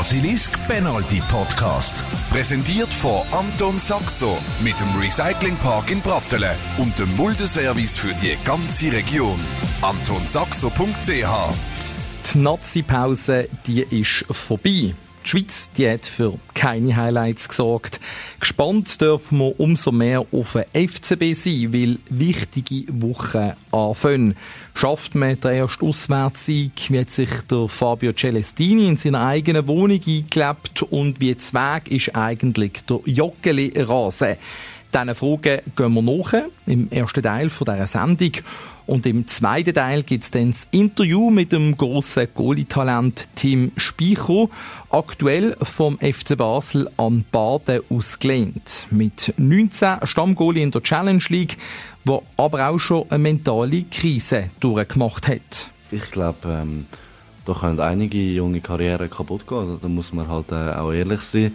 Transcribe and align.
Basilisk 0.00 0.58
Penalty 0.66 1.20
Podcast. 1.30 1.94
Präsentiert 2.30 2.88
von 2.88 3.20
Anton 3.32 3.78
Saxo 3.78 4.38
mit 4.64 4.72
dem 4.80 4.98
Recyclingpark 4.98 5.90
in 5.90 6.00
Brattelen 6.00 6.56
und 6.78 6.98
dem 6.98 7.14
Muldeservice 7.16 7.98
für 7.98 8.14
die 8.14 8.34
ganze 8.46 8.90
Region. 8.90 9.38
AntonSaxo.ch 9.82 11.28
Die 12.32 12.38
Nazi-Pause, 12.38 13.50
die 13.66 13.82
ist 13.82 14.24
vorbei. 14.30 14.94
Die 15.24 15.28
Schweiz 15.28 15.70
die 15.76 15.88
hat 15.88 16.06
für 16.06 16.38
keine 16.54 16.96
Highlights 16.96 17.48
gesorgt. 17.48 18.00
Gespannt 18.38 19.00
dürfen 19.00 19.38
wir 19.38 19.60
umso 19.60 19.92
mehr 19.92 20.24
auf 20.32 20.54
den 20.54 20.88
FCB 20.88 21.34
sein, 21.34 21.72
weil 21.72 21.98
wichtige 22.08 22.86
Wochen 23.02 23.52
anfangen. 23.70 24.36
Schafft 24.74 25.14
man 25.14 25.38
den 25.38 25.56
ersten 25.56 25.86
Auswärtssieg, 25.86 26.72
wie 26.88 27.00
hat 27.00 27.10
sich 27.10 27.30
der 27.50 27.68
Fabio 27.68 28.12
Celestini 28.12 28.88
in 28.88 28.96
seiner 28.96 29.26
eigenen 29.26 29.66
Wohnung 29.68 30.00
eingelebt 30.06 30.82
und 30.84 31.20
wie 31.20 31.36
Weg 31.36 31.90
ist 31.90 32.16
eigentlich 32.16 32.80
der 32.88 33.00
Joggeli-Rasen? 33.04 34.36
Diesen 34.92 35.14
Fragen 35.14 35.60
gehen 35.76 35.94
wir 35.94 36.02
nach 36.02 36.32
im 36.66 36.90
ersten 36.90 37.22
Teil 37.22 37.48
dieser 37.48 37.86
Sendung. 37.86 38.32
Und 38.90 39.06
im 39.06 39.28
zweiten 39.28 39.72
Teil 39.72 40.02
gibt 40.02 40.24
es 40.24 40.32
dann 40.32 40.50
das 40.50 40.66
Interview 40.72 41.30
mit 41.30 41.52
dem 41.52 41.76
grossen 41.76 42.26
Goalie-Talent 42.34 43.28
Tim 43.36 43.70
Speicher, 43.76 44.48
aktuell 44.90 45.56
vom 45.62 45.96
FC 45.98 46.36
Basel 46.36 46.90
an 46.96 47.24
Baden 47.30 47.82
ausgelehnt. 47.88 48.88
Mit 48.90 49.32
19 49.36 49.98
Stammgoalie 50.02 50.64
in 50.64 50.72
der 50.72 50.82
Challenge 50.82 51.22
League, 51.28 51.56
wo 52.04 52.24
aber 52.36 52.68
auch 52.68 52.80
schon 52.80 53.08
eine 53.10 53.20
mentale 53.20 53.84
Krise 53.84 54.50
durchgemacht 54.58 55.28
hat. 55.28 55.70
Ich 55.92 56.10
glaube, 56.10 56.48
ähm, 56.48 56.86
da 57.46 57.52
können 57.54 57.78
einige 57.78 58.18
junge 58.18 58.60
Karrieren 58.60 59.08
kaputt 59.08 59.46
gehen. 59.46 59.78
Da 59.80 59.86
muss 59.86 60.12
man 60.12 60.26
halt 60.26 60.50
äh, 60.50 60.72
auch 60.72 60.90
ehrlich 60.90 61.22
sein 61.22 61.52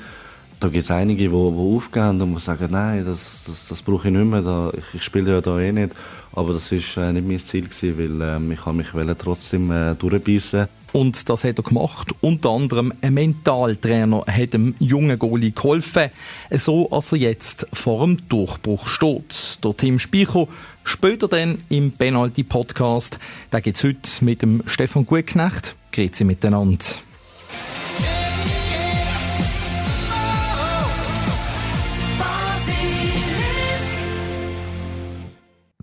da 0.59 0.69
gibt 0.69 0.83
es 0.83 0.91
einige, 0.91 1.23
die, 1.23 1.29
die 1.29 1.35
aufgehen 1.35 2.21
und 2.21 2.39
sagen, 2.41 2.67
nein, 2.71 3.05
das, 3.05 3.43
das, 3.45 3.67
das 3.67 3.81
brauche 3.81 4.07
ich 4.07 4.13
nicht 4.13 4.25
mehr, 4.25 4.41
da, 4.41 4.71
ich, 4.75 4.95
ich 4.95 5.03
spiele 5.03 5.31
ja 5.31 5.41
da 5.41 5.59
eh 5.59 5.71
nicht. 5.71 5.93
Aber 6.35 6.53
das 6.53 6.71
war 6.71 7.09
äh, 7.09 7.13
nicht 7.13 7.27
mein 7.27 7.39
Ziel, 7.39 7.67
gewesen, 7.67 8.19
weil 8.19 8.35
ähm, 8.35 8.51
ich 8.51 8.65
mich 8.65 9.17
trotzdem 9.17 9.71
äh, 9.71 9.95
durchbeissen 9.95 10.67
und 10.95 11.27
das 11.27 11.43
hat 11.43 11.59
er 11.59 11.63
gemacht. 11.63 12.15
Unter 12.21 12.51
anderem 12.51 12.93
ein 13.01 13.15
Mentaltrainer 13.15 14.23
hat 14.27 14.53
dem 14.53 14.75
jungen 14.79 15.19
Goalie 15.19 15.51
geholfen, 15.51 16.09
so 16.51 16.89
als 16.89 17.11
er 17.11 17.17
jetzt 17.17 17.67
vor 17.73 18.05
dem 18.05 18.29
Durchbruch 18.29 18.87
steht. 18.87 19.59
Der 19.61 19.75
Tim 19.75 19.99
Speicher 19.99 20.47
später 20.85 21.27
dann 21.27 21.57
im 21.67 21.91
Penalty 21.91 22.43
Podcast. 22.43 23.19
Da 23.51 23.59
es 23.59 23.83
heute 23.83 24.23
mit 24.23 24.41
dem 24.41 24.63
Stefan 24.67 25.05
Gutknecht. 25.05 25.75
Grüezi 25.91 26.23
miteinander. 26.23 26.85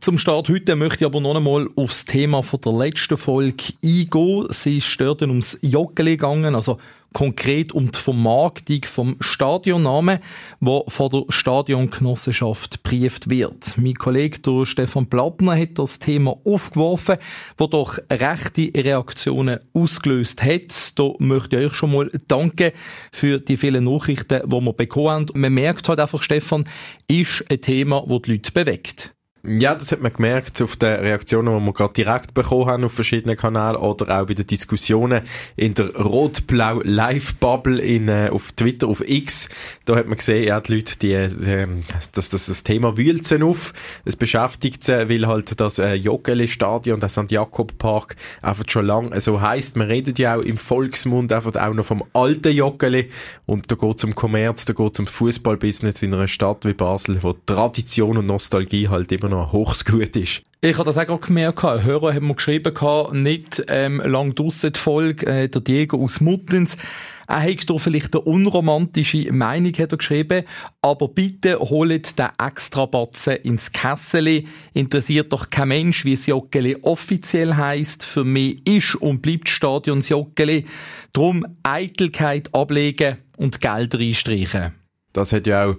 Zum 0.03 0.19
Start 0.19 0.49
heute 0.49 0.75
möchte 0.75 1.05
ich 1.05 1.07
aber 1.07 1.21
noch 1.21 1.37
einmal 1.37 1.69
aufs 1.77 2.05
Thema 2.05 2.43
von 2.43 2.61
der 2.61 2.73
letzten 2.73 3.17
Folge 3.17 3.73
eingehen. 3.85 4.47
Sie 4.51 4.79
ist 4.79 5.01
dort 5.01 5.23
ums 5.23 5.61
Joggeli 5.63 6.17
gegangen, 6.17 6.57
also 6.57 6.79
konkret 7.13 7.71
um 7.71 7.93
die 7.93 8.01
Vermarktung 8.01 8.81
vom 8.85 9.17
Stadionnamen, 9.21 10.19
wo 10.59 10.85
von 10.89 11.09
der 11.09 11.27
Stadiongenossenschaft 11.29 12.83
geprieft 12.83 13.31
wird. 13.31 13.79
Mein 13.79 13.95
Kollege 13.95 14.41
der 14.41 14.67
Stefan 14.67 15.07
Plattner 15.07 15.57
hat 15.57 15.79
das 15.79 16.01
Thema 16.01 16.37
aufgeworfen, 16.45 17.19
wo 17.57 17.69
doch 17.69 17.99
rechte 18.11 18.73
Reaktionen 18.75 19.61
ausgelöst 19.73 20.43
hat. 20.43 20.99
Da 20.99 21.13
möchte 21.21 21.61
ich 21.61 21.67
euch 21.67 21.75
schon 21.75 21.93
mal 21.93 22.09
danken 22.27 22.73
für 23.13 23.39
die 23.39 23.57
vielen 23.57 23.85
Nachrichten, 23.85 24.51
die 24.51 24.61
wir 24.61 24.73
bekommen 24.73 25.11
haben. 25.11 25.27
Man 25.35 25.55
merkt 25.55 25.89
halt 25.89 26.01
einfach, 26.01 26.25
Stefan, 26.25 26.65
ist 27.07 27.45
ein 27.49 27.61
Thema, 27.61 28.05
das 28.05 28.23
die 28.23 28.33
Leute 28.33 28.51
bewegt. 28.51 29.15
Ja, 29.45 29.75
das 29.75 29.91
hat 29.91 30.01
man 30.01 30.13
gemerkt 30.13 30.63
auf 30.63 30.77
den 30.77 31.01
Reaktionen, 31.01 31.59
die 31.59 31.67
wir 31.67 31.73
gerade 31.73 31.95
direkt 31.95 32.33
bekommen 32.33 32.67
haben 32.67 32.85
auf 32.85 32.93
verschiedenen 32.93 33.37
Kanälen 33.37 33.75
oder 33.75 34.21
auch 34.21 34.27
bei 34.27 34.35
den 34.35 34.47
Diskussionen 34.47 35.23
in 35.57 35.75
der 35.75 35.97
Rot-Blau 35.97 36.81
Live-Bubble 36.85 37.81
in, 37.81 38.07
äh, 38.07 38.29
auf 38.31 38.53
Twitter, 38.53 38.87
auf 38.87 39.01
X. 39.01 39.49
Da 39.85 39.97
hat 39.97 40.07
man 40.07 40.19
gesehen, 40.19 40.47
ja, 40.47 40.61
die 40.61 40.77
Leute, 40.77 40.97
die, 40.97 41.13
äh, 41.15 41.67
das, 42.15 42.31
das, 42.31 42.47
das 42.47 42.63
Thema 42.63 42.97
wühlt 42.97 43.27
sie 43.27 43.43
auf. 43.43 43.75
Es 44.05 44.15
beschäftigt 44.15 44.85
sie, 44.85 45.09
weil 45.09 45.27
halt 45.27 45.59
das 45.61 45.81
äh, 45.81 45.95
Joggeli-Stadion, 45.95 47.01
der 47.01 47.09
St. 47.09 47.33
Jakob-Park 47.33 48.15
einfach 48.43 48.67
schon 48.69 48.87
lange 48.87 49.21
so 49.21 49.41
heisst. 49.41 49.77
Man 49.77 49.89
redet 49.89 50.21
ja 50.21 50.37
auch 50.37 50.43
im 50.43 50.57
Volksmund 50.57 51.33
einfach 51.33 51.57
auch 51.57 51.75
noch 51.75 51.87
vom 51.87 52.05
alten 52.13 52.53
Joggeli 52.53 53.11
und 53.47 53.73
da 53.73 53.75
geht 53.75 53.97
es 53.97 54.05
um 54.05 54.15
Kommerz, 54.15 54.67
da 54.67 54.73
geht 54.73 54.93
es 54.93 55.01
um 55.01 55.09
Fußballbusiness 55.09 56.01
in 56.03 56.15
einer 56.15 56.29
Stadt 56.29 56.65
wie 56.65 56.75
Basel, 56.75 57.21
wo 57.25 57.33
Tradition 57.33 58.19
und 58.19 58.27
Nostalgie 58.27 58.87
halt 58.87 59.11
immer 59.11 59.32
noch 59.33 59.53
hochsgut 59.53 60.17
ist. 60.17 60.43
Ich 60.61 60.79
habe 60.79 60.85
das 60.85 60.97
auch 60.97 61.21
gemerkt. 61.21 61.65
Ein 61.65 61.83
Hörer 61.83 62.15
hat 62.15 62.23
mir 62.23 62.35
geschrieben, 62.35 62.73
nicht 63.21 63.65
ähm, 63.67 64.01
lang 64.01 64.35
draussen 64.37 64.73
die 64.73 64.79
Folge, 64.79 65.27
äh, 65.27 65.49
der 65.49 65.61
Diego 65.61 66.03
aus 66.03 66.21
Muttens. 66.21 66.77
Er 67.27 67.43
hat 67.43 67.69
da 67.69 67.79
vielleicht 67.79 68.15
eine 68.15 68.25
unromantische 68.25 69.33
Meinung, 69.33 69.73
hat 69.73 69.93
er 69.93 69.99
geschrieben, 69.99 70.45
aber 70.83 71.09
bitte 71.09 71.59
holt 71.59 72.19
den 72.19 72.29
extra 72.39 72.87
Batzen 72.87 73.37
ins 73.37 73.73
Kessel. 73.73 74.45
Interessiert 74.75 75.33
doch 75.33 75.49
kein 75.51 75.69
Mensch, 75.69 76.05
wie 76.05 76.15
das 76.15 76.27
Joggeli 76.27 76.77
offiziell 76.83 77.57
heisst. 77.57 78.05
Für 78.05 78.25
mich 78.25 78.67
ist 78.69 78.97
und 78.97 79.23
bleibt 79.23 79.49
Stadion 79.49 80.01
Joggeli. 80.01 80.67
Drum 81.13 81.47
Eitelkeit 81.63 82.55
ablegen 82.55 83.19
und 83.37 83.61
Geld 83.61 83.95
reinstreichen. 83.95 84.82
Das 85.13 85.33
hat 85.33 85.47
ja 85.47 85.67
auch 85.67 85.75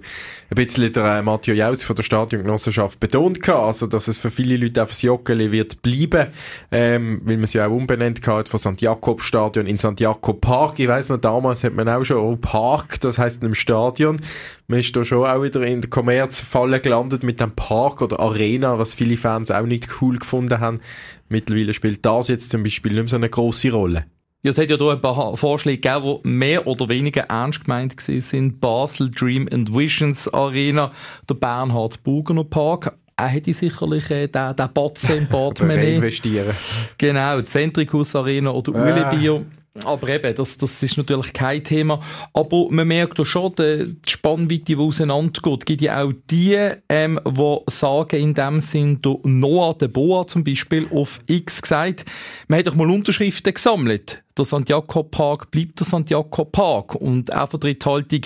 ein 0.50 0.54
bisschen 0.54 0.92
der 0.92 1.04
äh, 1.04 1.22
Matthieu 1.22 1.54
Jaus 1.54 1.82
von 1.82 1.96
der 1.96 2.04
Stadiongenossenschaft 2.04 3.00
betont 3.00 3.42
gehabt, 3.42 3.64
also 3.64 3.86
dass 3.86 4.06
es 4.06 4.18
für 4.18 4.30
viele 4.30 4.56
Leute 4.56 4.82
auf 4.82 4.90
das 4.90 5.02
Joggeli 5.02 5.50
wird 5.50 5.82
bleiben, 5.82 6.28
ähm, 6.70 7.20
weil 7.24 7.36
man 7.36 7.44
es 7.44 7.52
ja 7.52 7.66
auch 7.66 7.72
umbenannt 7.72 8.22
gehabt 8.22 8.48
von 8.48 8.60
St. 8.60 8.80
Jakob 8.80 9.22
Stadion 9.22 9.66
in 9.66 9.78
St. 9.78 9.98
Jakob 9.98 10.40
Park. 10.40 10.78
Ich 10.78 10.86
weiss 10.86 11.08
noch, 11.08 11.18
damals 11.18 11.64
hat 11.64 11.74
man 11.74 11.88
auch 11.88 12.04
schon 12.04 12.18
oh, 12.18 12.36
Park, 12.36 13.00
das 13.00 13.18
heisst 13.18 13.42
im 13.42 13.54
Stadion. 13.54 14.20
Man 14.68 14.78
ist 14.78 14.94
da 14.94 15.04
schon 15.04 15.26
auch 15.26 15.42
wieder 15.42 15.62
in 15.62 15.80
der 15.80 15.90
Kommerzfalle 15.90 16.80
gelandet 16.80 17.22
mit 17.24 17.40
dem 17.40 17.52
Park 17.52 18.02
oder 18.02 18.20
Arena, 18.20 18.78
was 18.78 18.94
viele 18.94 19.16
Fans 19.16 19.50
auch 19.50 19.66
nicht 19.66 20.00
cool 20.00 20.18
gefunden 20.18 20.60
haben. 20.60 20.80
Mittlerweile 21.28 21.74
spielt 21.74 22.06
das 22.06 22.28
jetzt 22.28 22.50
zum 22.50 22.62
Beispiel 22.62 22.92
nicht 22.92 23.02
mehr 23.02 23.08
so 23.08 23.16
eine 23.16 23.28
große 23.28 23.72
Rolle. 23.72 24.04
Ja, 24.44 24.50
es 24.50 24.58
hat 24.58 24.68
ja 24.68 24.76
hier 24.76 24.90
ein 24.90 25.00
paar 25.00 25.38
Vorschläge 25.38 25.80
gegeben, 25.80 26.18
die 26.22 26.28
mehr 26.28 26.66
oder 26.66 26.90
weniger 26.90 27.22
ernst 27.22 27.64
gemeint 27.64 27.98
sind. 27.98 28.60
Basel 28.60 29.10
Dream 29.10 29.48
and 29.50 29.74
Visions 29.74 30.28
Arena, 30.34 30.92
der 31.26 31.34
Bernhard 31.36 32.02
Bugener 32.02 32.44
Park. 32.44 32.92
Er 33.16 33.28
hätte 33.28 33.54
sicherlich 33.54 34.10
äh, 34.10 34.28
den, 34.28 34.54
den 34.54 34.72
Batzen 34.74 35.16
im 35.16 35.28
Portemonnaie. 35.30 35.96
investieren. 35.96 36.54
Genau, 36.98 37.40
Zentricus 37.40 38.14
Arena 38.14 38.50
oder 38.50 38.74
ah. 38.74 39.14
Bier. 39.14 39.46
Aber 39.82 40.08
eben, 40.10 40.34
das, 40.34 40.58
das 40.58 40.82
ist 40.82 40.98
natürlich 40.98 41.32
kein 41.32 41.64
Thema. 41.64 42.02
Aber 42.34 42.66
man 42.68 42.86
merkt 42.86 43.18
ja 43.18 43.24
schon, 43.24 43.54
die, 43.54 43.96
die 44.06 44.10
Spannweite, 44.10 44.64
die 44.64 44.76
auseinandergeht. 44.76 45.64
Gibt 45.64 45.80
ja 45.80 46.02
auch 46.02 46.12
die, 46.30 46.58
ähm, 46.90 47.18
die 47.26 47.58
sagen, 47.68 48.20
in 48.20 48.34
dem 48.34 48.60
Sinn, 48.60 49.00
der 49.00 49.16
Noah 49.22 49.74
de 49.78 49.88
Boa 49.88 50.26
zum 50.26 50.44
Beispiel 50.44 50.86
auf 50.92 51.20
X 51.26 51.62
gesagt, 51.62 52.04
man 52.46 52.58
hat 52.58 52.66
doch 52.66 52.74
mal 52.74 52.90
Unterschriften 52.90 53.54
gesammelt 53.54 54.23
der 54.36 54.44
St. 54.44 54.68
Jakob 54.68 55.10
Park 55.10 55.50
bleibt 55.50 55.78
der 55.78 55.86
St. 55.86 56.10
Jakob 56.10 56.50
Park 56.50 56.94
und 56.96 57.30
er 57.30 57.46
vertritt 57.46 57.86
Haltung 57.86 58.22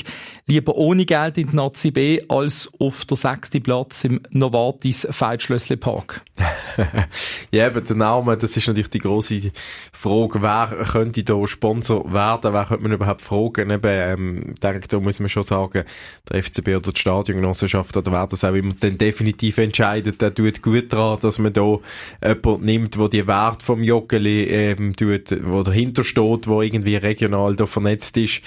lieber 0.46 0.74
ohne 0.76 1.04
Geld 1.04 1.36
in 1.36 1.50
die 1.50 1.56
Nazi 1.56 1.90
B 1.90 2.22
als 2.28 2.70
auf 2.78 3.04
der 3.04 3.16
sechsten 3.16 3.62
Platz 3.62 4.04
im 4.04 4.20
Novartis 4.30 5.06
Feitschlössli 5.10 5.76
Park. 5.76 6.22
ja, 7.50 7.66
aber 7.66 7.82
der 7.82 7.96
Name, 7.96 8.36
das 8.38 8.56
ist 8.56 8.66
natürlich 8.66 8.88
die 8.88 9.00
große 9.00 9.52
Frage, 9.92 10.40
wer 10.40 10.84
könnte 10.90 11.22
da 11.22 11.46
Sponsor 11.46 12.10
werden, 12.12 12.54
wer 12.54 12.64
könnte 12.64 12.82
man 12.82 12.92
überhaupt 12.92 13.20
fragen? 13.20 13.70
Eben, 13.70 13.82
ähm, 13.84 14.54
denke, 14.62 14.88
da 14.88 15.00
muss 15.00 15.20
man 15.20 15.28
schon 15.28 15.42
sagen, 15.42 15.84
der 16.30 16.42
FCB 16.42 16.68
oder 16.68 16.92
die 16.92 17.00
Stadiongenossenschaft 17.00 17.96
oder 17.96 18.12
wer 18.12 18.26
das 18.26 18.44
auch 18.44 18.54
immer 18.54 18.72
dann 18.80 18.96
definitiv 18.96 19.58
entscheidet, 19.58 20.22
der 20.22 20.34
tut 20.34 20.62
gut 20.62 20.92
daran, 20.92 21.18
dass 21.20 21.38
man 21.38 21.52
da 21.52 21.78
jemanden 22.22 22.64
nimmt, 22.64 22.96
der 22.96 23.08
die 23.08 23.26
Werte 23.26 23.64
vom 23.64 23.82
Joggeli 23.82 24.44
ähm, 24.44 24.96
tut, 24.96 25.36
wo 25.44 25.62
dahinter 25.62 25.97
dahinter 25.98 26.04
steht, 26.04 26.46
wo 26.46 26.62
irgendwie 26.62 26.96
regional 26.96 27.56
da 27.56 27.66
vernetzt 27.66 28.16
ist. 28.16 28.42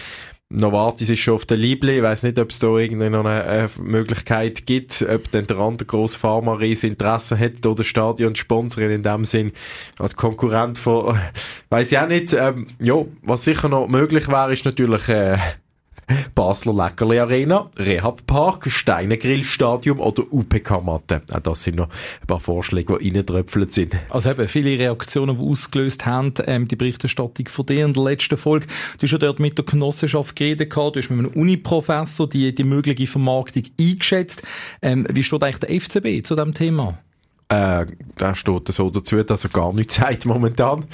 Novartis 0.53 1.09
ist 1.09 1.19
schon 1.19 1.35
auf 1.35 1.45
der 1.45 1.55
Liebli. 1.55 1.97
Ich 1.97 2.03
weiß 2.03 2.23
nicht, 2.23 2.37
ob 2.37 2.49
es 2.49 2.59
da 2.59 2.67
irgendwie 2.75 3.09
noch 3.09 3.23
eine, 3.23 3.43
eine 3.45 3.69
Möglichkeit 3.79 4.65
gibt, 4.65 5.01
ob 5.01 5.31
denn 5.31 5.47
der 5.47 5.57
andere 5.57 5.85
grosse 5.85 6.19
Pharma-Ries 6.19 6.83
Interesse 6.83 7.39
hat 7.39 7.65
oder 7.65 7.85
Stadionsponsorin 7.85 8.91
in 8.91 9.01
dem 9.01 9.23
Sinn 9.23 9.53
als 9.97 10.17
Konkurrent 10.17 10.77
von, 10.77 11.17
weiß 11.69 11.93
ich 11.93 11.97
auch 11.97 12.07
nicht. 12.07 12.33
Ähm, 12.33 12.67
ja, 12.81 12.95
was 13.21 13.45
sicher 13.45 13.69
noch 13.69 13.87
möglich 13.87 14.27
wäre, 14.27 14.51
ist 14.51 14.65
natürlich, 14.65 15.07
äh, 15.07 15.37
Basler 16.35 16.73
Leckerli 16.73 17.19
Arena, 17.19 17.69
Rehab 17.77 18.25
Park, 18.27 18.71
Steine 18.71 19.17
Grillstadium 19.17 19.99
oder 19.99 20.23
UPK-Matte. 20.31 21.21
Auch 21.31 21.39
das 21.39 21.63
sind 21.63 21.77
noch 21.77 21.89
ein 22.21 22.27
paar 22.27 22.39
Vorschläge, 22.39 22.97
die 22.99 23.09
reintröpfelt 23.09 23.73
sind. 23.73 23.95
Also 24.09 24.31
eben 24.31 24.47
viele 24.47 24.77
Reaktionen, 24.77 25.37
die 25.37 25.45
ausgelöst 25.45 26.05
haben, 26.05 26.33
ähm, 26.45 26.67
die 26.67 26.75
Berichterstattung 26.75 27.47
von 27.47 27.65
dir 27.65 27.85
in 27.85 27.93
der 27.93 28.03
letzten 28.03 28.37
Folge. 28.37 28.67
Du 28.99 29.03
hast 29.03 29.11
ja 29.11 29.17
dort 29.17 29.39
mit 29.39 29.57
der 29.57 29.65
Genossenschaft 29.65 30.35
geredet 30.35 30.69
gehabt, 30.69 30.95
du 30.95 31.01
hast 31.01 31.09
mit 31.09 31.19
einem 31.19 31.41
Uniprofessor 31.41 32.29
die, 32.29 32.53
die 32.53 32.63
mögliche 32.63 33.07
Vermarktung 33.07 33.63
eingeschätzt. 33.79 34.43
Ähm, 34.81 35.05
wie 35.11 35.23
steht 35.23 35.43
eigentlich 35.43 35.59
der 35.59 35.81
FCB 35.81 36.25
zu 36.25 36.35
diesem 36.35 36.53
Thema? 36.53 36.97
Äh, 37.51 37.85
da 38.15 38.33
steht 38.33 38.69
so 38.69 38.89
dazu, 38.89 39.21
dass 39.23 39.43
er 39.43 39.49
gar 39.49 39.73
nichts 39.73 39.95
sagt 39.95 40.25
momentan. 40.25 40.85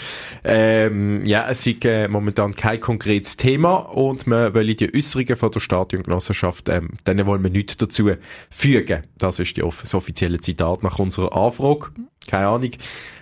Ähm, 0.43 1.23
ja, 1.23 1.47
es 1.47 1.67
ist 1.67 1.85
äh, 1.85 2.07
momentan 2.07 2.55
kein 2.55 2.79
konkretes 2.79 3.37
Thema 3.37 3.75
und 3.75 4.25
wir 4.25 4.55
wollen 4.55 4.75
die 4.75 4.91
Äußerungen 4.91 5.35
von 5.35 5.51
der 5.51 5.59
Stadiongenossenschaft, 5.59 6.67
ähm, 6.69 6.89
denen 7.05 7.27
wollen 7.27 7.43
wir 7.43 7.51
nichts 7.51 7.77
dazu 7.77 8.09
fügen. 8.49 9.03
Das 9.19 9.39
ist 9.39 9.55
die, 9.55 9.61
das 9.61 9.93
offizielle 9.93 10.39
Zitat 10.39 10.81
nach 10.81 10.97
unserer 10.97 11.35
Anfrage. 11.37 11.91
Keine 12.27 12.47
Ahnung. 12.47 12.71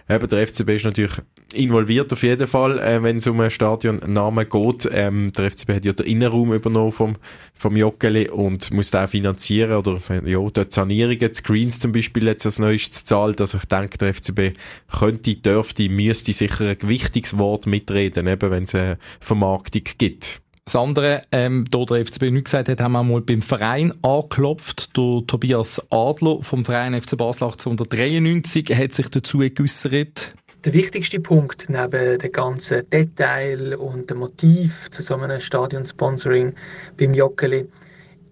Eben, 0.07 0.29
der 0.29 0.47
FCB 0.47 0.69
ist 0.69 0.85
natürlich 0.85 1.21
involviert 1.55 2.11
auf 2.13 2.23
jeden 2.23 2.47
Fall, 2.47 2.79
äh, 2.79 3.01
wenn 3.01 3.17
es 3.17 3.27
um 3.27 3.39
einen 3.39 3.51
Stadionnamen 3.51 4.47
geht. 4.47 4.89
Ähm, 4.91 5.31
der 5.31 5.51
FCB 5.51 5.69
hat 5.69 5.85
ja 5.85 5.93
den 5.93 6.05
Innenraum 6.05 6.53
übernommen 6.53 6.91
vom, 6.91 7.15
vom 7.57 7.75
Joggeli 7.75 8.29
und 8.29 8.71
muss 8.71 8.91
den 8.91 9.01
auch 9.01 9.09
finanzieren 9.09 9.73
oder 9.73 9.99
ja, 10.25 10.39
dort 10.39 10.71
Sanierungen, 10.71 11.33
Screens 11.33 11.79
zum 11.79 11.91
Beispiel 11.91 12.25
jetzt 12.27 12.45
als 12.45 12.59
neuestes 12.59 13.05
zahlt. 13.05 13.41
Also 13.41 13.57
ich 13.57 13.65
denke, 13.65 13.97
der 13.97 14.13
FCB 14.13 14.57
könnte, 14.99 15.35
dürfte, 15.35 15.89
müsste 15.89 16.33
sicher 16.33 16.69
ein 16.69 16.77
gewichtiges 16.77 17.37
Wort 17.37 17.67
mitreden, 17.67 18.27
eben 18.27 18.51
wenn 18.51 18.63
es 18.63 18.75
eine 18.75 18.97
Vermarktung 19.19 19.83
gibt. 19.97 20.41
Das 20.65 20.75
andere, 20.75 21.21
ähm, 21.31 21.65
da 21.69 21.85
der 21.85 22.03
FCB 22.03 22.31
nicht 22.31 22.45
gesagt 22.45 22.69
hat, 22.69 22.81
haben 22.81 22.93
wir 22.93 23.03
mal 23.03 23.21
beim 23.21 23.43
Verein 23.43 23.93
angeklopft. 24.01 24.97
Der 24.97 25.21
Tobias 25.27 25.85
Adler 25.91 26.41
vom 26.41 26.65
Verein 26.65 26.99
FC 26.99 27.15
Basel 27.15 27.43
1893 27.43 28.75
hat 28.75 28.93
sich 28.93 29.09
dazu 29.09 29.39
geäussert. 29.39 30.33
Der 30.65 30.73
wichtigste 30.73 31.19
Punkt 31.19 31.69
neben 31.69 32.17
dem 32.17 32.31
ganzen 32.31 32.89
Detail 32.89 33.75
und 33.75 34.09
dem 34.09 34.17
Motiv 34.17 34.89
zu 34.89 35.03
so 35.03 35.13
einem 35.13 35.39
Stadionsponsoring 35.39 36.55
beim 36.97 37.13
Joggeli 37.13 37.69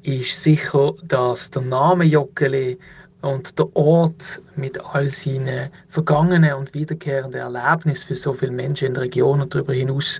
ist 0.02 0.42
sicher, 0.42 0.94
dass 1.04 1.52
der 1.52 1.62
Name 1.62 2.06
Joggeli 2.06 2.80
und 3.22 3.58
der 3.58 3.74
Ort 3.76 4.42
mit 4.56 4.78
all 4.84 5.10
seinen 5.10 5.70
vergangenen 5.90 6.56
und 6.56 6.74
wiederkehrenden 6.74 7.40
Erlebnissen 7.40 8.08
für 8.08 8.16
so 8.16 8.34
viele 8.34 8.52
Menschen 8.52 8.88
in 8.88 8.94
der 8.96 9.04
Region 9.04 9.40
und 9.40 9.54
darüber 9.54 9.74
hinaus 9.74 10.20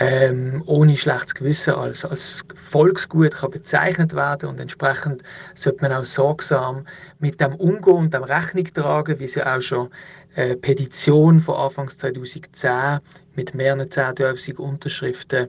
ähm, 0.00 0.62
ohne 0.66 0.96
schlechtes 0.96 1.34
Gewissen 1.34 1.74
als, 1.74 2.04
als 2.04 2.42
Volksgut 2.70 3.32
kann 3.32 3.50
bezeichnet 3.50 4.14
werden 4.14 4.48
und 4.48 4.58
entsprechend 4.58 5.22
sollte 5.54 5.82
man 5.82 5.92
auch 5.92 6.04
sorgsam 6.04 6.84
mit 7.20 7.40
dem 7.40 7.54
umgehen 7.56 7.94
und 7.94 8.14
dem 8.14 8.24
Rechnung 8.24 8.64
tragen, 8.72 9.20
wie 9.20 9.28
sie 9.28 9.44
auch 9.44 9.60
schon 9.60 9.90
äh, 10.34 10.56
Petition 10.56 11.40
von 11.40 11.56
Anfangs 11.56 11.98
2010 11.98 13.00
mit 13.34 13.54
mehreren 13.54 13.88
10.000 13.88 14.56
Unterschriften 14.56 15.48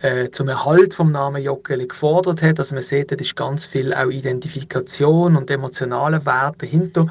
äh, 0.00 0.30
zum 0.30 0.48
Erhalt 0.48 0.94
vom 0.94 1.12
Namen 1.12 1.42
Joggeli 1.42 1.86
gefordert 1.86 2.42
hat. 2.42 2.58
Also 2.58 2.74
man 2.74 2.82
sieht, 2.82 3.10
da 3.10 3.16
ist 3.16 3.36
ganz 3.36 3.66
viel 3.66 3.94
auch 3.94 4.10
Identifikation 4.10 5.36
und 5.36 5.50
emotionale 5.50 6.24
Wert 6.26 6.60
dahinter. 6.60 7.06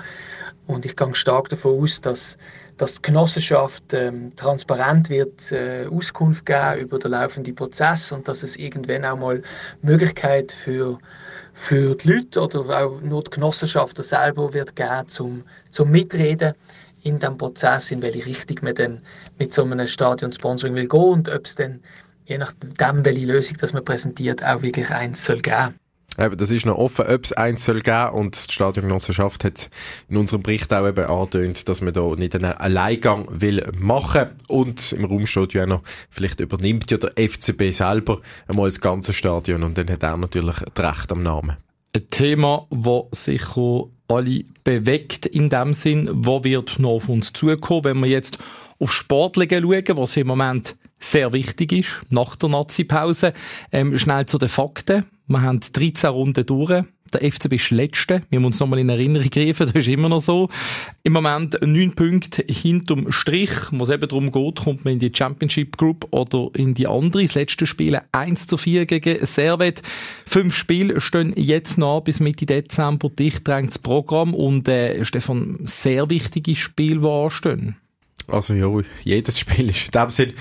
Und 0.68 0.86
ich 0.86 0.96
gehe 0.96 1.16
stark 1.16 1.50
davon 1.50 1.82
aus, 1.82 2.02
dass, 2.02 2.38
dass 2.78 2.96
die 2.96 3.02
Genossenschaft 3.02 3.84
ähm, 3.94 4.36
transparent 4.36 5.10
wird 5.10 5.52
äh, 5.52 5.86
Auskunft 5.88 6.46
geben 6.46 6.80
über 6.80 7.00
den 7.00 7.12
laufenden 7.12 7.56
Prozess 7.56 8.12
und 8.12 8.28
dass 8.28 8.44
es 8.44 8.56
irgendwann 8.56 9.06
auch 9.06 9.18
mal 9.18 9.42
Möglichkeit 9.82 10.52
für, 10.52 10.98
für 11.54 11.96
die 11.96 12.10
Leute 12.10 12.42
oder 12.42 12.86
auch 12.86 13.02
nur 13.02 13.24
die 13.24 13.32
Genossenschaft 13.32 14.04
selber 14.04 14.54
wird 14.54 14.76
geben 14.76 15.08
zum, 15.08 15.44
zum 15.72 15.92
Mitreden 15.92 16.54
in 17.04 17.20
dem 17.20 17.38
Prozess, 17.38 17.92
in 17.92 18.02
welche 18.02 18.26
Richtung 18.26 18.58
man 18.62 18.76
dann 18.76 19.02
mit 19.40 19.54
so 19.54 19.64
einem 19.64 19.88
Stadion-Sponsoring 19.88 20.76
will 20.76 20.88
gehen 20.88 21.00
und 21.00 21.30
ob 21.30 21.46
es 21.46 21.56
dann 21.56 21.82
je 22.26 22.38
nachdem, 22.38 23.04
welche 23.04 23.26
Lösung 23.26 23.58
das 23.60 23.74
man 23.74 23.84
präsentiert, 23.84 24.44
auch 24.44 24.62
wirklich 24.62 24.90
eins 24.90 25.26
soll 25.26 25.42
geben. 25.42 25.76
Eben, 26.20 26.38
das 26.38 26.52
ist 26.52 26.66
noch 26.66 26.78
offen, 26.78 27.08
ob 27.08 27.24
es 27.24 27.32
eins 27.32 27.64
soll 27.64 27.80
geben 27.80 28.10
und 28.10 28.36
die 28.36 28.54
Stadiongenossenschaft 28.54 29.46
hat 29.46 29.70
in 30.10 30.18
unserem 30.18 30.44
Bericht 30.44 30.74
auch 30.74 30.86
eben 30.86 31.06
angetönt, 31.06 31.70
dass 31.70 31.82
man 31.82 31.94
da 31.94 32.02
nicht 32.16 32.36
einen 32.36 32.52
Alleingang 32.52 33.28
will 33.30 33.66
machen 33.78 34.30
und 34.48 34.92
im 34.92 35.06
Raum 35.06 35.26
steht 35.26 35.54
ja 35.54 35.66
noch, 35.66 35.84
vielleicht 36.10 36.42
übernimmt 36.42 36.92
ja 36.92 36.98
der 36.98 37.14
FCB 37.16 37.72
selber 37.72 38.20
einmal 38.48 38.68
das 38.68 38.82
ganze 38.82 39.14
Stadion 39.14 39.64
und 39.64 39.78
dann 39.78 39.90
hat 39.90 40.04
er 40.04 40.18
natürlich 40.18 40.58
das 40.74 40.86
Recht 40.86 41.12
am 41.14 41.24
Namen. 41.24 41.56
Ein 41.94 42.08
Thema, 42.10 42.68
das 42.70 43.26
sicher 43.26 43.86
alle 44.12 44.44
bewegt 44.64 45.26
in 45.26 45.50
dem 45.50 45.74
Sinn, 45.74 46.10
wo 46.12 46.44
wird 46.44 46.80
noch 46.80 46.92
auf 46.92 47.10
uns 47.10 47.34
zukommen, 47.34 47.84
wenn 47.86 48.00
wir 48.00 48.10
jetzt 48.10 48.38
auf 48.80 48.92
Sportliche 48.92 49.62
schauen, 49.62 49.98
was 49.98 50.18
im 50.18 50.28
Moment 50.28 50.76
sehr 51.02 51.34
wichtig 51.34 51.72
ist, 51.74 51.90
nach 52.10 52.36
der 52.36 52.50
Nazi-Pause. 52.50 53.34
Ähm, 53.72 53.98
schnell 53.98 54.26
zu 54.28 54.38
den 54.38 54.50
Fakten. 54.50 55.06
Wir 55.28 55.42
haben 55.42 55.60
13 55.60 56.10
Runden 56.10 56.46
durch. 56.46 56.84
Der 57.14 57.30
FCB 57.30 57.54
ist 57.56 57.72
Letzte. 57.72 58.22
Wir 58.30 58.40
müssen 58.40 58.48
uns 58.48 58.60
nochmal 58.62 58.80
in 58.80 58.88
Erinnerung 58.88 59.30
greifen, 59.30 59.66
das 59.74 59.76
ist 59.76 59.88
immer 59.88 60.08
noch 60.08 60.22
so. 60.22 60.50
Im 61.04 61.14
Moment 61.14 61.58
9 61.62 61.94
Punkte 61.94 62.46
hinterm 62.48 63.12
Strich. 63.12 63.50
Wo 63.72 63.84
es 63.84 63.90
eben 63.90 64.08
darum 64.08 64.32
geht, 64.32 64.64
kommt 64.64 64.86
man 64.86 64.94
in 64.94 65.00
die 65.00 65.12
Championship 65.14 65.78
Group 65.78 66.08
oder 66.12 66.50
in 66.56 66.74
die 66.74 66.88
andere. 66.88 67.24
Das 67.24 67.36
letzte 67.36 67.68
Spiel 67.68 68.00
1 68.12 68.48
zu 68.48 68.58
4 68.58 68.86
gegen 68.86 69.26
Servet. 69.26 69.82
Fünf 70.26 70.56
Spiele 70.56 71.02
stehen 71.02 71.34
jetzt 71.36 71.78
noch 71.78 72.02
bis 72.02 72.22
Mitte 72.22 72.46
Dezember. 72.46 73.10
Dicht 73.10 73.46
drängt 73.46 73.72
das 73.72 73.80
Programm 73.80 74.34
und 74.34 74.68
äh, 74.70 75.04
Stefan, 75.04 75.60
sehr 75.66 76.10
wichtige 76.10 76.56
Spiele, 76.56 77.02
die 77.02 77.08
anstehen. 77.08 77.76
Also 78.28 78.54
ja, 78.54 78.70
jedes 79.04 79.38
Spiel 79.40 79.70
ist 79.70 79.86
in 79.86 79.92
dem 79.92 80.10
Sinne 80.12 80.34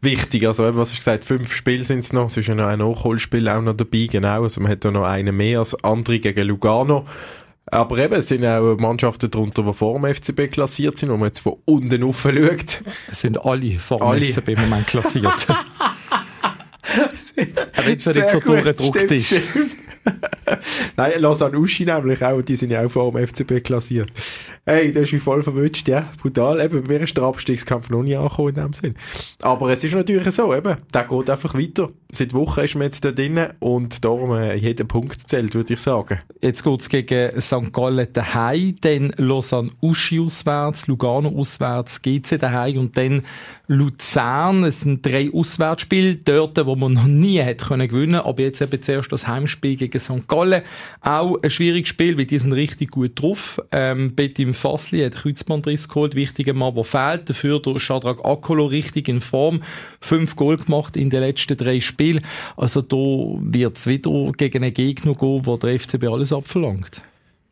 wichtig. 0.00 0.46
Also, 0.46 0.74
was 0.76 0.92
ich 0.92 0.98
gesagt 0.98 1.24
fünf 1.24 1.54
Spiele 1.54 1.84
sind 1.84 2.00
es 2.00 2.12
noch. 2.12 2.26
Es 2.26 2.36
ist 2.36 2.48
ja 2.48 2.54
noch 2.54 2.66
ein 2.66 2.78
Nachholspiel 2.78 3.48
auch 3.48 3.62
noch 3.62 3.76
dabei, 3.76 4.06
genau. 4.10 4.42
Also, 4.42 4.60
man 4.60 4.72
hat 4.72 4.84
da 4.84 4.90
noch 4.90 5.04
einen 5.04 5.36
mehr 5.36 5.60
als 5.60 5.74
andere 5.84 6.18
gegen 6.18 6.46
Lugano. 6.46 7.06
Aber 7.68 7.98
eben, 7.98 8.14
es 8.14 8.28
sind 8.28 8.44
auch 8.44 8.76
Mannschaften 8.76 9.28
darunter, 9.30 9.64
die 9.64 9.72
vor 9.72 9.98
dem 9.98 10.14
FCB 10.14 10.52
klassiert 10.52 10.98
sind, 10.98 11.10
wo 11.10 11.16
man 11.16 11.26
jetzt 11.28 11.40
von 11.40 11.56
unten 11.64 12.02
rauf 12.02 12.22
schaut. 12.22 12.80
Es 13.10 13.20
sind 13.20 13.44
alle 13.44 13.78
vor 13.78 13.98
dem 13.98 14.06
alle. 14.06 14.32
FCB 14.32 14.50
im 14.50 14.60
Moment 14.60 14.86
klassiert. 14.86 15.48
Wenn 17.84 17.96
es 17.98 18.06
nicht 18.06 18.28
so 18.28 18.40
durchgedruckt 18.40 19.10
ist. 19.10 19.40
Nein, 20.96 21.12
Lausanne 21.18 21.58
Uschi 21.58 21.84
nämlich 21.84 22.24
auch, 22.24 22.42
die 22.42 22.56
sind 22.56 22.70
ja 22.70 22.84
auch 22.84 22.90
vor 22.90 23.12
dem 23.12 23.26
FCB 23.26 23.62
klassiert. 23.64 24.10
Hey, 24.64 24.92
das 24.92 25.04
ist 25.04 25.12
wie 25.12 25.18
voll 25.18 25.42
verwünscht, 25.42 25.88
ja, 25.88 26.10
brutal. 26.20 26.60
Eben, 26.60 26.86
mir 26.86 27.00
ist 27.00 27.16
der 27.16 27.24
Abstiegskampf 27.24 27.90
noch 27.90 28.02
nie 28.02 28.16
angekommen 28.16 28.48
in 28.48 28.54
dem 28.54 28.72
Sinn. 28.72 28.94
Aber 29.42 29.70
es 29.70 29.84
ist 29.84 29.94
natürlich 29.94 30.30
so, 30.30 30.54
eben, 30.54 30.76
der 30.92 31.04
geht 31.04 31.30
einfach 31.30 31.54
weiter. 31.54 31.90
Seit 32.16 32.32
Wochen 32.32 32.60
ist 32.60 32.74
man 32.76 32.84
jetzt 32.84 33.04
da 33.04 33.12
drinnen 33.12 33.52
und 33.58 34.02
darum 34.02 34.32
äh, 34.32 34.54
jeder 34.54 34.84
Punkt 34.84 35.28
zählt, 35.28 35.54
würde 35.54 35.74
ich 35.74 35.80
sagen. 35.80 36.18
Jetzt 36.40 36.64
geht 36.64 36.80
es 36.80 36.88
gegen 36.88 37.38
St. 37.38 37.74
Gallen 37.74 38.08
daheim, 38.10 38.74
dann 38.80 39.12
Lausanne 39.18 39.70
Uschi 39.82 40.18
auswärts, 40.18 40.86
Lugano 40.86 41.28
auswärts, 41.28 42.00
GC 42.00 42.38
daheim 42.38 42.78
und 42.78 42.96
dann 42.96 43.22
Luzern. 43.66 44.64
Es 44.64 44.80
sind 44.80 45.04
drei 45.04 45.30
Auswärtsspiele 45.30 46.16
dort, 46.16 46.64
wo 46.64 46.74
man 46.74 46.94
noch 46.94 47.04
nie 47.04 47.38
hätte 47.38 47.66
können 47.66 48.14
aber 48.14 48.42
jetzt 48.42 48.62
eben 48.62 48.80
zuerst 48.80 49.12
das 49.12 49.28
Heimspiel 49.28 49.76
gegen 49.76 50.00
St. 50.00 50.26
Gallen. 50.26 50.62
Auch 51.02 51.36
ein 51.42 51.50
schwieriges 51.50 51.90
Spiel, 51.90 52.16
weil 52.16 52.24
die 52.24 52.38
sind 52.38 52.54
richtig 52.54 52.92
gut 52.92 53.20
drauf. 53.20 53.60
Ähm, 53.72 54.14
Betty 54.14 54.50
Fassli 54.54 55.04
hat 55.04 55.16
Kreuzbandriss 55.16 55.88
geholt, 55.88 56.14
wichtiger 56.14 56.54
Mann, 56.54 56.74
der 56.74 56.84
fehlt. 56.84 57.28
Dafür 57.28 57.60
der 57.60 57.78
Shadrach 57.78 58.24
Akolo 58.24 58.64
richtig 58.64 59.08
in 59.08 59.20
Form. 59.20 59.62
Fünf 60.00 60.36
Goal 60.36 60.56
gemacht 60.56 60.96
in 60.96 61.10
den 61.10 61.20
letzten 61.20 61.58
drei 61.58 61.80
Spielen. 61.80 62.05
Also 62.56 62.82
da 62.82 62.96
wird 62.96 63.76
es 63.76 63.86
wieder 63.86 64.32
gegen 64.32 64.64
einen 64.64 64.74
Gegner 64.74 65.14
gehen, 65.14 65.46
wo 65.46 65.56
der 65.56 65.78
FCB 65.78 66.04
alles 66.04 66.32
abverlangt. 66.32 67.02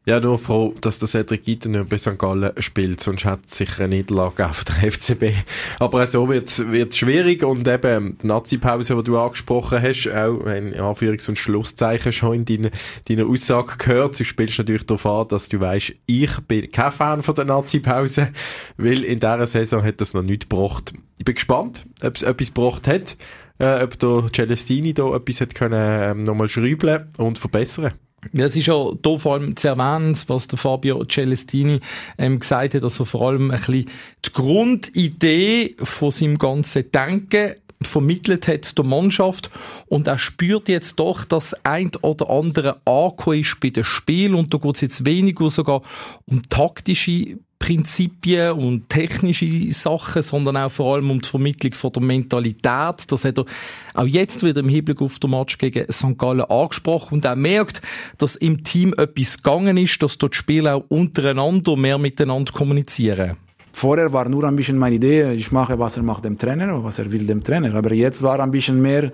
Ja, 0.06 0.20
nur 0.20 0.38
froh, 0.38 0.74
dass 0.82 0.98
der 0.98 1.08
Cedric 1.08 1.44
Gitten 1.44 1.70
nicht 1.70 1.88
bei 1.88 1.96
St. 1.96 2.18
Gallen 2.18 2.52
spielt, 2.58 3.00
sonst 3.00 3.24
hat 3.24 3.40
es 3.46 3.56
sicher 3.56 3.84
eine 3.84 3.96
Niederlage 3.96 4.46
auf 4.46 4.62
der 4.62 4.74
FCB. 4.92 5.32
Aber 5.78 6.06
so 6.06 6.28
wird 6.28 6.50
es 6.50 6.98
schwierig 6.98 7.42
und 7.42 7.66
eben 7.66 8.18
die 8.22 8.26
Nazi-Pause, 8.26 8.96
die 8.96 9.04
du 9.04 9.18
angesprochen 9.18 9.80
hast, 9.80 10.06
auch 10.08 10.44
in 10.44 10.74
Anführungs- 10.74 11.30
und 11.30 11.38
Schlusszeichen 11.38 12.12
schon 12.12 12.34
in 12.34 12.44
deiner, 12.44 12.70
deiner 13.08 13.26
Aussage 13.26 13.78
gehört. 13.78 14.20
Du 14.20 14.24
spielst 14.24 14.58
natürlich 14.58 14.84
darauf 14.84 15.06
an, 15.06 15.28
dass 15.28 15.48
du 15.48 15.58
weißt, 15.58 15.94
ich 16.04 16.40
bin 16.40 16.70
kein 16.70 16.92
Fan 16.92 17.22
von 17.22 17.34
der 17.34 17.46
Nazi-Pause, 17.46 18.28
weil 18.76 19.04
in 19.04 19.20
dieser 19.20 19.46
Saison 19.46 19.82
hat 19.82 20.02
das 20.02 20.12
noch 20.12 20.22
nicht 20.22 20.50
gebracht. 20.50 20.92
Ich 21.16 21.24
bin 21.24 21.34
gespannt, 21.34 21.86
ob 22.02 22.14
es 22.14 22.22
etwas 22.22 22.52
gebracht 22.52 22.86
hat, 22.86 23.16
äh, 23.58 23.82
ob 23.82 23.98
der 23.98 24.26
Celestini 24.32 24.94
da 24.94 25.14
etwas 25.14 25.40
hat 25.40 25.54
können, 25.54 26.18
ähm, 26.18 26.24
nochmal 26.24 26.48
schrübeln 26.48 27.08
und 27.18 27.38
verbessern. 27.38 27.92
Ja, 28.32 28.46
es 28.46 28.56
ist 28.56 28.66
ja 28.66 28.90
hier 29.04 29.18
vor 29.18 29.34
allem 29.34 29.56
zu 29.56 29.68
erwähnen, 29.68 30.16
was 30.28 30.48
der 30.48 30.58
Fabio 30.58 31.04
Celestini 31.04 31.80
ähm, 32.16 32.38
gesagt 32.38 32.74
hat, 32.74 32.82
also 32.82 33.04
vor 33.04 33.28
allem 33.28 33.50
ein 33.50 33.58
bisschen 33.58 33.90
die 34.24 34.32
Grundidee 34.32 35.76
von 35.78 36.10
seinem 36.10 36.38
ganzen 36.38 36.90
Denken 36.90 37.54
vermittelt 37.82 38.48
hat 38.48 38.78
der 38.78 38.84
Mannschaft. 38.84 39.50
Und 39.86 40.06
er 40.06 40.18
spürt 40.18 40.68
jetzt 40.68 40.98
doch, 40.98 41.24
dass 41.24 41.54
ein 41.64 41.90
oder 42.00 42.30
andere 42.30 42.80
angekommen 42.86 43.40
ist 43.40 43.60
bei 43.60 43.70
dem 43.70 43.84
Spiel 43.84 44.34
und 44.34 44.54
da 44.54 44.58
geht 44.58 44.74
es 44.76 44.80
jetzt 44.80 45.04
weniger 45.04 45.50
sogar 45.50 45.82
um 46.24 46.42
taktische 46.42 47.38
Prinzipien 47.64 48.52
und 48.52 48.90
technische 48.90 49.72
Sachen, 49.72 50.20
sondern 50.20 50.58
auch 50.58 50.70
vor 50.70 50.94
allem 50.94 51.10
um 51.10 51.22
die 51.22 51.28
Vermittlung 51.28 51.72
von 51.72 51.92
der 51.92 52.02
Mentalität. 52.02 53.10
Das 53.10 53.24
hat 53.24 53.38
er 53.38 53.46
auch 53.94 54.04
jetzt 54.04 54.44
wieder 54.44 54.60
im 54.60 54.68
Hinblick 54.68 55.00
auf 55.00 55.18
den 55.18 55.30
Match 55.30 55.56
gegen 55.56 55.90
St. 55.90 56.18
Gallen 56.18 56.42
angesprochen 56.42 57.14
und 57.14 57.24
er 57.24 57.36
merkt, 57.36 57.80
dass 58.18 58.36
im 58.36 58.64
Team 58.64 58.92
etwas 58.98 59.38
gegangen 59.38 59.78
ist, 59.78 60.02
dass 60.02 60.18
dort 60.18 60.34
die 60.34 60.36
Spieler 60.36 60.74
auch 60.74 60.84
untereinander 60.90 61.74
mehr 61.74 61.96
miteinander 61.96 62.52
kommunizieren. 62.52 63.38
Vorher 63.72 64.12
war 64.12 64.28
nur 64.28 64.44
ein 64.44 64.56
bisschen 64.56 64.76
meine 64.76 64.96
Idee, 64.96 65.32
ich 65.32 65.50
mache, 65.50 65.78
was 65.78 65.96
er 65.96 66.02
macht 66.02 66.26
dem 66.26 66.36
Trainer, 66.36 66.84
was 66.84 66.98
er 66.98 67.10
will 67.10 67.26
dem 67.26 67.42
Trainer. 67.42 67.74
Aber 67.74 67.94
jetzt 67.94 68.22
war 68.22 68.40
ein 68.40 68.50
bisschen 68.50 68.82
mehr 68.82 69.10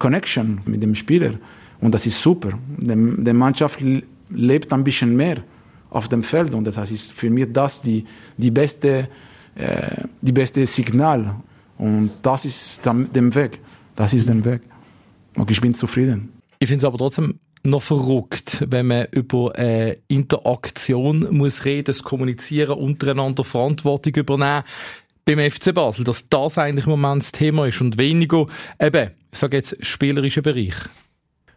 Connection 0.00 0.62
mit 0.64 0.82
dem 0.82 0.96
Spieler. 0.96 1.34
Und 1.80 1.94
das 1.94 2.06
ist 2.06 2.20
super. 2.20 2.58
Die 2.76 3.32
Mannschaft 3.32 3.78
lebt 4.30 4.72
ein 4.72 4.82
bisschen 4.82 5.14
mehr 5.14 5.44
auf 5.94 6.08
dem 6.08 6.22
Feld. 6.22 6.54
Und 6.54 6.66
das 6.66 6.90
ist 6.90 7.12
für 7.12 7.30
mich 7.30 7.46
das 7.52 7.80
die, 7.80 8.04
die, 8.36 8.50
beste, 8.50 9.08
äh, 9.54 10.04
die 10.20 10.32
beste 10.32 10.66
Signal. 10.66 11.36
Und 11.78 12.10
das 12.22 12.44
ist 12.44 12.84
der 12.84 13.34
Weg. 13.34 13.60
Das 13.96 14.12
ist 14.12 14.28
der 14.28 14.44
Weg. 14.44 14.62
Und 15.36 15.50
ich 15.50 15.60
bin 15.60 15.74
zufrieden. 15.74 16.32
Ich 16.58 16.68
finde 16.68 16.78
es 16.78 16.84
aber 16.84 16.98
trotzdem 16.98 17.38
noch 17.62 17.82
verrückt, 17.82 18.64
wenn 18.68 18.86
man 18.86 19.06
über 19.10 19.58
äh, 19.58 19.96
Interaktion 20.08 21.26
muss 21.30 21.64
reden, 21.64 21.86
das 21.86 22.02
Kommunizieren 22.02 22.78
untereinander, 22.78 23.42
Verantwortung 23.42 24.14
übernehmen 24.14 24.64
beim 25.24 25.50
FC 25.50 25.72
Basel, 25.72 26.04
dass 26.04 26.28
das 26.28 26.58
eigentlich 26.58 26.84
im 26.84 26.90
Moment 26.90 27.22
das 27.22 27.32
Thema 27.32 27.66
ist 27.66 27.80
und 27.80 27.96
weniger 27.96 28.46
eben, 28.78 29.10
ich 29.32 29.38
sage 29.38 29.56
jetzt, 29.56 29.84
spielerischer 29.84 30.42
Bereich 30.42 30.74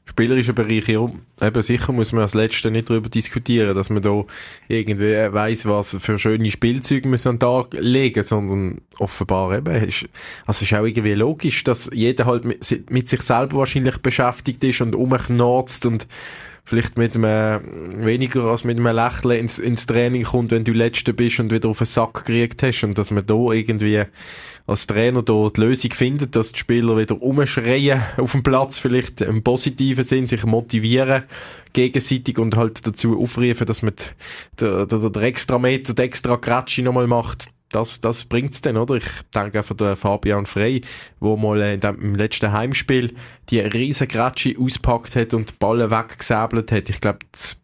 spielerischen 0.10 0.56
Bereich, 0.56 0.88
ja, 0.88 1.10
eben 1.42 1.62
sicher 1.62 1.92
muss 1.92 2.14
man 2.14 2.24
als 2.24 2.34
Letzte 2.34 2.72
nicht 2.72 2.90
darüber 2.90 3.10
diskutieren, 3.10 3.76
dass 3.76 3.90
man 3.90 4.02
da 4.02 4.24
irgendwie 4.68 5.34
weiss, 5.34 5.66
was 5.66 5.98
für 6.00 6.18
schöne 6.18 6.50
Spielzeuge 6.50 7.08
man 7.08 7.20
an 7.26 7.36
den 7.36 7.40
Tag 7.40 7.68
legen, 7.74 8.24
sondern 8.24 8.82
offenbar 9.00 9.58
eben, 9.58 9.76
ist, 9.84 10.08
also 10.46 10.64
ist 10.64 10.74
auch 10.74 10.86
irgendwie 10.86 11.14
logisch, 11.14 11.64
dass 11.64 11.90
jeder 11.94 12.26
halt 12.26 12.46
mit, 12.46 12.90
mit 12.90 13.10
sich 13.10 13.22
selber 13.22 13.58
wahrscheinlich 13.58 13.98
beschäftigt 13.98 14.64
ist 14.64 14.82
und 14.82 14.96
umknarzt 14.96 15.86
und 15.86 16.08
vielleicht 16.68 16.98
mit 16.98 17.16
einem, 17.16 17.62
weniger 18.06 18.44
als 18.44 18.66
mit 18.66 18.78
einem 18.78 18.94
Lächeln 18.94 19.40
ins, 19.40 19.58
ins 19.58 19.86
Training 19.86 20.24
kommt, 20.24 20.52
wenn 20.52 20.66
du 20.66 20.74
Letzte 20.74 21.14
bist 21.14 21.40
und 21.40 21.52
wieder 21.52 21.70
auf 21.70 21.78
den 21.78 21.86
Sack 21.86 22.26
gekriegt 22.26 22.62
hast 22.62 22.84
und 22.84 22.98
dass 22.98 23.10
man 23.10 23.26
da 23.26 23.52
irgendwie 23.52 24.04
als 24.68 24.86
Trainer 24.86 25.24
da 25.24 25.50
die 25.50 25.62
Lösung 25.62 25.92
findet, 25.92 26.36
dass 26.36 26.52
die 26.52 26.60
Spieler 26.60 26.98
wieder 26.98 27.22
umschreien 27.22 28.04
auf 28.18 28.34
dem 28.34 28.44
Platz, 28.44 28.78
vielleicht 28.78 29.22
im 29.22 29.42
positiven 29.42 30.04
Sinn, 30.04 30.28
sich 30.28 30.46
motivieren 30.46 31.24
gegenseitig 31.74 32.38
und 32.38 32.56
halt 32.56 32.86
dazu 32.86 33.20
aufrufen, 33.20 33.66
dass 33.66 33.82
man 33.82 33.94
der, 34.60 34.86
der, 34.86 35.10
der 35.10 35.22
extra 35.24 35.58
Meter, 35.58 35.94
der 35.94 36.06
extra 36.06 36.36
Gratschi 36.36 36.82
nochmal 36.82 37.08
macht, 37.08 37.48
das, 37.70 38.00
das 38.02 38.24
bringt's 38.24 38.62
dann, 38.62 38.78
oder? 38.78 38.96
Ich 38.96 39.08
denke 39.34 39.60
einfach 39.60 39.76
der 39.76 39.96
Fabian 39.96 40.46
Frey, 40.46 40.82
wo 41.20 41.36
mal 41.36 41.62
in 41.62 41.80
dem, 41.80 42.00
im 42.00 42.16
letzten 42.16 42.52
Heimspiel 42.52 43.14
die 43.50 43.60
riesen 43.60 44.08
Gratschi 44.08 44.58
auspackt 44.58 45.16
hat 45.16 45.34
und 45.34 45.50
die 45.50 45.54
Ballen 45.60 45.92
weggesäbelt 45.92 46.72
hat. 46.72 46.90
Ich 46.90 47.02
glaube, 47.02 47.20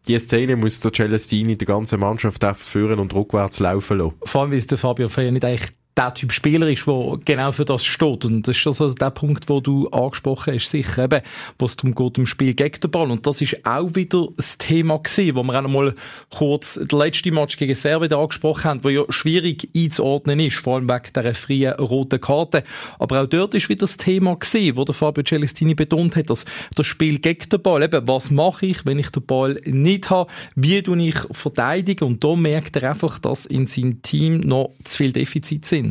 die 0.06 0.18
Szene 0.18 0.56
muss 0.56 0.80
der 0.80 0.92
Celestini 0.92 1.56
die 1.56 1.64
ganze 1.64 1.96
Mannschaft 1.96 2.44
führen 2.56 2.98
und 2.98 3.14
rückwärts 3.14 3.60
laufen 3.60 3.98
lassen. 3.98 4.14
Vor 4.24 4.42
allem, 4.42 4.50
weil 4.50 4.58
es 4.58 4.66
der 4.66 4.78
Fabian 4.78 5.08
Frey 5.08 5.30
nicht 5.30 5.44
eigentlich 5.44 5.72
der 5.96 6.12
Typ 6.12 6.32
Spieler 6.32 6.68
ist, 6.68 6.86
der 6.86 7.18
genau 7.24 7.52
für 7.52 7.64
das 7.64 7.84
steht. 7.84 8.24
Und 8.24 8.48
das 8.48 8.56
ist 8.56 8.66
also 8.66 8.92
der 8.92 9.10
Punkt, 9.10 9.48
wo 9.48 9.60
du 9.60 9.88
angesprochen 9.90 10.54
hast, 10.54 10.68
sicher 10.68 11.04
eben, 11.04 11.22
wo 11.58 11.66
es 11.66 11.76
darum 11.76 11.94
geht, 11.94 12.18
im 12.18 12.26
Spiel 12.26 12.54
gegen 12.54 12.80
den 12.80 12.90
Ball. 12.90 13.10
Und 13.10 13.26
das 13.26 13.40
ist 13.40 13.64
auch 13.64 13.94
wieder 13.94 14.28
das 14.36 14.58
Thema 14.58 14.98
gewesen, 14.98 15.36
wo 15.36 15.42
wir 15.44 15.56
auch 15.56 15.62
noch 15.62 15.70
mal 15.70 15.94
kurz 16.30 16.74
den 16.74 16.98
letzten 16.98 17.34
Match 17.34 17.56
gegen 17.56 17.74
Serbien 17.74 18.12
angesprochen 18.12 18.64
haben, 18.64 18.84
wo 18.84 18.88
ja 18.88 19.04
schwierig 19.08 19.68
einzuordnen 19.74 20.40
ist, 20.40 20.56
vor 20.56 20.76
allem 20.76 20.88
wegen 20.88 21.12
der 21.14 21.34
freien 21.34 21.74
roten 21.74 22.20
Karte. 22.20 22.64
Aber 22.98 23.22
auch 23.22 23.26
dort 23.26 23.54
ist 23.54 23.68
wieder 23.68 23.80
das 23.80 23.96
Thema 23.96 24.34
gewesen, 24.34 24.76
wo 24.76 24.84
der 24.84 24.94
Fabio 24.94 25.22
Celestini 25.22 25.74
betont 25.74 26.16
hat, 26.16 26.28
dass 26.28 26.44
das 26.74 26.86
Spiel 26.86 27.20
gegen 27.20 27.48
den 27.48 27.62
Ball, 27.62 27.84
eben, 27.84 28.08
was 28.08 28.32
mache 28.32 28.66
ich, 28.66 28.84
wenn 28.84 28.98
ich 28.98 29.10
den 29.10 29.24
Ball 29.24 29.60
nicht 29.64 30.10
habe, 30.10 30.30
wie 30.56 30.82
tue 30.82 31.00
ich 31.00 31.18
verteidigen? 31.30 32.04
Und 32.04 32.24
da 32.24 32.34
merkt 32.34 32.76
er 32.76 32.90
einfach, 32.90 33.20
dass 33.20 33.46
in 33.46 33.66
seinem 33.66 34.02
Team 34.02 34.40
noch 34.40 34.72
zu 34.82 34.96
viel 34.96 35.12
Defizit 35.12 35.64
sind. 35.64 35.83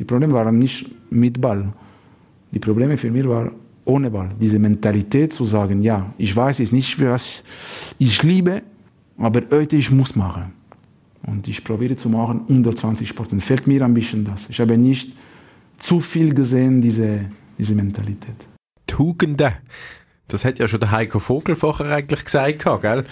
Die 0.00 0.04
Probleme 0.04 0.32
waren 0.32 0.58
nicht 0.58 0.86
mit 1.10 1.38
Ball. 1.40 1.72
Die 2.50 2.58
Probleme 2.58 2.96
für 2.96 3.10
mich 3.10 3.28
waren 3.28 3.52
ohne 3.84 4.10
Ball. 4.10 4.30
Diese 4.40 4.58
Mentalität 4.58 5.32
zu 5.32 5.44
sagen, 5.44 5.82
ja, 5.82 6.12
ich 6.16 6.34
weiß 6.34 6.60
es 6.60 6.72
nicht, 6.72 6.98
was 7.00 7.44
ich 7.98 8.22
liebe, 8.22 8.62
aber 9.18 9.42
heute 9.50 9.76
ich 9.76 9.90
muss 9.90 10.16
machen. 10.16 10.52
Und 11.26 11.46
ich 11.48 11.62
probiere 11.62 11.96
zu 11.96 12.08
machen 12.08 12.40
120 12.48 13.14
Prozent. 13.14 13.44
Fällt 13.44 13.66
mir 13.66 13.84
ein 13.84 13.92
bisschen 13.92 14.24
das. 14.24 14.48
Ich 14.48 14.58
habe 14.58 14.78
nicht 14.78 15.14
zu 15.78 16.00
viel 16.00 16.32
gesehen, 16.32 16.80
diese, 16.80 17.26
diese 17.58 17.74
Mentalität. 17.74 18.36
Tugenden. 18.86 19.52
Das 20.32 20.44
hat 20.44 20.58
ja 20.58 20.68
schon 20.68 20.80
der 20.80 20.90
Heiko 20.90 21.18
Vogel 21.18 21.56
vorher 21.56 21.86
eigentlich 21.86 22.24
gesagt, 22.24 22.64
gell? 22.82 23.04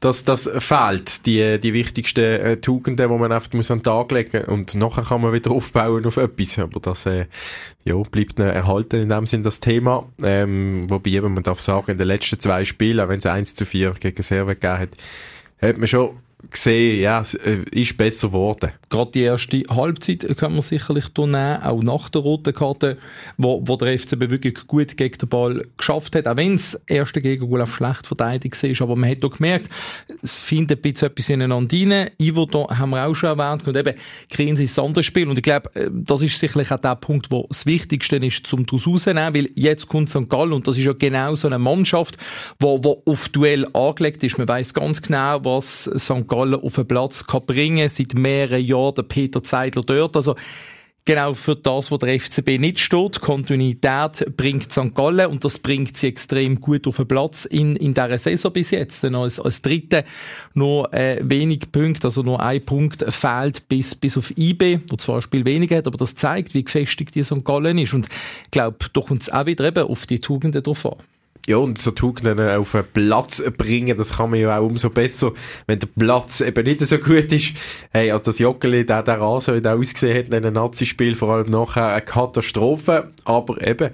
dass 0.00 0.24
das 0.24 0.50
fehlt, 0.58 1.24
die, 1.24 1.58
die 1.58 1.72
wichtigsten 1.72 2.20
äh, 2.20 2.56
Tugenden, 2.58 3.10
die 3.10 3.18
man 3.18 3.32
oft 3.32 3.54
muss 3.54 3.70
an 3.70 3.78
den 3.78 3.84
Tag 3.84 4.12
legen 4.12 4.42
muss. 4.46 4.48
Und 4.48 4.74
nachher 4.74 5.04
kann 5.04 5.22
man 5.22 5.32
wieder 5.32 5.50
aufbauen 5.50 6.04
auf 6.04 6.18
etwas. 6.18 6.58
Aber 6.58 6.80
das 6.80 7.06
äh, 7.06 7.26
ja, 7.84 7.96
bleibt 7.96 8.38
erhalten 8.38 9.00
in 9.00 9.08
dem 9.08 9.24
Sinn 9.24 9.42
das 9.42 9.60
Thema. 9.60 10.06
Ähm, 10.22 10.90
wobei 10.90 11.10
eben, 11.10 11.32
man 11.32 11.42
darf 11.42 11.60
sagen, 11.60 11.92
in 11.92 11.98
den 11.98 12.08
letzten 12.08 12.38
zwei 12.38 12.64
Spielen, 12.64 13.00
auch 13.00 13.08
wenn 13.08 13.20
es 13.20 13.26
1 13.26 13.54
zu 13.54 13.64
4 13.64 13.92
gegen 13.92 14.22
Serve 14.22 14.54
gegeben 14.54 14.78
hat, 14.78 14.90
hat 15.62 15.78
man 15.78 15.88
schon 15.88 16.10
gesehen, 16.50 17.00
ja, 17.00 17.22
äh, 17.44 17.62
ist 17.70 17.96
besser 17.96 18.28
geworden. 18.28 18.72
Gerade 18.88 19.10
die 19.10 19.22
erste 19.22 19.62
Halbzeit 19.68 20.26
können 20.36 20.54
wir 20.54 20.62
sicherlich 20.62 21.06
nehmen, 21.16 21.62
auch 21.62 21.82
nach 21.82 22.08
der 22.08 22.22
roten 22.22 22.54
Karte, 22.54 22.98
wo, 23.36 23.60
wo 23.64 23.76
der 23.76 23.98
FCB 23.98 24.30
wirklich 24.30 24.66
gut 24.66 24.96
gegen 24.96 25.18
den 25.18 25.28
Ball 25.28 25.66
geschafft 25.76 26.14
hat, 26.14 26.26
auch 26.26 26.36
wenn 26.36 26.54
es 26.54 26.74
erste 26.86 27.20
Gegengol 27.20 27.62
auf 27.62 27.74
schlecht 27.74 28.06
verteidigt 28.06 28.62
ist, 28.62 28.82
aber 28.82 28.96
man 28.96 29.10
hat 29.10 29.24
auch 29.24 29.36
gemerkt, 29.36 29.70
es 30.22 30.38
findet 30.38 30.78
ein 30.78 30.82
bisschen 30.92 31.08
etwas 31.08 31.28
ineinander 31.28 31.76
rein. 31.76 32.10
Ivo, 32.18 32.46
da 32.46 32.78
haben 32.78 32.90
wir 32.90 33.06
auch 33.06 33.14
schon 33.14 33.38
erwähnt, 33.38 33.66
und 33.66 33.76
eben, 33.76 33.94
kriegen 34.30 34.56
sie 34.56 34.66
das 34.66 34.78
andere 34.78 35.02
Spiel, 35.02 35.28
und 35.28 35.36
ich 35.36 35.42
glaube, 35.42 35.74
äh, 35.74 35.90
das 35.92 36.22
ist 36.22 36.38
sicherlich 36.38 36.70
auch 36.70 36.80
der 36.80 36.96
Punkt, 36.96 37.30
wo 37.30 37.46
das 37.48 37.66
Wichtigste 37.66 38.16
ist, 38.16 38.46
zum 38.46 38.66
daraus 38.66 38.86
rausnehmen, 38.86 39.34
weil 39.34 39.48
jetzt 39.56 39.88
kommt 39.88 40.10
St. 40.10 40.28
Gallen, 40.28 40.52
und 40.52 40.68
das 40.68 40.78
ist 40.78 40.84
ja 40.84 40.92
genau 40.92 41.34
so 41.34 41.48
eine 41.48 41.58
Mannschaft, 41.58 42.16
wo, 42.60 42.82
wo 42.84 43.02
auf 43.04 43.28
Duell 43.30 43.66
angelegt 43.74 44.22
ist. 44.22 44.38
Man 44.38 44.46
weiß 44.46 44.74
ganz 44.74 45.02
genau, 45.02 45.44
was 45.44 45.90
St. 45.98 46.28
Gallen 46.28 46.35
Gallen 46.36 46.60
auf 46.60 46.74
den 46.74 46.86
Platz 46.86 47.26
kann 47.26 47.46
bringen 47.46 47.88
Seit 47.88 48.14
mehreren 48.14 48.64
Jahren 48.64 48.94
der 48.94 49.04
Peter 49.04 49.42
Zeidler 49.42 49.82
dort. 49.82 50.16
Also, 50.16 50.34
genau 51.06 51.32
für 51.32 51.56
das, 51.56 51.90
wo 51.90 51.96
der 51.96 52.20
FCB 52.20 52.58
nicht 52.58 52.80
steht. 52.80 53.20
Kontinuität 53.20 54.36
bringt 54.36 54.70
St. 54.70 54.94
Gallen 54.94 55.28
und 55.28 55.44
das 55.44 55.58
bringt 55.58 55.96
sie 55.96 56.08
extrem 56.08 56.60
gut 56.60 56.86
auf 56.86 56.96
den 56.96 57.08
Platz 57.08 57.46
in, 57.46 57.76
in 57.76 57.94
dieser 57.94 58.18
Saison 58.18 58.52
bis 58.52 58.72
jetzt. 58.72 59.02
Denn 59.02 59.14
als, 59.14 59.40
als 59.40 59.62
Dritte 59.62 60.04
nur 60.52 60.92
äh, 60.92 61.20
wenig 61.22 61.72
Punkte, 61.72 62.08
also 62.08 62.22
nur 62.22 62.42
ein 62.42 62.64
Punkt 62.64 63.04
fehlt 63.08 63.66
bis, 63.68 63.94
bis 63.94 64.18
auf 64.18 64.36
IB, 64.36 64.80
wo 64.90 64.96
zwar 64.96 65.16
ein 65.16 65.22
Spiel 65.22 65.46
weniger 65.46 65.76
hat, 65.76 65.86
aber 65.86 65.96
das 65.96 66.16
zeigt, 66.16 66.52
wie 66.52 66.64
gefestigt 66.64 67.14
die 67.14 67.24
St. 67.24 67.44
Gallen 67.44 67.78
ist. 67.78 67.94
Und 67.94 68.08
ich 68.44 68.50
glaube, 68.50 68.76
da 68.92 69.00
kommt 69.00 69.22
es 69.22 69.32
auch 69.32 69.46
wieder 69.46 69.64
eben 69.64 69.86
auf 69.86 70.06
die 70.06 70.20
Tugenden 70.20 70.62
drauf 70.62 70.84
an. 70.84 70.96
Ja, 71.46 71.58
und 71.58 71.78
so 71.78 71.92
Tugenden 71.92 72.40
auf 72.40 72.72
den 72.72 72.84
Platz 72.92 73.40
bringen, 73.56 73.96
das 73.96 74.16
kann 74.16 74.30
man 74.30 74.40
ja 74.40 74.58
auch 74.58 74.66
umso 74.66 74.90
besser, 74.90 75.32
wenn 75.68 75.78
der 75.78 75.86
Platz 75.86 76.40
eben 76.40 76.64
nicht 76.64 76.80
so 76.80 76.98
gut 76.98 77.30
ist. 77.30 77.54
Hey, 77.92 78.10
also 78.10 78.24
das 78.24 78.40
Joggeli, 78.40 78.84
der, 78.84 79.04
der 79.04 79.20
Rasen, 79.20 79.54
wie 79.54 79.60
der 79.60 79.76
ausgesehen 79.76 80.18
hat 80.18 80.26
in 80.26 80.34
einem 80.34 80.54
Nazi-Spiel, 80.54 81.14
vor 81.14 81.32
allem 81.32 81.48
nachher 81.48 81.86
eine 81.86 82.02
Katastrophe, 82.02 83.12
aber 83.24 83.64
eben, 83.64 83.90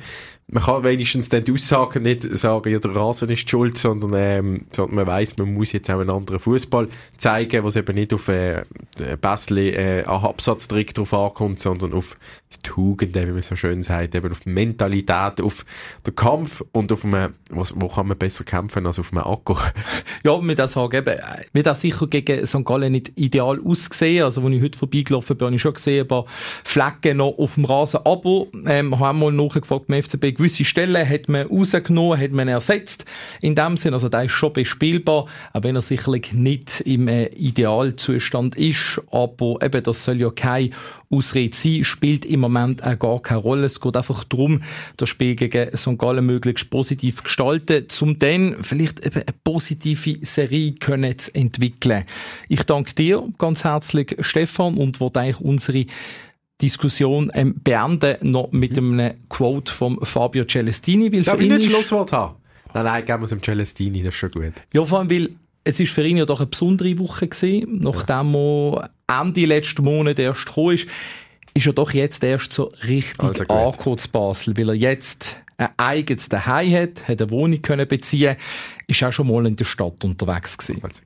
man 0.49 0.62
kann 0.62 0.84
wenigstens 0.84 1.28
dann 1.28 1.44
die 1.44 1.52
Aussagen 1.52 2.02
nicht 2.02 2.22
sagen, 2.37 2.70
ja, 2.70 2.78
der 2.78 2.94
Rasen 2.94 3.30
ist 3.30 3.49
schuld, 3.49 3.78
sondern, 3.78 4.12
ähm, 4.14 4.66
sondern 4.70 4.96
man 4.96 5.06
weiß, 5.06 5.38
man 5.38 5.54
muss 5.54 5.72
jetzt 5.72 5.90
auch 5.90 6.00
einen 6.00 6.11
anderen 6.11 6.40
Fußball 6.40 6.88
zeigen, 7.16 7.64
was 7.64 7.76
eben 7.76 7.94
nicht 7.94 8.12
auf 8.12 8.28
äh, 8.28 8.64
bisschen 8.96 9.56
äh, 9.56 10.04
Absatztrick 10.06 10.92
drauf 10.94 11.14
ankommt, 11.14 11.61
sondern 11.61 11.94
auf 11.94 12.16
die 12.52 12.62
Tugenden, 12.62 13.28
wie 13.28 13.32
man 13.32 13.40
so 13.40 13.56
schön 13.56 13.82
sagt, 13.82 14.14
eben 14.14 14.30
auf 14.30 14.40
die 14.40 14.50
Mentalität, 14.50 15.40
auf 15.40 15.64
den 16.06 16.14
Kampf 16.14 16.62
und 16.72 16.92
auf 16.92 17.04
einem, 17.04 17.34
was, 17.50 17.75
wo 17.76 17.88
kann 17.88 18.08
man 18.08 18.18
besser 18.18 18.44
kämpfen 18.44 18.87
als 18.87 18.99
auf 18.99 19.12
einem 19.12 19.25
Acker. 19.25 19.72
Ja, 20.25 20.38
mit 20.38 20.58
das 20.58 20.72
sagen, 20.72 20.99
eben, 20.99 21.18
wird 21.52 21.68
auch 21.68 21.75
sicher 21.75 22.06
gegen 22.06 22.46
St. 22.46 22.64
Gallen 22.64 22.92
nicht 22.92 23.12
ideal 23.16 23.61
ausgesehen, 23.64 24.25
also 24.25 24.42
als 24.42 24.54
ich 24.54 24.62
heute 24.62 24.78
vorbeigelaufen 24.78 25.37
bin, 25.37 25.46
habe 25.46 25.56
ich 25.56 25.62
schon 25.62 25.75
gesehen, 25.75 26.02
ein 26.02 26.08
paar 26.08 26.26
Flecken 26.64 27.16
noch 27.16 27.38
auf 27.38 27.54
dem 27.54 27.64
Rasen, 27.64 28.00
aber 28.04 28.46
ähm, 28.66 28.99
haben 28.99 29.18
mal 29.18 29.32
nachgefragt 29.32 29.87
beim 29.87 30.02
FCB, 30.02 30.31
gesehen, 30.32 30.52
gewisse 30.52 30.64
Stellen 30.64 31.08
hat 31.08 31.28
man 31.28 31.46
rausgenommen, 31.46 32.20
hat 32.20 32.32
man 32.32 32.48
ersetzt. 32.48 33.04
In 33.40 33.54
dem 33.54 33.76
Sinn, 33.76 33.94
also 33.94 34.08
der 34.08 34.24
ist 34.24 34.32
schon 34.32 34.52
bespielbar, 34.52 35.26
auch 35.52 35.62
wenn 35.62 35.76
er 35.76 35.82
sicherlich 35.82 36.32
nicht 36.32 36.80
im 36.80 37.08
äh, 37.08 37.26
Idealzustand 37.26 38.56
ist. 38.56 39.00
Aber 39.10 39.58
eben, 39.62 39.82
das 39.82 40.04
soll 40.04 40.20
ja 40.20 40.30
kein 40.30 40.74
Ausrede 41.10 41.54
sein, 41.54 41.84
spielt 41.84 42.24
im 42.24 42.40
Moment 42.40 42.82
auch 42.82 42.98
gar 42.98 43.20
keine 43.20 43.40
Rolle. 43.40 43.66
Es 43.66 43.80
geht 43.80 43.96
einfach 43.96 44.24
darum, 44.24 44.62
das 44.96 45.08
Spiel 45.08 45.36
gegen 45.36 45.76
St. 45.76 45.98
Gallen 45.98 46.24
möglichst 46.24 46.70
positiv 46.70 47.22
gestalten, 47.22 47.86
um 48.00 48.18
dann 48.18 48.56
vielleicht 48.62 49.04
eben 49.04 49.22
eine 49.22 49.34
positive 49.44 50.18
Serie 50.22 50.72
können 50.72 51.18
zu 51.18 51.34
entwickeln. 51.34 52.04
Ich 52.48 52.62
danke 52.62 52.94
dir 52.94 53.28
ganz 53.38 53.64
herzlich, 53.64 54.16
Stefan, 54.20 54.76
und 54.76 55.00
wo 55.00 55.10
eigentlich 55.14 55.40
unsere 55.40 55.86
Diskussion 56.62 57.31
ähm, 57.35 57.54
beenden 57.62 58.31
noch 58.31 58.52
mit 58.52 58.78
einem 58.78 59.14
Quote 59.28 59.73
von 59.73 59.99
Fabio 60.02 60.45
Celestini. 60.45 61.12
Weil 61.12 61.23
Darf 61.23 61.40
ich 61.40 61.49
nicht 61.49 61.71
Schlusswort 61.71 62.12
haben? 62.12 62.37
Nein, 62.75 62.85
nein, 62.85 63.04
geben 63.04 63.21
wir 63.21 63.25
es 63.25 63.31
dem 63.31 63.42
Celestini, 63.42 64.02
das 64.02 64.14
ist 64.14 64.21
schon 64.21 64.31
gut. 64.31 64.52
Ja, 64.73 64.85
vor 64.85 65.00
allem, 65.00 65.11
weil 65.11 65.31
es 65.64 65.78
ist 65.78 65.92
für 65.92 66.07
ihn 66.07 66.16
ja 66.16 66.25
doch 66.25 66.40
eine 66.40 66.47
besondere 66.47 66.99
Woche 66.99 67.28
gewesen, 67.28 67.81
nachdem 67.81 68.35
ja. 68.35 68.90
er 69.07 69.21
Ende 69.21 69.45
letzten 69.45 69.85
Monat 69.85 70.19
erst 70.19 70.47
gekommen 70.47 70.76
ist, 70.76 70.87
ist 71.54 71.66
er 71.66 71.73
doch 71.73 71.92
jetzt 71.92 72.25
erst 72.25 72.52
so 72.52 72.73
richtig 72.88 73.23
also 73.23 73.45
angekommen 73.45 73.99
zu 73.99 74.09
Basel, 74.11 74.57
weil 74.57 74.71
er 74.71 74.75
jetzt 74.75 75.37
ein 75.59 75.69
eigenes 75.76 76.28
Daheim 76.28 76.73
hat, 76.73 77.09
hat 77.09 77.21
eine 77.21 77.31
Wohnung 77.31 77.61
können 77.61 77.87
beziehen, 77.87 78.37
ist 78.87 79.02
auch 79.02 79.12
schon 79.12 79.28
mal 79.28 79.47
in 79.47 79.57
der 79.57 79.64
Stadt 79.64 80.02
unterwegs 80.02 80.57
gewesen. 80.57 80.83
Also 80.83 81.02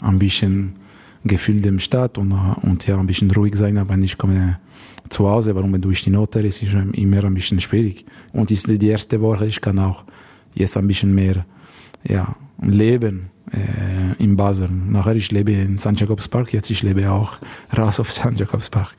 ein 0.00 0.18
bisschen 0.18 0.74
Gefühl 1.24 1.60
der 1.60 1.78
Stadt 1.78 2.18
und, 2.18 2.32
und 2.32 2.86
ja, 2.86 2.98
ein 2.98 3.06
bisschen 3.06 3.30
ruhig 3.30 3.54
sein, 3.56 3.78
aber 3.78 3.96
nicht 3.96 4.18
komme 4.18 4.58
zu 5.08 5.28
Hause, 5.28 5.54
warum 5.54 5.70
man 5.70 5.80
durch 5.80 6.02
die 6.02 6.10
Note 6.10 6.40
ist, 6.40 6.62
ist 6.62 6.72
immer 6.72 7.24
ein 7.24 7.34
bisschen 7.34 7.60
schwierig. 7.60 8.04
Und 8.32 8.50
ist 8.50 8.66
die 8.66 8.88
erste 8.88 9.20
Woche, 9.20 9.46
ich 9.46 9.60
kann 9.60 9.78
auch 9.78 10.04
jetzt 10.54 10.76
ein 10.76 10.86
bisschen 10.86 11.14
mehr 11.14 11.44
ja, 12.04 12.36
leben 12.60 13.30
äh, 13.52 14.22
in 14.22 14.36
Basel. 14.36 14.68
Nachher 14.70 15.16
ich 15.16 15.30
lebe 15.30 15.52
in 15.52 15.78
St. 15.78 15.98
Jacobs 15.98 16.28
Park, 16.28 16.52
jetzt 16.52 16.70
ich 16.70 16.82
lebe 16.82 17.10
auch 17.10 17.38
raus 17.76 18.00
auf 18.00 18.10
St. 18.12 18.38
Jacobs 18.38 18.70
Park. 18.70 18.94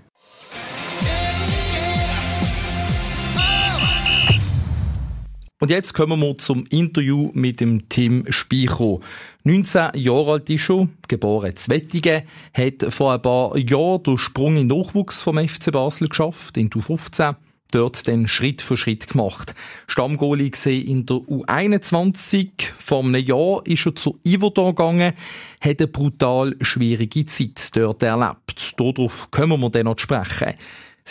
Und 5.69 5.75
jetzt 5.75 5.93
kommen 5.93 6.19
wir 6.19 6.35
zum 6.39 6.65
Interview 6.71 7.29
mit 7.35 7.59
dem 7.59 7.87
Tim 7.89 8.25
Speicher. 8.31 9.01
19 9.43 9.91
Jahre 9.93 10.31
alt 10.31 10.49
ist 10.49 10.61
schon, 10.61 10.89
geboren 11.07 11.51
in 11.51 11.71
Wettigen, 11.71 12.23
hat 12.55 12.91
vor 12.91 13.13
ein 13.13 13.21
paar 13.21 13.55
Jahren 13.55 14.01
den 14.01 14.17
Sprung 14.17 14.57
in 14.57 14.65
Nachwuchs 14.65 15.21
vom 15.21 15.37
FC 15.37 15.71
Basel 15.71 16.07
geschafft, 16.07 16.57
in 16.57 16.71
die 16.71 16.81
15 16.81 17.35
dort 17.69 18.07
dann 18.07 18.27
Schritt 18.27 18.63
für 18.63 18.77
Schritt 18.77 19.09
gemacht. 19.09 19.53
Stammgoalie 19.85 20.49
gesehen 20.49 20.87
in 20.87 21.05
der 21.05 21.17
U21. 21.17 22.49
Vor 22.79 23.03
einem 23.03 23.23
Jahr 23.23 23.61
ist 23.63 23.85
er 23.85 23.95
zu 23.95 24.19
Iverdor 24.23 24.73
gegangen, 24.73 25.13
hat 25.61 25.79
eine 25.79 25.87
brutal 25.87 26.55
schwierige 26.61 27.27
Zeit 27.27 27.75
dort 27.75 28.01
erlebt. 28.01 28.73
Darauf 28.75 29.29
können 29.29 29.59
wir 29.59 29.69
dann 29.69 29.85
noch 29.85 29.99
sprechen. 29.99 30.55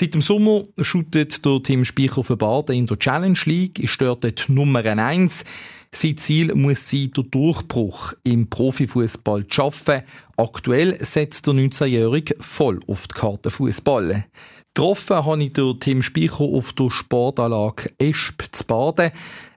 Seit 0.00 0.14
dem 0.14 0.22
Sommer 0.22 0.62
shootet 0.80 1.44
der 1.44 1.60
Team 1.60 1.84
Speicher 1.84 2.22
für 2.22 2.36
Baden 2.36 2.76
in 2.76 2.86
der 2.86 3.00
Challenge 3.00 3.40
League, 3.46 3.80
ist 3.80 4.00
dort 4.00 4.22
die 4.22 4.52
Nummer 4.52 4.84
1. 4.84 5.44
Sein 5.90 6.16
Ziel 6.18 6.54
muss 6.54 6.88
sein, 6.88 7.10
den 7.16 7.28
Durchbruch 7.32 8.12
im 8.22 8.48
Profifußball 8.48 9.48
zu 9.48 9.52
schaffen. 9.52 10.02
Aktuell 10.36 11.04
setzt 11.04 11.48
der 11.48 11.54
19-Jährige 11.54 12.36
voll 12.38 12.78
auf 12.86 13.08
die 13.08 13.14
Karte 13.14 13.50
Fußball. 13.50 14.24
Getroffen 14.72 15.16
habe 15.16 15.42
ich 15.42 15.54
den 15.54 15.80
Tim 15.80 16.04
Speicher 16.04 16.42
auf 16.42 16.72
der 16.74 16.90
Sportanlage 16.90 17.90
Esp 17.98 18.44
zu 18.52 18.64
Baden. 18.66 19.10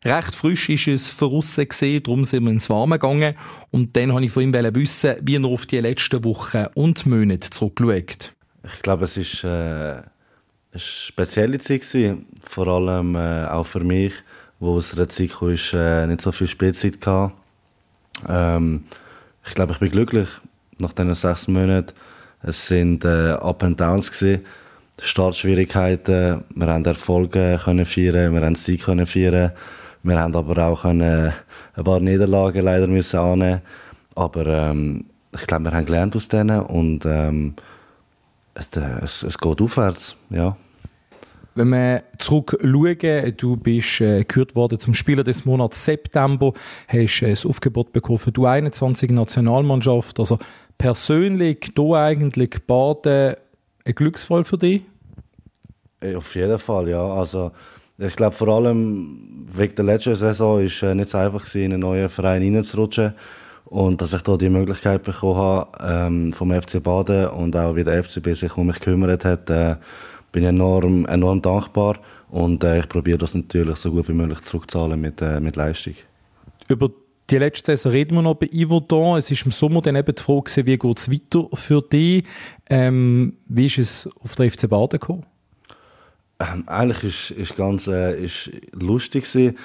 Recht 0.04 0.34
frisch 0.34 0.70
ist 0.70 0.88
es 0.88 1.10
voraus 1.12 1.56
gesehen, 1.56 2.02
darum 2.02 2.26
sind 2.26 2.46
wir 2.46 2.52
ins 2.52 2.68
Warme 2.68 2.98
gegangen. 2.98 3.36
Und 3.70 3.96
dann 3.96 4.12
wollte 4.12 4.26
ich 4.26 4.32
von 4.32 4.42
ihm 4.42 4.54
wissen, 4.54 5.18
wie 5.22 5.36
er 5.36 5.46
auf 5.46 5.68
die 5.68 5.78
letzten 5.78 6.24
Wochen 6.24 6.66
und 6.74 7.06
Monate 7.06 7.52
zurückschaut. 7.52 8.34
Ich 8.64 8.82
glaube, 8.82 9.06
es 9.06 9.18
ist 9.18 9.44
äh, 9.44 10.02
spezielle 10.76 11.60
Zeit 11.60 11.82
gewesen, 11.82 12.26
vor 12.44 12.68
allem 12.68 13.16
äh, 13.16 13.46
auch 13.46 13.66
für 13.66 13.82
mich, 13.82 14.14
wo 14.60 14.78
es 14.78 14.92
der 14.92 15.10
Zeit 15.10 15.32
kam, 15.32 15.50
ist, 15.50 15.74
äh, 15.74 16.08
nicht 16.08 16.22
so 16.22 16.32
viel 16.32 16.48
Spielzeit 16.48 17.06
hatte. 17.06 17.34
Ähm, 18.28 18.86
ich 19.46 19.56
glaube, 19.56 19.74
ich 19.74 19.80
bin 19.80 19.92
glücklich 19.92 20.30
nach 20.78 20.94
diesen 20.94 21.14
sechs 21.14 21.48
Monaten. 21.48 21.94
Es 22.44 22.68
sind 22.68 23.06
äh, 23.06 23.32
Up 23.32 23.64
and 23.64 23.80
Downs 23.80 24.12
gewesen 24.12 24.46
Startschwierigkeiten. 25.02 26.44
Wir 26.54 26.68
haben 26.68 26.86
Erfolge 26.86 27.60
können 27.64 27.86
feiern, 27.86 28.34
wir 28.34 28.42
haben 28.42 28.56
Sieg 28.56 28.84
können 28.84 29.08
feiern. 29.08 29.52
Wir 30.04 30.20
haben 30.20 30.36
aber 30.36 30.64
auch 30.64 30.84
können 30.84 31.34
ein 31.76 31.84
paar 31.84 32.00
Niederlagen 32.00 32.64
leider 32.64 32.88
müssen 32.88 33.20
annehmen. 33.20 33.62
Aber 34.16 34.46
ähm, 34.46 35.06
ich 35.34 35.48
glaube, 35.48 35.66
wir 35.66 35.72
haben 35.72 35.86
gelernt 35.86 36.16
aus 36.16 36.28
denen 36.28 36.62
und 36.62 37.06
ähm, 37.06 37.56
es, 38.54 38.76
äh, 38.78 39.04
es, 39.04 39.24
es 39.24 39.38
geht 39.38 39.62
aufwärts, 39.62 40.16
ja. 40.30 40.56
Wenn 41.62 41.70
wir 41.70 42.04
zurückschauen, 42.18 43.38
du 43.38 43.56
bist 43.56 44.02
äh, 44.02 44.24
gehört 44.24 44.56
worden 44.56 44.80
zum 44.80 44.96
Spieler 44.96 45.24
des 45.24 45.46
Monats 45.46 45.86
September, 45.86 46.54
hast 46.88 47.22
äh, 47.22 47.30
das 47.30 47.46
Aufgebot 47.46 47.94
bekommen 47.94 48.18
für 48.18 48.32
die 48.32 48.44
21 48.44 49.12
Nationalmannschaft. 49.12 50.18
Also 50.18 50.40
persönlich, 50.80 51.72
du 51.76 51.94
eigentlich 51.94 52.66
Baden 52.66 53.36
ein 53.86 53.94
Glücksfall 53.94 54.44
für 54.44 54.58
dich? 54.58 54.82
Auf 56.16 56.34
jeden 56.34 56.58
Fall, 56.58 56.90
ja. 56.90 57.06
Also, 57.06 57.52
ich 58.00 58.16
glaube, 58.16 58.36
vor 58.36 58.48
allem 58.48 59.46
wegen 59.54 59.76
der 59.76 59.86
letzten 59.86 60.16
Saison 60.16 60.58
war 60.58 60.64
es 60.64 60.82
äh, 60.82 60.96
nicht 60.96 61.10
so 61.10 61.20
einfach, 61.20 61.46
gewesen, 61.46 61.66
in 61.66 61.74
einen 61.74 61.82
neuen 61.82 62.10
Verein 62.10 62.42
reinzurutschen. 62.42 63.14
Und 63.66 64.02
dass 64.02 64.14
ich 64.14 64.24
da 64.24 64.36
die 64.36 64.50
Möglichkeit 64.50 65.04
bekommen 65.04 65.36
habe, 65.36 65.78
ähm, 65.80 66.34
vom 66.34 66.60
FC 66.60 66.82
Baden 66.82 67.28
und 67.28 67.56
auch 67.56 67.76
wie 67.76 67.84
der 67.84 68.04
FCB 68.04 68.34
sich 68.34 68.58
um 68.58 68.66
mich 68.66 68.80
gekümmert 68.80 69.24
hat, 69.24 69.48
äh, 69.52 69.76
bin 70.32 70.44
ich 70.44 70.50
enorm, 70.50 71.06
enorm 71.06 71.42
dankbar. 71.42 72.00
Und 72.30 72.64
äh, 72.64 72.80
ich 72.80 72.90
probiere 72.90 73.18
das 73.18 73.36
natürlich 73.36 73.76
so 73.78 73.92
gut 73.92 74.08
wie 74.08 74.14
möglich 74.14 74.42
zurückzahlen 74.42 75.00
mit, 75.00 75.22
äh, 75.22 75.40
mit 75.40 75.56
Leistung. 75.56 75.96
Über 76.68 76.90
die 77.30 77.38
letzte 77.38 77.72
Saison 77.72 77.92
reden 77.92 78.16
wir 78.16 78.22
noch 78.22 78.36
bei 78.36 78.50
Yverdon. 78.54 79.18
Es 79.18 79.32
ist 79.32 79.46
im 79.46 79.52
Sommer 79.52 79.82
dann 79.82 79.96
eben 79.96 80.14
die 80.14 80.22
Frage, 80.22 80.66
wie 80.66 80.78
geht 80.78 80.98
es 80.98 81.12
weiter 81.12 81.48
für 81.54 81.82
dich? 81.82 82.26
Ähm, 82.70 83.38
wie 83.48 83.68
ist 83.68 83.78
es 83.78 84.10
auf 84.22 84.36
der 84.36 84.52
FC 84.52 84.70
Baden 84.70 85.00
gekommen? 85.00 85.26
Ähm, 86.40 86.64
eigentlich 86.68 87.04
ist 87.04 87.32
ist 87.32 87.56
ganz 87.56 87.88
äh, 87.88 88.22
ist 88.22 88.52
lustig 88.74 89.26
gewesen. 89.26 89.58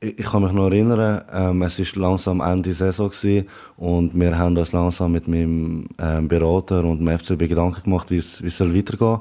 Ich, 0.00 0.18
ich 0.20 0.26
kann 0.26 0.42
mich 0.42 0.52
noch 0.52 0.66
erinnern, 0.66 1.24
ähm, 1.32 1.62
es 1.62 1.78
ist 1.78 1.96
langsam 1.96 2.40
Ende 2.40 2.72
Saison 2.72 3.10
gewesen 3.10 3.48
und 3.76 4.18
wir 4.18 4.38
haben 4.38 4.56
uns 4.56 4.72
langsam 4.72 5.12
mit 5.12 5.28
meinem 5.28 5.88
ähm, 5.98 6.28
Berater 6.28 6.84
und 6.84 7.00
dem 7.00 7.18
FCB 7.18 7.48
Gedanken 7.48 7.82
gemacht, 7.84 8.10
wie 8.10 8.18
es 8.18 8.40
es 8.40 8.56
soll 8.56 8.74
weitergehen. 8.74 9.18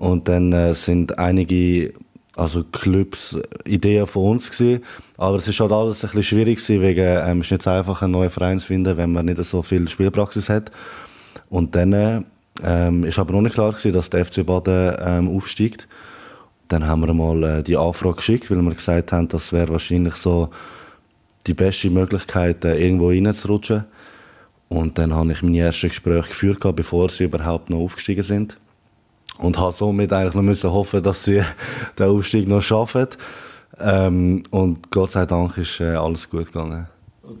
Und 0.00 0.28
dann 0.28 0.50
äh, 0.54 0.74
sind 0.74 1.18
einige 1.18 1.92
also 2.34 2.64
Clubs 2.64 3.36
Ideen 3.66 4.06
von 4.06 4.30
uns 4.30 4.50
gewesen. 4.50 4.82
aber 5.18 5.36
es 5.36 5.46
ist 5.46 5.60
halt 5.60 5.72
alles 5.72 6.02
ein 6.02 6.08
bisschen 6.08 6.22
schwierig 6.22 6.56
gewesen, 6.56 6.80
wegen 6.80 7.18
ähm, 7.22 7.40
es 7.40 7.48
ist 7.48 7.50
nicht 7.52 7.62
so 7.64 7.70
einfach 7.70 8.00
einen 8.00 8.12
neuen 8.12 8.30
Verein 8.30 8.58
zu 8.58 8.68
finden, 8.68 8.96
wenn 8.96 9.12
man 9.12 9.26
nicht 9.26 9.44
so 9.44 9.60
viel 9.60 9.86
Spielpraxis 9.88 10.48
hat. 10.48 10.70
Und 11.50 11.74
dann 11.74 12.24
ähm, 12.64 13.04
ist 13.04 13.18
aber 13.18 13.34
noch 13.34 13.42
nicht 13.42 13.52
klar 13.52 13.72
gewesen, 13.72 13.92
dass 13.92 14.08
der 14.08 14.24
FC 14.24 14.46
Baden 14.46 14.96
ähm, 15.00 15.28
aufsteigt. 15.36 15.86
Dann 16.68 16.86
haben 16.86 17.02
wir 17.06 17.12
mal 17.12 17.58
äh, 17.58 17.62
die 17.62 17.76
Anfrage 17.76 18.16
geschickt, 18.16 18.50
weil 18.50 18.62
wir 18.62 18.74
gesagt 18.74 19.12
haben, 19.12 19.28
das 19.28 19.52
wäre 19.52 19.68
wahrscheinlich 19.68 20.14
so 20.14 20.48
die 21.46 21.54
beste 21.54 21.90
Möglichkeit, 21.90 22.64
äh, 22.64 22.82
irgendwo 22.82 23.08
reinzurutschen. 23.08 23.84
Und 24.70 24.96
dann 24.96 25.12
habe 25.12 25.30
ich 25.32 25.42
meine 25.42 25.58
ersten 25.58 25.88
Gespräche 25.88 26.28
geführt, 26.28 26.60
bevor 26.74 27.10
sie 27.10 27.24
überhaupt 27.24 27.68
noch 27.68 27.80
aufgestiegen 27.80 28.22
sind. 28.22 28.56
Und 29.40 29.58
habe 29.58 29.72
somit 29.72 30.12
eigentlich 30.12 30.34
noch 30.34 30.42
müssen 30.42 30.70
hoffen, 30.70 31.02
dass 31.02 31.24
sie 31.24 31.42
den 31.98 32.06
Aufstieg 32.06 32.46
noch 32.46 32.62
schaffen. 32.62 33.08
Ähm, 33.78 34.42
und 34.50 34.90
Gott 34.90 35.12
sei 35.12 35.26
Dank 35.26 35.56
ist 35.56 35.80
äh, 35.80 35.94
alles 35.94 36.28
gut 36.28 36.46
gegangen. 36.46 36.86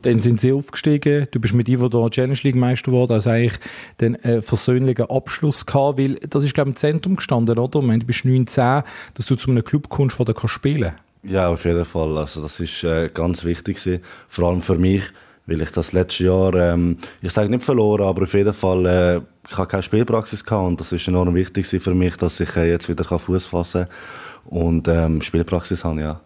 Dann 0.02 0.18
sind 0.18 0.40
sie 0.40 0.52
aufgestiegen. 0.52 1.26
Du 1.30 1.40
bist 1.40 1.52
mit 1.52 1.68
Ivo 1.68 1.88
da 1.88 2.08
Challenge 2.08 2.38
League 2.42 2.54
Meister 2.54 2.92
geworden. 2.92 3.12
Also 3.12 3.30
eigentlich 3.30 3.58
den 4.00 4.14
äh, 4.24 4.40
versöhnlichen 4.40 5.10
Abschluss 5.10 5.66
gehabt, 5.66 5.98
weil 5.98 6.14
das 6.14 6.44
ist 6.44 6.54
glaube 6.54 6.70
ich 6.70 6.74
im 6.74 6.76
Zentrum 6.76 7.16
gestanden, 7.16 7.58
oder? 7.58 7.80
Ich 7.80 7.86
meine, 7.86 7.98
du 7.98 8.06
bist 8.06 8.24
19, 8.24 8.82
dass 9.14 9.26
du 9.26 9.34
zu 9.34 9.50
einem 9.50 9.64
Club 9.64 9.88
kommst, 9.88 10.18
wo 10.18 10.24
du 10.24 10.32
kannst 10.32 10.54
spielen. 10.54 10.92
Ja, 11.22 11.48
auf 11.48 11.64
jeden 11.64 11.84
Fall. 11.84 12.16
Also 12.16 12.40
das 12.40 12.60
ist 12.60 12.84
äh, 12.84 13.10
ganz 13.12 13.44
wichtig 13.44 13.76
gewesen. 13.76 14.02
Vor 14.28 14.48
allem 14.48 14.62
für 14.62 14.76
mich, 14.76 15.02
weil 15.46 15.62
ich 15.62 15.70
das 15.70 15.92
letzte 15.92 16.24
Jahr, 16.24 16.54
ähm, 16.54 16.98
ich 17.22 17.32
sage 17.32 17.50
nicht 17.50 17.64
verloren, 17.64 18.04
aber 18.04 18.22
auf 18.22 18.34
jeden 18.34 18.54
Fall 18.54 18.86
äh, 18.86 19.20
ich 19.50 19.58
habe 19.58 19.68
keine 19.68 19.82
Spielpraxis 19.82 20.44
gehabt 20.44 20.66
und 20.66 20.80
das 20.80 20.92
ist 20.92 21.08
enorm 21.08 21.34
wichtig 21.34 21.66
für 21.66 21.94
mich, 21.94 22.16
dass 22.16 22.38
ich 22.40 22.56
äh, 22.56 22.70
jetzt 22.70 22.88
wieder 22.88 23.04
Fuß 23.04 23.46
fassen 23.46 23.86
kann 23.86 24.58
und 24.58 24.88
ähm, 24.88 25.22
Spielpraxis 25.22 25.84
habe, 25.84 26.00
ja. 26.00 26.20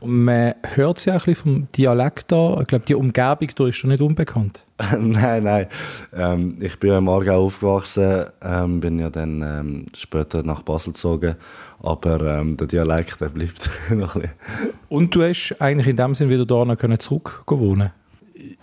Und 0.00 0.24
man 0.24 0.54
hört 0.62 0.98
es 0.98 1.04
ja 1.04 1.12
ein 1.12 1.18
bisschen 1.18 1.34
vom 1.34 1.68
Dialekt 1.72 2.32
da. 2.32 2.58
Ich 2.62 2.68
glaube, 2.68 2.86
die 2.86 2.94
Umgebung 2.94 3.50
da 3.54 3.66
ist 3.66 3.82
doch 3.82 3.88
nicht 3.88 4.00
unbekannt. 4.00 4.64
nein, 4.98 5.44
nein. 5.44 5.66
Ähm, 6.14 6.56
ich 6.60 6.80
bin 6.80 6.90
ja 6.90 6.98
im 6.98 7.08
Aargau 7.10 7.44
aufgewachsen, 7.44 8.24
ähm, 8.42 8.80
bin 8.80 8.98
ja 8.98 9.10
dann 9.10 9.42
ähm, 9.42 9.86
später 9.94 10.42
nach 10.42 10.62
Basel 10.62 10.94
gezogen. 10.94 11.36
Aber 11.82 12.18
ähm, 12.22 12.56
der 12.56 12.66
Dialekt 12.66 13.20
der 13.20 13.28
bleibt 13.28 13.68
noch 13.90 14.14
ein 14.14 14.22
bisschen. 14.22 14.36
Und 14.88 15.14
du 15.14 15.22
hast 15.22 15.54
eigentlich 15.60 15.88
in 15.88 15.96
dem 15.96 16.14
Sinne 16.14 16.30
wieder 16.30 16.46
da 16.46 16.64
noch 16.64 16.78
zurückgewohnen 16.98 17.92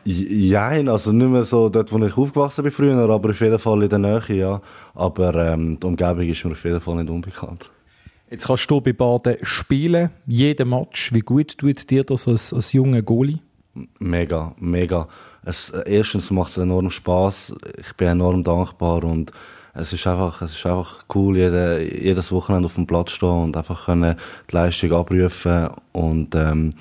ja, 0.08 0.70
also 0.70 1.12
nicht 1.12 1.30
mehr 1.30 1.44
so 1.44 1.70
dort, 1.70 1.92
wo 1.92 2.04
ich 2.06 2.18
aufgewachsen 2.18 2.64
bin 2.64 2.72
früher, 2.72 3.10
aber 3.10 3.30
auf 3.30 3.42
jeden 3.42 3.60
Fall 3.60 3.84
in 3.84 3.90
der 3.90 4.00
Nähe, 4.00 4.22
ja. 4.30 4.62
Aber 4.94 5.36
ähm, 5.36 5.78
die 5.80 5.86
Umgebung 5.86 6.28
ist 6.28 6.46
mir 6.46 6.52
auf 6.52 6.64
jeden 6.64 6.80
Fall 6.80 6.96
nicht 6.96 7.10
unbekannt. 7.10 7.70
Jetzt 8.30 8.48
kannst 8.48 8.70
du 8.72 8.80
bei 8.82 8.94
Baden 8.94 9.38
spielen, 9.44 10.12
jeden 10.26 10.70
Match. 10.70 11.14
Wie 11.14 11.20
gut 11.20 11.58
tut 11.58 11.90
dir 11.90 12.04
das 12.04 12.28
als, 12.28 12.54
als 12.54 12.74
junger 12.74 13.02
Goalie? 13.02 13.40
Mega, 14.00 14.54
mega. 14.60 15.08
Es, 15.44 15.70
erstens 15.70 16.32
macht 16.32 16.52
es 16.52 16.58
enorm 16.58 16.90
Spaß. 16.90 17.56
Ich 17.78 17.94
bin 17.94 18.08
enorm 18.08 18.44
dankbar 18.44 19.04
und 19.04 19.32
es 19.74 19.94
ist 19.94 20.08
einfach, 20.08 20.42
es 20.42 20.54
ist 20.54 20.66
einfach 20.66 21.04
cool, 21.14 21.38
jede, 21.38 21.82
jedes 21.82 22.32
Wochenende 22.32 22.66
auf 22.66 22.76
dem 22.76 22.88
Platz 22.88 23.12
stehen 23.12 23.30
und 23.30 23.58
einfach 23.58 23.86
können 23.86 24.16
die 24.50 24.56
Leistung 24.56 24.94
abrufen 24.94 25.70
und 25.92 26.34
ähm, 26.34 26.72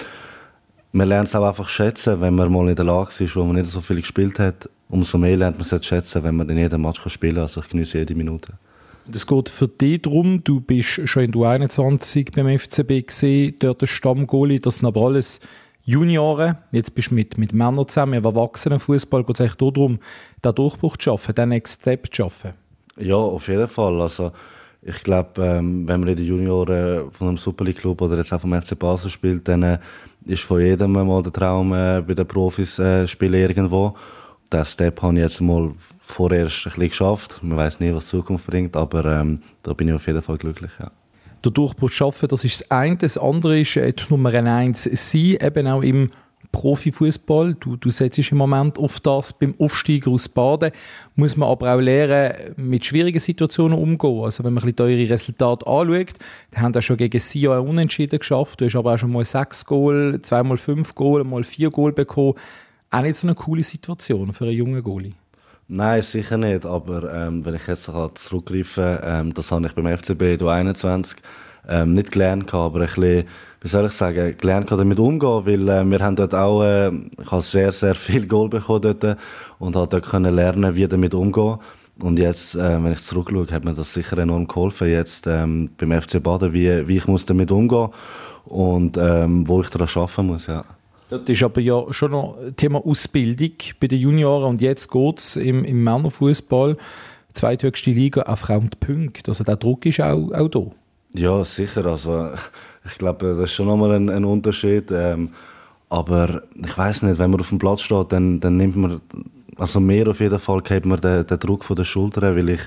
man 0.92 1.08
lernt 1.08 1.28
es 1.28 1.34
auch 1.34 1.46
einfach 1.46 1.68
schätzen, 1.68 2.20
wenn 2.20 2.34
man 2.34 2.52
mal 2.52 2.68
in 2.68 2.76
der 2.76 2.84
Lage 2.84 3.24
ist, 3.24 3.36
wo 3.36 3.44
man 3.44 3.56
nicht 3.56 3.68
so 3.68 3.80
viel 3.80 3.96
gespielt 3.96 4.38
hat. 4.38 4.68
Umso 4.88 5.18
mehr 5.18 5.36
lernt 5.36 5.58
man 5.58 5.66
es 5.68 5.86
schätzen, 5.86 6.22
wenn 6.22 6.36
man 6.36 6.48
in 6.48 6.58
jedem 6.58 6.82
Match 6.82 7.00
spielen 7.08 7.34
kann. 7.34 7.42
Also 7.42 7.60
ich 7.60 7.68
genieße 7.68 7.98
jede 7.98 8.14
Minute. 8.14 8.54
Es 9.12 9.26
geht 9.26 9.48
für 9.48 9.68
dich 9.68 10.02
darum, 10.02 10.42
du 10.42 10.60
bist 10.60 11.08
schon 11.08 11.24
in 11.24 11.32
der 11.32 11.42
21 11.42 12.32
beim 12.32 12.58
FCB 12.58 13.06
gesehen, 13.06 13.54
dort 13.60 13.82
der 13.82 13.86
Stammgoalie, 13.86 14.58
das 14.58 14.76
sind 14.76 14.86
aber 14.86 15.02
alles 15.02 15.40
Junioren. 15.84 16.58
Jetzt 16.72 16.94
bist 16.94 17.12
du 17.12 17.14
mit, 17.14 17.38
mit 17.38 17.52
Männern 17.52 17.86
zusammen, 17.86 18.14
im 18.14 18.24
Erwachsenenfußball 18.24 19.22
geht 19.22 19.36
es 19.36 19.40
eigentlich 19.40 19.54
darum, 19.54 20.00
den 20.44 20.54
Durchbruch 20.54 20.96
zu 20.96 21.04
schaffen, 21.04 21.34
den 21.36 21.50
Next 21.50 21.82
Step 21.82 22.06
zu 22.06 22.22
schaffen. 22.22 22.54
Ja, 22.98 23.14
auf 23.14 23.46
jeden 23.46 23.68
Fall. 23.68 24.00
Also 24.00 24.32
ich 24.82 25.02
glaube, 25.02 25.42
ähm, 25.42 25.86
wenn 25.88 26.00
man 26.00 26.08
in 26.10 26.16
den 26.16 26.26
Junioren 26.26 27.10
von 27.10 27.28
einem 27.28 27.36
Super 27.36 27.64
League 27.64 27.78
Club 27.78 28.00
oder 28.00 28.16
jetzt 28.16 28.32
auch 28.32 28.40
vom 28.40 28.52
FC 28.52 28.78
Basel 28.78 29.10
spielt, 29.10 29.48
dann 29.48 29.62
äh, 29.62 29.78
ist 30.26 30.42
von 30.42 30.60
jedem 30.60 30.92
mal 30.92 31.22
der 31.22 31.32
Traum, 31.32 31.72
äh, 31.72 32.02
bei 32.06 32.14
den 32.14 32.26
Profis 32.26 32.78
äh, 32.78 33.06
spielen 33.08 33.34
irgendwo. 33.34 33.96
Den 34.52 34.64
Step 34.64 35.02
habe 35.02 35.14
ich 35.14 35.20
jetzt 35.20 35.40
mal 35.40 35.72
vorerst 36.00 36.66
ein 36.66 36.70
bisschen 36.70 36.88
geschafft. 36.88 37.42
Man 37.42 37.58
weiß 37.58 37.80
nie, 37.80 37.92
was 37.92 38.04
die 38.04 38.10
Zukunft 38.10 38.46
bringt, 38.46 38.76
aber 38.76 39.04
ähm, 39.04 39.40
da 39.62 39.72
bin 39.72 39.88
ich 39.88 39.94
auf 39.94 40.06
jeden 40.06 40.22
Fall 40.22 40.38
glücklich, 40.38 40.70
ja. 40.78 40.90
Der 41.44 41.52
Durchbruch 41.52 41.90
schaffen, 41.90 42.28
das 42.28 42.44
ist 42.44 42.60
das 42.60 42.70
eine. 42.70 42.96
Das 42.96 43.18
andere 43.18 43.60
ist 43.60 43.76
äh, 43.76 43.92
die 43.92 44.02
Nummer 44.08 44.32
eins 44.32 44.84
sein, 44.84 45.36
eben 45.40 45.66
auch 45.66 45.82
im 45.82 46.10
Profifußball. 46.56 47.54
Du, 47.60 47.76
du 47.76 47.90
setzt 47.90 48.18
im 48.32 48.38
Moment 48.38 48.78
auf 48.78 48.98
das 49.00 49.34
beim 49.34 49.54
Aufsteiger 49.58 50.10
aus 50.10 50.26
Baden. 50.26 50.72
Muss 51.14 51.36
man 51.36 51.50
aber 51.50 51.74
auch 51.74 51.80
lernen, 51.80 52.54
mit 52.56 52.86
schwierigen 52.86 53.20
Situationen 53.20 53.78
umzugehen. 53.78 54.24
Also 54.24 54.42
wenn 54.42 54.54
man 54.54 54.64
ein 54.64 54.72
bisschen 54.72 54.86
eure 54.86 55.10
Resultate 55.10 55.66
anschaut, 55.66 56.14
die 56.54 56.58
haben 56.58 56.72
ja 56.72 56.80
schon 56.80 56.96
gegen 56.96 57.20
Sion 57.20 57.58
ein 57.58 57.68
Unentschieden 57.68 58.18
geschafft. 58.18 58.60
Du 58.60 58.64
hast 58.64 58.74
aber 58.74 58.94
auch 58.94 58.98
schon 58.98 59.12
mal 59.12 59.24
sechs 59.26 59.66
Goal, 59.66 60.18
zweimal 60.22 60.56
fünf 60.56 60.94
Goal, 60.94 61.24
mal 61.24 61.44
vier 61.44 61.70
Goal 61.70 61.92
bekommen. 61.92 62.34
Auch 62.90 63.02
nicht 63.02 63.16
so 63.16 63.26
eine 63.26 63.34
coole 63.34 63.62
Situation 63.62 64.32
für 64.32 64.44
einen 64.44 64.54
jungen 64.54 64.82
Goalie. 64.82 65.12
Nein, 65.68 66.00
sicher 66.00 66.38
nicht. 66.38 66.64
Aber 66.64 67.12
ähm, 67.12 67.44
wenn 67.44 67.54
ich 67.54 67.66
jetzt 67.66 67.84
zurückgreife, 67.84 69.02
ähm, 69.04 69.34
das 69.34 69.52
habe 69.52 69.66
ich 69.66 69.72
beim 69.72 69.98
FCB 69.98 70.42
21 70.42 71.18
ähm, 71.68 71.92
nicht 71.92 72.12
gelernt, 72.12 72.54
aber 72.54 72.80
ein 72.80 72.86
bisschen 72.86 73.24
wie 73.60 73.68
soll 73.68 73.86
ich 73.86 73.92
sagen, 73.92 74.36
gelernt 74.38 74.70
damit 74.70 74.98
umgehen, 74.98 75.46
weil 75.46 75.68
äh, 75.68 75.84
wir 75.84 75.98
haben 75.98 76.16
dort 76.16 76.34
auch, 76.34 76.62
äh, 76.62 76.90
ich 76.90 77.30
habe 77.30 77.42
sehr, 77.42 77.72
sehr 77.72 77.94
viel 77.94 78.26
Goal 78.26 78.48
bekommen 78.48 78.82
dort 78.82 79.18
und 79.58 79.76
habe 79.76 79.88
dort 79.88 80.06
können 80.06 80.34
lernen, 80.34 80.74
wie 80.74 80.86
damit 80.86 81.14
umgehen. 81.14 81.58
Und 81.98 82.18
jetzt, 82.18 82.54
äh, 82.54 82.82
wenn 82.82 82.92
ich 82.92 83.02
zurückschaue, 83.02 83.46
hat 83.50 83.64
mir 83.64 83.72
das 83.74 83.92
sicher 83.92 84.18
enorm 84.18 84.46
geholfen, 84.46 84.88
jetzt 84.88 85.26
ähm, 85.26 85.70
beim 85.78 86.02
FC 86.02 86.22
Baden, 86.22 86.52
wie, 86.52 86.86
wie 86.86 86.98
ich 86.98 87.06
muss 87.06 87.24
damit 87.24 87.50
umgehen 87.50 87.88
und 88.44 88.98
ähm, 88.98 89.48
wo 89.48 89.60
ich 89.60 89.70
daran 89.70 89.88
arbeiten 89.94 90.26
muss, 90.26 90.46
ja. 90.46 90.64
Das 91.08 91.20
ist 91.26 91.42
aber 91.42 91.60
ja 91.60 91.84
schon 91.92 92.10
noch 92.10 92.36
Thema 92.56 92.84
Ausbildung 92.84 93.52
bei 93.80 93.86
den 93.86 94.00
Junioren 94.00 94.44
und 94.44 94.60
jetzt 94.60 94.90
geht 94.90 95.18
es 95.18 95.36
im, 95.36 95.64
im 95.64 95.84
Männerfußball, 95.84 96.76
zweithöchste 97.32 97.92
Liga, 97.92 98.22
auf 98.22 98.40
Frauen 98.40 98.70
Punkte. 98.80 99.30
Also 99.30 99.44
der 99.44 99.56
Druck 99.56 99.86
ist 99.86 100.00
auch, 100.00 100.32
auch 100.32 100.48
da. 100.48 100.62
Ja, 101.14 101.44
sicher. 101.44 101.86
Also 101.86 102.30
ich 102.86 102.98
glaube, 102.98 103.26
das 103.26 103.38
ist 103.38 103.52
schon 103.52 103.66
nochmal 103.66 103.92
ein, 103.92 104.08
ein 104.08 104.24
Unterschied. 104.24 104.90
Ähm, 104.90 105.30
aber 105.88 106.42
ich 106.54 106.76
weiß 106.76 107.02
nicht, 107.02 107.18
wenn 107.18 107.30
man 107.30 107.40
auf 107.40 107.48
dem 107.48 107.58
Platz 107.58 107.82
steht, 107.82 108.12
dann, 108.12 108.40
dann 108.40 108.56
nimmt 108.56 108.76
man, 108.76 109.00
also 109.56 109.80
mehr 109.80 110.08
auf 110.08 110.20
jeden 110.20 110.38
Fall, 110.38 110.62
hebt 110.68 110.86
man 110.86 111.00
den, 111.00 111.26
den 111.26 111.38
Druck 111.38 111.64
von 111.64 111.76
den 111.76 111.84
Schultern, 111.84 112.36
weil 112.36 112.48
ich, 112.48 112.60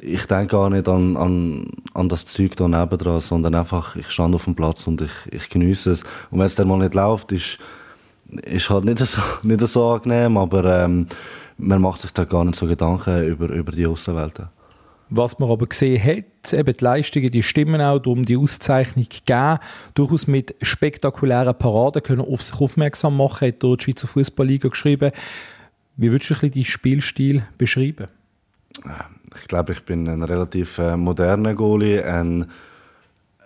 ich 0.00 0.26
denke 0.26 0.56
gar 0.56 0.70
nicht 0.70 0.88
an, 0.88 1.16
an, 1.16 1.66
an 1.92 2.08
das 2.08 2.26
Zeug 2.26 2.56
da 2.56 2.66
nebendran, 2.66 3.20
sondern 3.20 3.54
einfach, 3.54 3.96
ich 3.96 4.10
stand 4.10 4.34
auf 4.34 4.44
dem 4.44 4.54
Platz 4.54 4.86
und 4.86 5.02
ich, 5.02 5.12
ich 5.30 5.48
genieße 5.50 5.90
es. 5.90 6.02
Und 6.30 6.38
wenn 6.38 6.46
es 6.46 6.54
dann 6.54 6.68
mal 6.68 6.78
nicht 6.78 6.94
läuft, 6.94 7.30
ist, 7.32 7.58
ist 8.28 8.70
halt 8.70 8.84
nicht 8.84 8.98
so, 8.98 9.20
nicht 9.42 9.60
so 9.66 9.92
angenehm, 9.92 10.36
aber 10.38 10.64
ähm, 10.84 11.06
man 11.58 11.82
macht 11.82 12.00
sich 12.00 12.12
da 12.12 12.24
gar 12.24 12.44
nicht 12.44 12.58
so 12.58 12.66
Gedanken 12.66 13.24
über, 13.26 13.48
über 13.48 13.70
die 13.70 13.86
Außenwelt. 13.86 14.40
Was 15.16 15.38
man 15.38 15.48
aber 15.48 15.66
gesehen 15.66 16.02
hat, 16.02 16.52
eben 16.52 16.76
die 16.76 16.84
Leistungen, 16.84 17.30
die 17.30 17.44
stimmen 17.44 17.80
auch, 17.80 18.00
darum 18.00 18.24
die 18.24 18.36
Auszeichnung 18.36 19.06
geben, 19.24 19.58
durchaus 19.94 20.26
mit 20.26 20.56
spektakulären 20.60 21.56
Paraden 21.56 22.02
können 22.02 22.22
auf 22.22 22.42
sich 22.42 22.60
aufmerksam 22.60 23.16
machen, 23.16 23.46
hat 23.46 23.62
dort 23.62 23.80
die 23.80 23.84
Schweizer 23.84 24.08
Fußballliga 24.08 24.70
geschrieben. 24.70 25.12
Wie 25.96 26.10
würdest 26.10 26.30
du 26.30 26.48
deinen 26.48 26.64
Spielstil 26.64 27.44
beschreiben? 27.56 28.08
Ich 29.40 29.46
glaube, 29.46 29.72
ich 29.72 29.84
bin 29.84 30.08
ein 30.08 30.24
relativ 30.24 30.78
äh, 30.78 30.96
moderner 30.96 31.54
Goalie, 31.54 32.04
ein, 32.04 32.50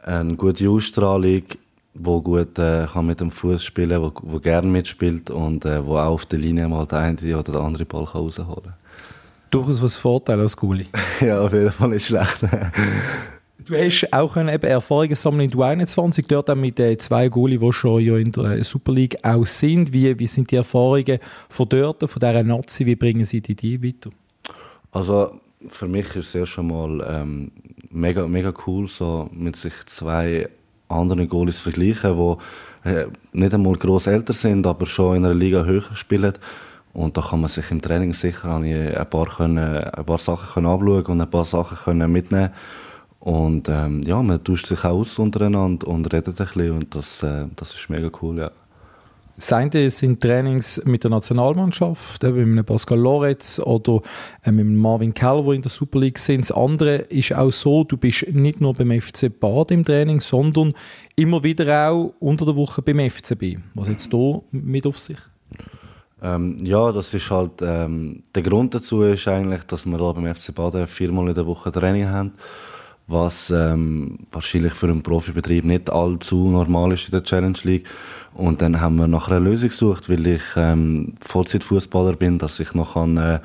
eine 0.05 0.37
gute 0.37 0.71
Ausstrahlung, 0.71 1.43
wo 1.93 2.23
gut 2.23 2.59
äh, 2.59 2.87
kann 2.91 3.07
mit 3.07 3.21
dem 3.21 3.31
Fuß 3.31 3.63
spielen, 3.63 4.01
wo, 4.01 4.11
wo 4.23 4.41
gerne 4.41 4.69
mitspielt 4.69 5.29
und 5.29 5.67
äh, 5.67 5.85
wo 5.85 5.99
auch 5.99 6.13
auf 6.13 6.25
der 6.25 6.39
Linie 6.39 6.67
mal 6.67 6.87
der 6.87 7.01
eine 7.01 7.39
oder 7.39 7.53
der 7.53 7.61
andere 7.61 7.85
Ball 7.85 8.07
kann 8.07 8.23
rausholen 8.23 8.63
kann 8.63 8.88
durchaus 9.51 9.83
was 9.83 9.97
Vorteil 9.97 10.41
als 10.41 10.57
Goalie. 10.57 10.87
ja, 11.21 11.41
auf 11.41 11.53
jeden 11.53 11.73
Fall 11.73 11.89
nicht 11.89 12.07
schlecht. 12.07 12.39
Du 13.69 13.75
hast 13.75 14.13
auch 14.13 14.37
eben 14.37 14.49
Erfahrungen 14.49 15.15
sammeln 15.15 15.51
in 15.51 15.59
der 15.59 15.67
21 15.67 16.27
dort 16.27 16.49
auch 16.49 16.55
mit 16.55 16.79
den 16.79 16.99
zwei 16.99 17.29
Goalie, 17.29 17.59
die 17.59 17.73
schon 17.73 18.03
ja 18.03 18.17
in 18.17 18.33
der 18.33 18.65
Super 18.65 18.93
League 18.93 19.19
auch 19.23 19.45
sind. 19.45 19.93
Wie, 19.93 20.19
wie 20.19 20.27
sind 20.27 20.51
die 20.51 20.57
Erfahrungen 20.57 21.19
von 21.51 21.69
dort, 21.69 22.09
von 22.09 22.21
dieser 22.21 22.43
Nazi, 22.43 22.87
wie 22.87 22.97
bringen 22.97 23.27
sie 23.27 23.43
die, 23.43 23.55
die 23.55 23.83
weiter? 23.83 24.11
Also 24.91 25.39
für 25.69 25.87
mich 25.87 26.07
ist 26.17 26.29
es 26.29 26.35
erst 26.35 26.53
schon 26.53 26.69
mal 26.69 27.05
ähm, 27.07 27.53
mega, 27.91 28.27
mega 28.27 28.55
cool, 28.67 28.87
so 28.87 29.29
mit 29.33 29.57
sich 29.57 29.75
zwei 29.87 30.49
anderen 30.89 31.29
Goalies 31.29 31.59
vergleichen, 31.59 32.17
die 32.17 32.89
äh, 32.89 33.07
nicht 33.33 33.55
einmal 33.55 33.75
gross 33.75 34.07
älter 34.07 34.33
sind, 34.33 34.67
aber 34.67 34.87
schon 34.87 35.17
in 35.17 35.25
einer 35.25 35.35
Liga 35.35 35.65
höher 35.65 35.95
spielen. 35.95 36.33
Und 36.99 37.17
da 37.17 37.23
kann 37.23 37.41
man 37.41 37.49
sich 37.49 37.71
im 37.71 37.81
Training 37.81 38.13
sicher 38.13 38.57
ein 38.57 39.09
paar, 39.09 39.27
können, 39.27 39.85
ein 39.85 40.05
paar 40.05 40.19
Sachen 40.19 40.55
können 40.55 40.67
anschauen 40.67 41.07
und 41.07 41.21
ein 41.21 41.31
paar 41.31 41.45
Sachen 41.45 41.79
können 41.79 42.11
mitnehmen 42.11 42.51
Und 43.21 43.69
ähm, 43.69 44.03
ja, 44.03 44.21
man 44.21 44.43
tauscht 44.43 44.67
sich 44.67 44.85
auch 44.85 44.99
aus 44.99 45.17
untereinander 45.17 45.87
und 45.87 46.13
redet 46.13 46.41
ein 46.41 46.47
bisschen 46.47 46.73
und 46.73 46.93
das, 46.93 47.23
äh, 47.23 47.45
das 47.55 47.73
ist 47.73 47.89
mega 47.89 48.11
cool, 48.21 48.39
ja. 48.39 48.51
Das 49.37 49.53
eine 49.53 49.91
sind 49.91 50.21
Trainings 50.21 50.83
mit 50.87 51.05
der 51.05 51.13
Nationalmannschaft, 51.13 52.25
eben 52.25 52.57
mit 52.57 52.67
Pascal 52.67 52.99
Loretz 52.99 53.61
oder 53.61 54.03
äh, 54.43 54.51
mit 54.51 54.67
Marvin 54.67 55.15
Keller, 55.15 55.45
die 55.45 55.55
in 55.55 55.63
der 55.63 55.71
Super 55.71 56.01
League 56.01 56.19
sind. 56.19 56.41
Das 56.41 56.51
andere 56.51 56.97
ist 56.97 57.33
auch 57.33 57.53
so, 57.53 57.85
du 57.85 57.97
bist 57.97 58.27
nicht 58.33 58.61
nur 58.61 58.75
beim 58.75 59.01
FC 59.01 59.31
Bad 59.39 59.71
im 59.71 59.85
Training, 59.85 60.19
sondern 60.21 60.75
immer 61.15 61.45
wieder 61.45 61.91
auch 61.91 62.15
unter 62.19 62.45
der 62.45 62.57
Woche 62.57 62.83
beim 62.83 63.09
FCB. 63.09 63.59
Was 63.75 63.87
jetzt 63.87 64.11
hier 64.11 64.43
mit 64.51 64.85
auf 64.85 64.99
sich? 64.99 65.19
Ähm, 66.23 66.57
ja, 66.65 66.91
das 66.91 67.15
ist 67.15 67.31
halt, 67.31 67.63
ähm, 67.63 68.23
der 68.35 68.43
Grund 68.43 68.75
dazu 68.75 69.03
ist 69.03 69.29
eigentlich, 69.29 69.63
dass 69.65 69.87
wir 69.87 69.99
da 69.99 70.13
beim 70.13 70.35
FC 70.35 70.55
Baden 70.55 70.87
viermal 70.89 71.29
in 71.29 71.35
der 71.35 71.47
Woche 71.47 71.71
Training 71.71 72.09
haben, 72.09 72.33
was 73.07 73.51
ähm, 73.51 74.19
wahrscheinlich 74.33 74.75
für 74.75 74.87
einen 74.87 75.03
Profibetrieb 75.03 75.65
nicht 75.65 75.91
allzu 75.91 76.51
normal 76.51 76.93
ist 76.93 77.05
in 77.07 77.13
der 77.13 77.23
Challenge 77.23 77.59
League. 77.63 77.87
Und 78.35 78.63
dann 78.63 78.81
haben 78.81 78.97
wir 78.97 79.09
nach 79.09 79.29
einer 79.29 79.41
Lösung 79.41 79.69
gesucht, 79.69 80.09
weil 80.11 80.27
ich 80.27 80.43
ähm, 80.57 81.15
Vollzeitfußballer 81.25 82.15
bin, 82.15 82.39
dass 82.39 82.61
ich 82.61 82.75
noch 82.75 82.95
kann, 82.95 83.17
äh, 83.17 83.41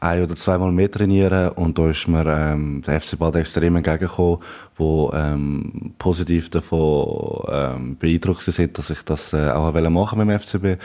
ein 0.00 0.22
oder 0.22 0.36
zweimal 0.36 0.72
mehr 0.72 0.90
trainieren 0.90 1.50
und 1.50 1.78
da 1.78 1.88
ist 1.88 2.06
mir 2.06 2.26
ähm, 2.26 2.82
der 2.86 3.00
FC 3.00 3.18
Baden 3.18 3.40
extrem 3.40 3.76
entgegengekommen, 3.76 4.40
wo 4.76 5.10
ähm, 5.14 5.94
positiv 5.98 6.50
davon 6.50 7.44
ähm, 7.48 7.96
beeindruckt 7.96 8.42
sind, 8.42 8.76
dass 8.76 8.90
ich 8.90 9.02
das 9.02 9.32
äh, 9.32 9.50
auch 9.50 9.72
machen 9.72 10.18
beim 10.18 10.38
FCB 10.38 10.78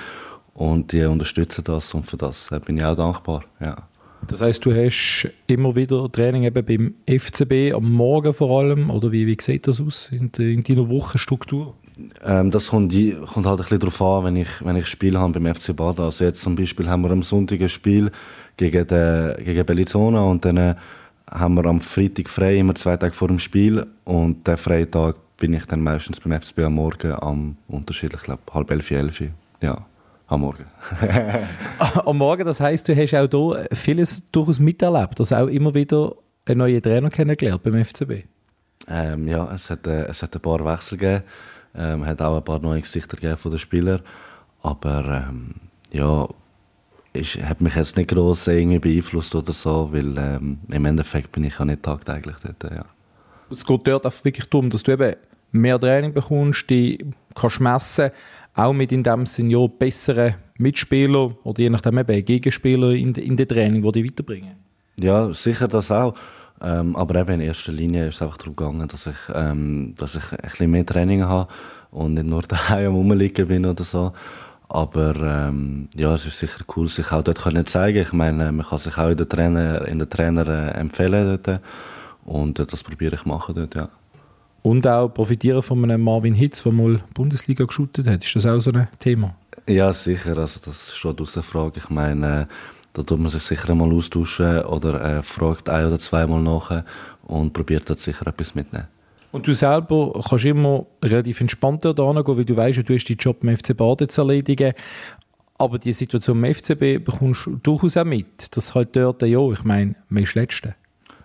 und 0.53 0.91
die 0.91 1.03
unterstützen 1.03 1.63
das 1.63 1.93
und 1.93 2.05
für 2.05 2.17
das 2.17 2.49
bin 2.65 2.77
ich 2.77 2.83
auch 2.83 2.95
dankbar. 2.95 3.43
Ja. 3.59 3.77
Das 4.27 4.41
heißt, 4.41 4.63
du 4.65 4.73
hast 4.73 5.29
immer 5.47 5.75
wieder 5.75 6.11
Training 6.11 6.43
eben 6.43 6.65
beim 6.65 6.93
FCB 7.19 7.73
am 7.73 7.91
Morgen 7.91 8.33
vor 8.33 8.59
allem 8.59 8.89
oder 8.89 9.11
wie, 9.11 9.25
wie 9.25 9.37
sieht 9.39 9.67
das 9.67 9.81
aus 9.81 10.09
in, 10.11 10.31
in 10.37 10.63
deiner 10.63 10.89
Wochenstruktur? 10.89 11.73
Ähm, 12.23 12.51
das 12.51 12.69
kommt, 12.69 12.93
kommt, 12.93 13.45
halt 13.45 13.59
ein 13.59 13.63
bisschen 13.63 13.79
darauf 13.79 14.01
an, 14.01 14.25
wenn 14.25 14.35
ich, 14.35 14.47
wenn 14.63 14.75
ich 14.75 14.87
Spiel 14.87 15.17
habe 15.17 15.39
beim 15.39 15.55
FC 15.55 15.75
Baden. 15.75 16.05
Also 16.05 16.23
jetzt 16.23 16.41
zum 16.41 16.55
Beispiel 16.55 16.87
haben 16.89 17.03
wir 17.03 17.11
am 17.11 17.23
Sonntag 17.23 17.61
ein 17.61 17.69
Spiel 17.69 18.11
gegen, 18.57 18.87
den, 18.87 19.43
gegen 19.43 19.65
Bellinzona 19.65 20.23
und 20.23 20.45
dann 20.45 20.57
äh, 20.57 20.75
haben 21.29 21.55
wir 21.55 21.65
am 21.65 21.81
Freitag 21.81 22.29
frei, 22.29 22.57
immer 22.57 22.75
zwei 22.75 22.97
Tage 22.97 23.13
vor 23.13 23.27
dem 23.27 23.39
Spiel 23.39 23.85
und 24.03 24.47
den 24.47 24.57
Freitag 24.57 25.15
bin 25.37 25.53
ich 25.53 25.65
dann 25.65 25.81
meistens 25.81 26.19
beim 26.19 26.39
FCB 26.39 26.59
am 26.59 26.75
Morgen 26.75 27.13
am 27.13 27.57
unterschiedlich, 27.67 28.21
glaube 28.21 28.41
halb 28.53 28.69
elf, 28.69 28.91
elf. 28.91 29.23
Ja, 29.61 29.85
am 30.31 30.41
Morgen. 30.41 30.65
am 32.05 32.17
Morgen, 32.17 32.45
das 32.45 32.61
heisst, 32.61 32.87
du 32.87 32.95
hast 32.95 33.13
auch 33.13 33.29
hier 33.29 33.67
vieles 33.73 34.25
durchaus 34.31 34.59
miterlebt, 34.59 35.19
also 35.19 35.35
auch 35.35 35.47
immer 35.47 35.75
wieder 35.75 36.15
einen 36.45 36.59
neuen 36.59 36.81
Trainer 36.81 37.09
kennengelernt 37.09 37.63
beim 37.63 37.83
FCB. 37.83 38.23
Ähm, 38.87 39.27
ja, 39.27 39.53
es 39.53 39.69
hat, 39.69 39.85
äh, 39.87 40.05
es 40.05 40.23
hat 40.23 40.33
ein 40.33 40.41
paar 40.41 40.65
Wechsel 40.65 40.97
gegeben, 40.97 41.23
ähm, 41.75 42.05
hat 42.05 42.21
auch 42.21 42.37
ein 42.37 42.43
paar 42.45 42.59
neue 42.59 42.79
Gesichter 42.79 43.17
gegeben 43.17 43.37
von 43.37 43.51
den 43.51 43.59
Spielern, 43.59 44.01
aber 44.63 45.25
ähm, 45.27 45.55
ja, 45.91 46.29
ist, 47.11 47.43
hat 47.43 47.59
mich 47.59 47.75
jetzt 47.75 47.97
nicht 47.97 48.09
gross 48.09 48.47
irgendwie 48.47 48.79
beeinflusst 48.79 49.35
oder 49.35 49.51
so, 49.51 49.89
weil 49.91 50.17
ähm, 50.17 50.59
im 50.69 50.85
Endeffekt 50.85 51.33
bin 51.33 51.43
ich 51.43 51.59
ja 51.59 51.65
nicht 51.65 51.83
tagtäglich 51.83 52.37
dort, 52.41 52.71
ja. 52.71 52.85
Es 53.49 53.65
geht 53.65 53.85
dort 53.85 54.07
auch 54.07 54.13
wirklich 54.23 54.49
darum, 54.49 54.69
dass 54.69 54.83
du 54.83 54.93
eben 54.93 55.13
mehr 55.51 55.77
Training 55.77 56.13
bekommst, 56.13 56.69
die 56.69 57.05
kannst 57.35 57.59
messen, 57.59 58.11
auch 58.55 58.73
mit 58.73 58.91
in 58.91 59.03
dem 59.03 59.25
ja 59.25 59.67
besseren 59.67 60.35
Mitspieler 60.57 61.35
oder 61.43 61.61
je 61.61 61.69
nachdem 61.69 61.97
eben 61.97 62.25
Gegenspieler 62.25 62.91
in, 62.91 63.13
in 63.15 63.35
den 63.35 63.47
Training, 63.47 63.81
die 63.81 63.91
dich 63.91 64.11
weiterbringen. 64.11 64.55
Ja, 64.99 65.33
sicher 65.33 65.67
das 65.67 65.91
auch. 65.91 66.15
Ähm, 66.61 66.95
aber 66.95 67.15
eben 67.15 67.35
in 67.35 67.41
erster 67.41 67.71
Linie 67.71 68.07
ist 68.07 68.15
es 68.15 68.21
einfach 68.21 68.37
darum 68.37 68.55
gegangen, 68.55 68.87
dass 68.87 69.07
ich, 69.07 69.15
ähm, 69.33 69.95
dass 69.97 70.15
ich 70.15 70.31
ein 70.31 70.37
bisschen 70.41 70.71
mehr 70.71 70.85
Training 70.85 71.23
habe 71.23 71.51
und 71.89 72.13
nicht 72.13 72.27
nur 72.27 72.41
daheim 72.47 72.93
rumliegen 72.93 73.47
bin 73.47 73.65
oder 73.65 73.83
so. 73.83 74.13
Aber 74.69 75.15
ähm, 75.15 75.89
ja, 75.95 76.13
es 76.13 76.25
ist 76.25 76.39
sicher 76.39 76.63
cool, 76.75 76.87
sich 76.87 77.11
auch 77.11 77.23
dort 77.23 77.41
können 77.41 77.65
zeigen. 77.65 78.01
Ich 78.01 78.13
meine, 78.13 78.51
man 78.51 78.65
kann 78.65 78.77
sich 78.77 78.97
auch 78.97 79.09
in 79.09 79.17
den 79.17 79.27
Trainer, 79.27 79.85
in 79.87 79.99
den 79.99 80.09
Trainer 80.09 80.47
äh, 80.47 80.79
empfehlen 80.79 81.39
dort. 81.43 81.61
Und 82.23 82.59
äh, 82.59 82.65
das 82.65 82.83
probiere 82.83 83.15
ich 83.15 83.25
machen 83.25 83.55
dort, 83.55 83.75
ja. 83.75 83.89
Und 84.63 84.85
auch 84.85 85.09
profitieren 85.09 85.61
von 85.61 85.83
einem 85.83 86.01
Marvin 86.01 86.33
Hitz, 86.33 86.63
der 86.63 86.71
mal 86.71 87.01
Bundesliga 87.13 87.65
geschootet 87.65 88.07
hat. 88.07 88.23
Ist 88.23 88.35
das 88.35 88.45
auch 88.45 88.59
so 88.59 88.71
ein 88.71 88.87
Thema? 88.99 89.35
Ja, 89.67 89.91
sicher. 89.91 90.37
Also 90.37 90.59
das 90.63 90.95
steht 90.95 91.19
außer 91.19 91.43
Frage. 91.43 91.77
Ich 91.77 91.89
meine, 91.89 92.41
äh, 92.41 92.45
da 92.93 93.03
tut 93.03 93.19
man 93.19 93.29
sich 93.29 93.43
sicher 93.43 93.69
einmal 93.69 93.91
austauschen 93.91 94.61
oder 94.65 95.01
äh, 95.01 95.23
fragt 95.23 95.69
ein 95.69 95.87
oder 95.87 95.99
zweimal 95.99 96.41
nach 96.41 96.83
und 97.23 97.53
probiert 97.53 97.89
dort 97.89 97.99
sicher 97.99 98.27
etwas 98.27 98.53
mitnehmen. 98.53 98.87
Und 99.31 99.47
du 99.47 99.53
selber 99.53 100.21
kannst 100.27 100.45
immer 100.45 100.85
relativ 101.01 101.39
entspannt 101.39 101.85
da 101.85 101.91
gehen, 101.93 102.37
weil 102.37 102.45
du 102.45 102.55
weißt, 102.55 102.87
du 102.87 102.93
hast 102.93 103.09
deinen 103.09 103.17
Job 103.17 103.43
im 103.43 103.55
FC 103.55 103.75
Baden 103.75 104.09
zu 104.09 104.21
erledigen. 104.21 104.73
Aber 105.57 105.79
die 105.79 105.93
Situation 105.93 106.43
im 106.43 106.53
FCB 106.53 107.03
bekommst 107.03 107.45
du 107.45 107.55
durchaus 107.55 107.95
auch 107.95 108.03
mit. 108.03 108.55
Das 108.55 108.75
halt 108.75 108.95
dort, 108.95 109.21
ja, 109.21 109.51
ich 109.51 109.63
meine, 109.63 109.95
man 110.09 110.23
ist 110.23 110.35
Letzte. 110.35 110.75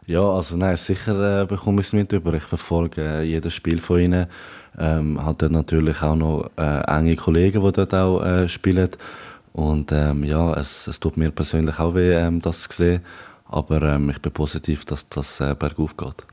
Ja, 0.07 0.23
also 0.23 0.57
nein, 0.57 0.77
sicher 0.77 1.42
äh, 1.42 1.47
bekomme 1.47 1.81
ich 1.81 1.88
es 1.88 1.92
mit 1.92 2.12
über. 2.12 2.33
Ich 2.35 2.45
verfolge 2.45 3.03
äh, 3.03 3.23
jedes 3.23 3.55
Spiel 3.55 3.81
von 3.81 3.99
ihnen. 3.99 4.27
Ähm, 4.79 5.25
hat 5.25 5.42
dort 5.42 5.53
natürlich 5.53 6.01
auch 6.03 6.14
noch 6.14 6.51
äh, 6.57 6.81
enge 6.87 7.16
Kollegen, 7.16 7.62
die 7.64 7.73
dort 7.73 7.95
auch 7.95 8.23
äh, 8.23 8.49
spielen. 8.49 8.90
Und 9.53 9.90
ähm, 9.90 10.23
ja, 10.23 10.55
es, 10.55 10.87
es 10.87 11.01
tut 11.01 11.16
mir 11.16 11.31
persönlich 11.31 11.81
auch 11.81 11.95
weh, 11.95 12.14
ähm, 12.14 12.40
das 12.40 12.62
zu 12.62 12.73
sehen. 12.73 13.01
Aber 13.47 13.83
ähm, 13.83 14.11
ich 14.11 14.21
bin 14.21 14.33
positiv, 14.33 14.85
dass 14.85 15.09
das 15.09 15.40
äh, 15.40 15.57
bergauf 15.59 15.97
geht. 15.97 16.25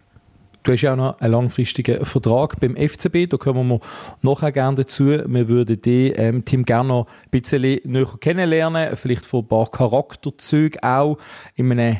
Du 0.61 0.71
hast 0.71 0.81
ja 0.81 0.93
auch 0.93 0.97
noch 0.97 1.19
einen 1.19 1.31
langfristigen 1.31 2.05
Vertrag 2.05 2.59
beim 2.59 2.77
FCB, 2.77 3.29
da 3.29 3.37
kommen 3.37 3.67
wir 3.67 3.79
nachher 4.21 4.51
gerne 4.51 4.77
dazu. 4.77 5.07
Wir 5.07 5.47
würden 5.49 5.81
dich, 5.81 6.13
ähm, 6.15 6.45
Tim, 6.45 6.63
gerne 6.63 6.89
noch 6.89 7.07
ein 7.07 7.41
bisschen 7.41 7.79
näher 7.83 8.07
kennenlernen, 8.19 8.95
vielleicht 8.95 9.25
von 9.25 9.41
ein 9.41 9.47
paar 9.47 9.69
Charakterzügen 9.69 10.81
auch 10.81 11.17
in 11.55 11.71
einem 11.71 11.97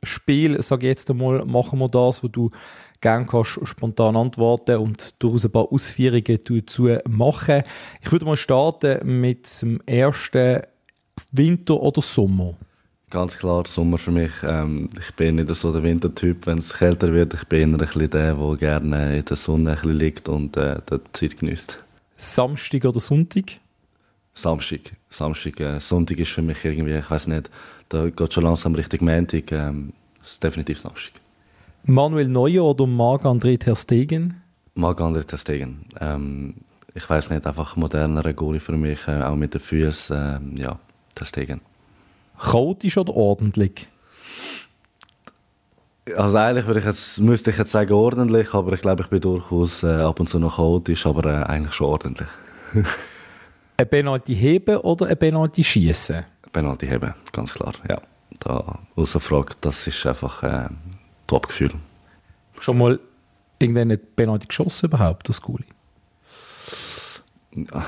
Entweder-Oder-Spiel, 0.00 0.62
sage 0.62 0.86
ich 0.86 0.90
jetzt 0.90 1.10
einmal, 1.10 1.44
machen 1.44 1.78
wir 1.78 1.88
das, 1.88 2.22
wo 2.22 2.28
du 2.28 2.50
gerne 3.00 3.26
kannst 3.26 3.60
spontan 3.64 4.16
antworten 4.16 4.76
und 4.76 5.14
durchaus 5.18 5.46
ein 5.46 5.52
paar 5.52 5.72
Ausführungen 5.72 6.40
dazu 6.44 6.90
machen. 7.08 7.62
Ich 8.02 8.12
würde 8.12 8.24
mal 8.24 8.36
starten 8.36 9.20
mit 9.20 9.62
dem 9.62 9.80
ersten 9.86 10.62
Winter 11.32 11.80
oder 11.80 12.02
Sommer. 12.02 12.54
Ganz 13.10 13.36
klar 13.36 13.64
Sommer 13.66 13.98
für 13.98 14.12
mich. 14.12 14.30
Ähm, 14.44 14.88
ich 14.98 15.14
bin 15.16 15.36
nicht 15.36 15.52
so 15.54 15.72
der 15.72 15.82
Wintertyp, 15.82 16.46
wenn 16.46 16.58
es 16.58 16.74
kälter 16.74 17.12
wird. 17.12 17.34
Ich 17.34 17.44
bin 17.44 17.60
eher 17.60 17.66
ein 17.66 17.78
bisschen 17.78 18.10
der, 18.10 18.34
der 18.34 18.56
gerne 18.56 19.18
in 19.18 19.24
der 19.24 19.36
Sonne 19.36 19.70
ein 19.70 19.76
bisschen 19.76 19.98
liegt 19.98 20.28
und 20.28 20.56
äh, 20.56 20.80
die 20.90 21.00
Zeit 21.12 21.38
genießt. 21.40 21.78
Samstag 22.16 22.84
oder 22.84 23.00
Sonntag? 23.00 23.58
Samstag. 24.34 24.92
Samstag. 25.08 25.58
Äh, 25.58 25.80
Sonntag 25.80 26.18
ist 26.18 26.30
für 26.30 26.42
mich 26.42 26.64
irgendwie, 26.64 26.94
ich 26.94 27.10
weiß 27.10 27.26
nicht, 27.26 27.50
da 27.90 28.08
geht 28.08 28.32
schon 28.32 28.44
langsam 28.44 28.74
Richtung 28.74 29.04
Montag. 29.04 29.52
Ähm, 29.52 29.92
das 30.22 30.32
ist 30.32 30.42
definitiv 30.42 30.80
Samstag. 30.80 31.12
Manuel 31.84 32.28
Neuer 32.28 32.64
oder 32.64 32.86
Marc-André 32.86 33.58
Ter 33.58 33.76
Stegen? 33.76 34.40
Marc-André 34.74 35.24
Ter 35.24 35.38
Stegen. 35.38 35.84
Ähm, 36.00 36.54
ich 36.94 37.08
weiß 37.08 37.30
nicht, 37.30 37.46
einfach 37.46 37.76
moderner 37.76 38.32
Goalie 38.32 38.60
für 38.60 38.76
mich, 38.76 39.06
äh, 39.08 39.22
auch 39.22 39.36
mit 39.36 39.54
den 39.54 39.60
Füßen. 39.60 40.56
Äh, 40.56 40.62
ja, 40.62 40.78
Ter 41.14 41.24
Stegen. 41.24 41.60
Chaotisch 42.38 42.96
oder 42.96 43.14
ordentlich? 43.14 43.88
Also 46.16 46.38
eigentlich 46.38 46.66
würde 46.66 46.80
ich 46.80 46.86
jetzt, 46.86 47.20
müsste 47.20 47.50
ich 47.50 47.58
jetzt 47.58 47.72
sagen 47.72 47.92
ordentlich, 47.92 48.54
aber 48.54 48.72
ich 48.72 48.82
glaube, 48.82 49.02
ich 49.02 49.08
bin 49.08 49.20
durchaus 49.20 49.82
äh, 49.82 49.88
ab 49.88 50.18
und 50.20 50.28
zu 50.28 50.38
noch 50.38 50.56
chaotisch, 50.56 51.06
aber 51.06 51.24
äh, 51.24 51.44
eigentlich 51.44 51.74
schon 51.74 51.88
ordentlich. 51.88 52.28
ein 53.76 53.88
Penalty 53.88 54.34
heben 54.36 54.76
oder 54.78 55.06
ein 55.06 55.18
Penalty 55.18 55.64
schießen? 55.64 56.24
Penalty 56.52 56.86
heben, 56.86 57.14
ganz 57.32 57.52
klar, 57.52 57.74
ja. 57.88 58.00
Da, 58.38 58.78
außer 58.96 59.20
Frage, 59.20 59.54
das 59.60 59.86
ist 59.86 60.06
einfach 60.06 60.42
ein 60.42 60.64
äh, 60.66 60.68
Top-Gefühl. 61.26 61.72
Schon 62.58 62.78
mal 62.78 62.98
irgendwann 63.58 63.90
ein 63.90 64.00
Penalty 64.16 64.46
geschossen 64.46 64.86
überhaupt, 64.86 65.28
das 65.28 65.40
Goalie? 65.42 65.66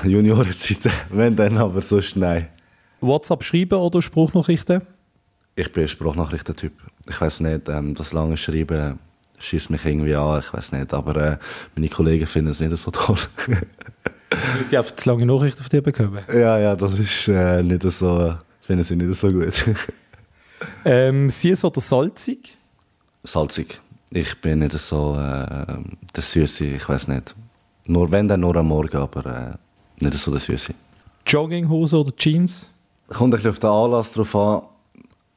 Juniorenzeit, 0.03 0.91
wenn 1.09 1.35
dann, 1.35 1.57
aber 1.57 1.81
sonst 1.81 2.15
nein. 2.17 2.49
WhatsApp 3.01 3.43
schreiben 3.43 3.79
oder 3.79 4.01
Spruchnachrichten? 4.01 4.81
Ich 5.55 5.71
bin 5.71 5.83
ein 5.83 5.87
Spruchnachrichtentyp. 5.87 6.73
Ich 7.07 7.19
weiß 7.19 7.41
nicht, 7.41 7.69
ähm, 7.69 7.95
das 7.95 8.13
lange 8.13 8.37
Schreiben 8.37 8.99
schießt 9.39 9.69
mich 9.69 9.85
irgendwie 9.85 10.15
an, 10.15 10.39
ich 10.39 10.53
weiß 10.53 10.71
nicht, 10.71 10.93
aber 10.93 11.15
äh, 11.15 11.37
meine 11.75 11.89
Kollegen 11.89 12.27
finden 12.27 12.51
es 12.51 12.59
nicht 12.59 12.75
so 12.77 12.91
toll. 12.91 13.17
Weil 13.47 14.65
sie 14.65 14.77
einfach 14.77 14.95
zu 14.95 15.09
lange 15.09 15.25
Nachrichten 15.25 15.59
auf 15.61 15.69
dich 15.69 15.83
bekommen? 15.83 16.19
Ja, 16.33 16.57
ja, 16.59 16.75
das 16.75 16.97
ist 16.97 17.27
äh, 17.27 17.61
nicht 17.61 17.83
so, 17.83 18.35
finden 18.63 18.83
sie 18.83 18.95
nicht 18.95 19.19
so 19.19 19.31
gut. 19.31 19.65
ähm, 20.85 21.29
Süß 21.29 21.65
oder 21.65 21.81
salzig? 21.81 22.57
Salzig. 23.23 23.79
Ich 24.11 24.39
bin 24.41 24.59
nicht 24.59 24.77
so 24.79 25.15
äh, 25.15 25.77
der 26.15 26.23
Süße, 26.23 26.65
ich 26.65 26.87
weiß 26.87 27.07
nicht. 27.07 27.35
Nur 27.85 28.11
wenn, 28.11 28.27
dann 28.27 28.39
nur 28.39 28.55
am 28.55 28.67
Morgen, 28.67 28.97
aber 28.97 29.57
äh, 29.99 30.03
nicht 30.03 30.15
so 30.15 30.31
der 30.31 30.39
Süße. 30.39 30.73
Jogginghose 31.25 31.99
oder 31.99 32.15
Jeans? 32.15 32.73
Kommt 33.07 33.33
ein 33.33 33.37
bisschen 33.37 33.51
auf 33.51 33.59
den 33.59 33.69
Anlass 33.69 34.11
drauf 34.11 34.35
an, 34.35 34.61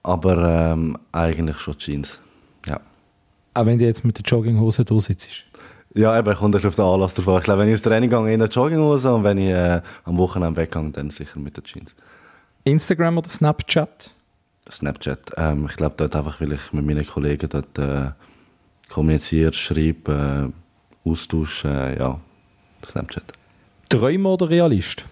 aber 0.03 0.73
ähm, 0.73 0.97
eigentlich 1.13 1.59
schon 1.59 1.79
Jeans. 1.79 2.19
Ja. 2.67 2.81
Auch 3.55 3.67
wenn 3.67 3.79
du 3.79 3.85
jetzt 3.85 4.05
mit 4.05 4.19
der 4.19 4.25
Jogginghose 4.25 4.85
da 4.85 5.01
sitzt? 5.01 5.45
Ja, 5.95 6.19
eben, 6.19 6.35
kommt 6.35 6.43
ein 6.43 6.51
bisschen 6.53 6.69
auf 6.69 6.77
den 6.77 6.85
Anlass 6.85 7.15
drauf 7.15 7.29
an. 7.29 7.39
Ich 7.39 7.45
glaube, 7.45 7.61
wenn 7.63 7.69
ich 7.69 7.73
ins 7.73 7.83
Training 7.83 8.11
gehe, 8.11 8.33
in 8.33 8.41
der 8.41 8.49
Jogginghose 8.49 9.15
und 9.15 9.25
wenn 9.25 9.39
ich 9.39 9.49
äh, 9.49 9.81
am 10.05 10.19
Wochenende 10.19 10.61
weggehe, 10.61 10.91
dann 10.91 11.11
sicher 11.11 11.39
mit 11.39 11.57
den 11.57 11.65
Jeans. 11.65 11.95
Instagram 12.67 13.19
oder 13.19 13.31
Snapchat? 13.31 14.11
Snapchat. 14.71 15.33
Ähm, 15.37 15.67
ich 15.71 15.77
glaube, 15.77 15.95
dort 15.97 16.17
einfach, 16.17 16.41
weil 16.41 16.53
ich 16.53 16.73
mit 16.73 16.85
meinen 16.85 17.07
Kollegen 17.07 17.49
dort 17.49 17.79
äh, 17.79 18.11
kommuniziere, 18.89 19.53
schreibe, 19.53 20.53
äh, 21.05 21.09
austausche, 21.09 21.69
äh, 21.69 21.99
ja, 21.99 22.21
Snapchat. 22.85 23.33
Träumer 23.89 24.31
oder 24.31 24.51
Realist? 24.51 25.05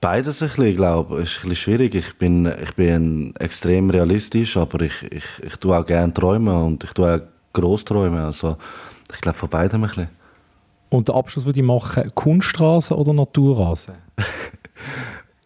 Beides 0.00 0.42
ein 0.42 0.48
bisschen, 0.48 0.74
glaube 0.74 1.22
ich. 1.22 1.22
Ist 1.22 1.44
ein 1.44 1.50
bisschen 1.50 1.56
schwierig. 1.56 1.94
Ich 1.94 2.18
bin, 2.18 2.52
ich 2.60 2.74
bin 2.74 3.36
extrem 3.36 3.90
realistisch, 3.90 4.56
aber 4.56 4.80
ich, 4.80 5.02
ich, 5.12 5.24
ich 5.44 5.56
tue 5.56 5.78
auch 5.78 5.86
gerne 5.86 6.12
träumen 6.12 6.54
und 6.54 6.82
ich 6.82 6.92
tue 6.92 7.14
auch 7.14 7.20
gross 7.52 7.84
träumen. 7.84 8.18
Also, 8.18 8.56
ich 9.12 9.20
glaube, 9.20 9.38
von 9.38 9.48
beidem 9.48 9.84
ein 9.84 9.88
bisschen. 9.88 10.08
Und 10.88 11.06
der 11.06 11.14
Abschluss 11.14 11.44
würde 11.44 11.60
ich 11.60 11.66
machen, 11.66 12.10
Kunstrasen 12.16 12.96
oder 12.96 13.12
Naturrasen? 13.12 13.94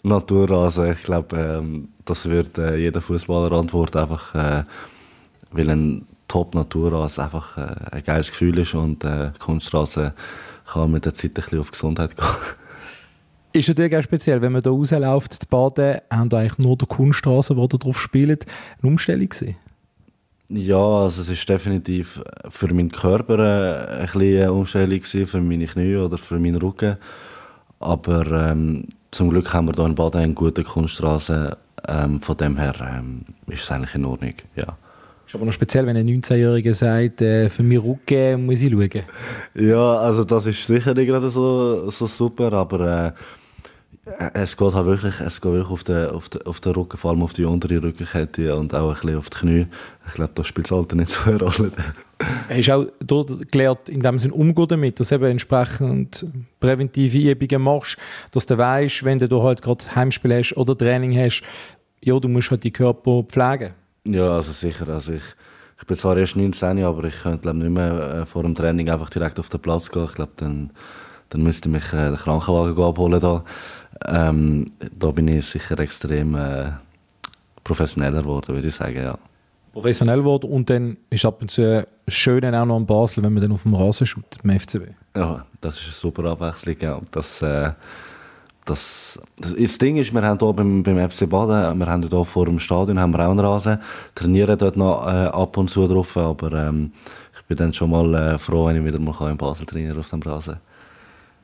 Naturrasen. 0.04 0.92
Ich 0.92 1.02
glaube, 1.02 1.36
ähm, 1.36 1.88
das 2.04 2.28
wird 2.28 2.58
äh, 2.58 2.76
jeder 2.76 3.00
Fußballer 3.00 3.52
antworten, 3.56 3.98
einfach, 3.98 4.34
äh, 4.34 4.64
weil 5.50 5.70
ein 5.70 6.06
Top-Naturrasen 6.28 7.24
einfach 7.24 7.56
äh, 7.56 7.96
ein 7.96 8.04
geiles 8.04 8.30
Gefühl 8.30 8.58
ist 8.58 8.74
und 8.74 9.02
äh, 9.04 9.30
Kunstrasen 9.38 10.12
kann 10.66 10.90
mit 10.90 11.04
der 11.06 11.14
Zeit 11.14 11.30
ein 11.30 11.34
bisschen 11.34 11.60
auf 11.60 11.70
Gesundheit 11.70 12.16
gehen. 12.16 12.26
Ist 13.52 13.68
natürlich 13.68 13.96
auch 13.96 14.02
speziell, 14.02 14.42
wenn 14.42 14.52
man 14.52 14.62
hier 14.62 14.72
rausläuft, 14.72 15.32
zu 15.32 15.46
baden, 15.48 15.98
haben 16.10 16.28
da 16.28 16.38
eigentlich 16.38 16.58
nur 16.58 16.76
die 16.76 16.86
Kunststraße, 16.86 17.54
die 17.54 17.68
da 17.68 17.76
drauf 17.76 18.00
spielt, 18.00 18.46
eine 18.82 18.90
Umstellung 18.90 19.28
gewesen? 19.28 19.56
Ja, 20.48 20.76
also 20.76 21.22
es 21.22 21.28
ist 21.28 21.48
definitiv 21.48 22.20
für 22.48 22.74
meinen 22.74 22.90
Körper 22.90 24.02
äh, 24.02 24.06
eine 24.12 24.52
Umstellung 24.52 24.98
gewesen, 24.98 25.26
für 25.26 25.40
meine 25.40 25.66
Knie 25.66 25.96
oder 25.96 26.18
für 26.18 26.38
meinen 26.38 26.56
Rücken. 26.56 26.98
Aber 27.84 28.26
ähm, 28.26 28.88
zum 29.10 29.30
Glück 29.30 29.52
haben 29.52 29.68
wir 29.68 29.74
hier 29.74 29.84
in 29.84 29.94
Baden 29.94 30.20
eine 30.20 30.34
gute 30.34 30.64
Kunststraße. 30.64 31.56
Ähm, 31.86 32.20
von 32.22 32.36
dem 32.36 32.56
her 32.56 32.74
ähm, 32.80 33.26
ist 33.46 33.64
es 33.64 33.70
eigentlich 33.70 33.94
in 33.94 34.06
Ordnung, 34.06 34.32
ja. 34.56 34.76
Ist 35.26 35.34
aber 35.34 35.44
noch 35.44 35.52
speziell, 35.52 35.86
wenn 35.86 35.96
ein 35.96 36.06
19-Jähriger 36.06 36.72
sagt, 36.72 37.20
äh, 37.20 37.50
für 37.50 37.62
mich 37.62 37.82
Rücken 37.82 38.46
muss 38.46 38.62
ich 38.62 38.72
schauen. 38.72 39.02
Ja, 39.54 39.98
also 39.98 40.24
das 40.24 40.46
ist 40.46 40.66
sicher 40.66 40.94
nicht 40.94 41.08
gerade 41.08 41.28
so, 41.28 41.90
so 41.90 42.06
super, 42.06 42.52
aber 42.54 43.08
äh, 43.08 43.12
es 44.34 44.56
geht 44.56 44.74
halt 44.74 44.86
wirklich, 44.86 45.20
es 45.20 45.40
geht 45.40 45.52
wirklich 45.52 45.70
auf 45.70 45.84
den, 45.84 46.08
auf, 46.08 46.28
den, 46.28 46.42
auf 46.42 46.60
den 46.60 46.72
Rücken, 46.72 46.96
vor 46.96 47.10
allem 47.10 47.22
auf 47.22 47.32
die 47.32 47.44
untere 47.44 47.82
Rückenkette 47.82 48.54
und 48.56 48.74
auch 48.74 48.88
ein 48.88 48.94
bisschen 48.94 49.18
auf 49.18 49.30
die 49.30 49.38
Knie. 49.38 49.66
Ich 50.06 50.14
glaube, 50.14 50.32
da 50.34 50.44
spielt 50.44 50.70
das 50.70 50.78
Alter 50.78 50.96
nicht 50.96 51.10
so 51.10 51.30
eine 51.30 51.40
Rolle. 51.40 51.72
Hast 52.48 52.68
du 53.00 53.20
auch 53.20 53.26
gelernt, 53.50 53.88
in 53.88 54.00
dem 54.00 54.18
Sinne 54.18 54.34
umgehen 54.34 54.68
damit, 54.68 55.00
dass 55.00 55.12
eben 55.12 55.24
entsprechend 55.24 56.26
präventive 56.60 57.30
Übungen 57.30 57.62
machst, 57.62 57.96
dass 58.32 58.46
du 58.46 58.58
weißt, 58.58 59.04
wenn 59.04 59.18
du 59.18 59.42
halt 59.42 59.62
gerade 59.62 59.84
Heimspiel 59.94 60.38
hast 60.38 60.56
oder 60.56 60.76
Training 60.76 61.16
hast, 61.18 61.42
ja, 62.00 62.18
du 62.18 62.28
musst 62.28 62.50
halt 62.50 62.64
die 62.64 62.70
Körper 62.70 63.22
pflegen. 63.22 63.72
Ja, 64.06 64.34
also 64.34 64.52
sicher. 64.52 64.88
Also 64.88 65.12
ich, 65.14 65.22
ich 65.80 65.86
bin 65.86 65.96
zwar 65.96 66.16
erst 66.16 66.36
19, 66.36 66.84
aber 66.84 67.04
ich 67.04 67.22
könnte 67.22 67.38
glaub, 67.38 67.56
nicht 67.56 67.70
mehr 67.70 68.22
äh, 68.22 68.26
vor 68.26 68.42
dem 68.42 68.54
Training 68.54 68.90
einfach 68.90 69.10
direkt 69.10 69.38
auf 69.38 69.48
den 69.48 69.60
Platz 69.60 69.90
gehen. 69.90 70.04
Ich 70.04 70.14
glaube, 70.14 70.32
dann, 70.36 70.70
dann 71.30 71.42
müsste 71.42 71.68
mich 71.68 71.92
äh, 71.92 72.10
der 72.10 72.16
Krankenwagen 72.16 72.82
abholen 72.82 73.20
da. 73.20 73.44
Ähm, 74.06 74.66
da 74.98 75.10
bin 75.10 75.28
ich 75.28 75.46
sicher 75.46 75.78
extrem 75.78 76.34
äh, 76.34 76.72
professioneller 77.62 78.22
geworden, 78.22 78.54
würde 78.54 78.68
ich 78.68 78.74
sagen, 78.74 78.96
ja. 78.96 79.18
Professionell 79.74 80.18
geworden 80.18 80.50
und 80.50 80.70
dann 80.70 80.96
ist 81.10 81.24
ab 81.24 81.42
und 81.42 81.50
zu 81.50 81.84
schön 82.06 82.44
auch 82.54 82.64
noch 82.64 82.76
in 82.76 82.86
Basel, 82.86 83.24
wenn 83.24 83.32
man 83.32 83.42
dann 83.42 83.50
auf 83.50 83.64
dem 83.64 83.74
Rasen 83.74 84.06
schaut, 84.06 84.38
im 84.44 84.50
FCB. 84.56 84.90
Ja, 85.16 85.44
das 85.60 85.78
ist 85.78 85.84
eine 85.84 85.92
super 85.92 86.24
Abwechslung, 86.30 86.76
ja. 86.80 87.00
Das, 87.10 87.42
äh, 87.42 87.72
das, 88.64 89.20
das, 89.36 89.54
das 89.58 89.78
Ding 89.78 89.96
ist, 89.96 90.14
wir 90.14 90.22
haben 90.22 90.38
hier 90.38 90.52
beim, 90.52 90.84
beim 90.84 91.10
FC 91.10 91.28
Baden, 91.28 91.76
wir 91.76 91.86
haben 91.86 92.08
hier 92.08 92.24
vor 92.24 92.46
dem 92.46 92.60
Stadion 92.60 93.00
haben 93.00 93.12
wir 93.12 93.26
auch 93.26 93.30
einen 93.30 93.40
Rasen, 93.40 93.80
trainieren 94.14 94.56
dort 94.56 94.76
noch 94.76 95.08
äh, 95.08 95.26
ab 95.26 95.56
und 95.56 95.68
zu 95.68 95.88
drauf, 95.88 96.16
aber 96.16 96.52
ähm, 96.52 96.92
ich 97.36 97.44
bin 97.46 97.56
dann 97.56 97.74
schon 97.74 97.90
mal 97.90 98.14
äh, 98.14 98.38
froh, 98.38 98.66
wenn 98.66 98.76
ich 98.76 98.84
wieder 98.84 99.00
mal 99.00 99.28
in 99.28 99.36
Basel 99.36 99.66
trainieren 99.66 99.98
auf 99.98 100.08
dem 100.08 100.22
Rasen. 100.22 100.58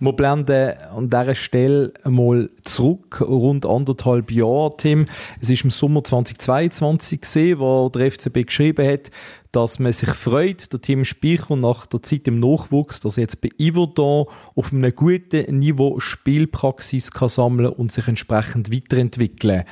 Wir 0.03 0.15
blenden 0.15 0.79
an 0.97 1.11
dieser 1.11 1.35
Stelle 1.35 1.93
einmal 2.05 2.49
zurück, 2.63 3.21
rund 3.21 3.67
anderthalb 3.67 4.31
Jahre, 4.31 4.75
Tim. 4.79 5.05
Es 5.43 5.51
ist 5.51 5.63
im 5.63 5.71
Sommer 5.71 6.03
2022 6.03 7.21
gesehen, 7.21 7.59
wo 7.59 7.91
der 7.91 8.11
FCB 8.11 8.47
geschrieben 8.47 8.89
hat, 8.89 9.11
dass 9.53 9.79
man 9.79 9.93
sich 9.93 10.09
freut, 10.09 10.73
der 10.73 10.81
Team 10.81 11.05
Speicher 11.05 11.55
nach 11.55 11.85
der 11.85 12.03
Zeit 12.03 12.27
im 12.29 12.41
Nachwuchs, 12.41 13.01
dass 13.01 13.19
er 13.19 13.25
jetzt 13.25 13.43
bei 13.43 13.51
Iverdon 13.59 14.25
auf 14.55 14.73
einem 14.73 14.91
guten 14.95 15.59
Niveau 15.59 16.01
Spielpraxis 16.01 17.11
kann 17.11 17.29
sammeln 17.29 17.71
und 17.71 17.93
sich 17.93 18.09
entsprechend 18.09 18.73
weiterentwickeln. 18.73 19.65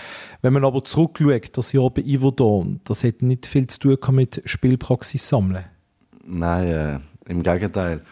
Wenn 0.42 0.52
man 0.52 0.66
aber 0.66 0.84
zurückschaut, 0.84 1.56
das 1.56 1.72
Jahr 1.72 1.88
bei 1.88 2.02
Iverdon, 2.02 2.80
das 2.84 3.02
hat 3.02 3.22
nicht 3.22 3.46
viel 3.46 3.66
zu 3.66 3.96
tun 3.96 4.14
mit 4.14 4.42
Spielpraxis 4.44 5.26
sammeln. 5.26 5.64
Nein, 6.26 6.68
äh, 6.68 6.98
im 7.30 7.42
Gegenteil. 7.42 8.02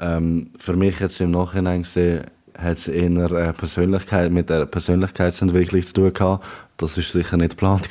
Ähm, 0.00 0.50
für 0.58 0.74
mich 0.74 1.00
jetzt 1.00 1.20
im 1.20 1.30
Nachhinein 1.32 1.82
gesehen, 1.82 2.24
hat 2.56 2.78
es 2.78 2.88
eher 2.88 3.30
äh, 3.30 3.52
Persönlichkeit, 3.52 4.32
mit 4.32 4.50
der 4.50 4.66
Persönlichkeitsentwicklung 4.66 5.82
zu 5.82 5.92
tun 5.92 6.12
gehabt. 6.12 6.44
Das 6.76 6.98
ist 6.98 7.12
sicher 7.12 7.36
nicht 7.36 7.50
geplant. 7.50 7.88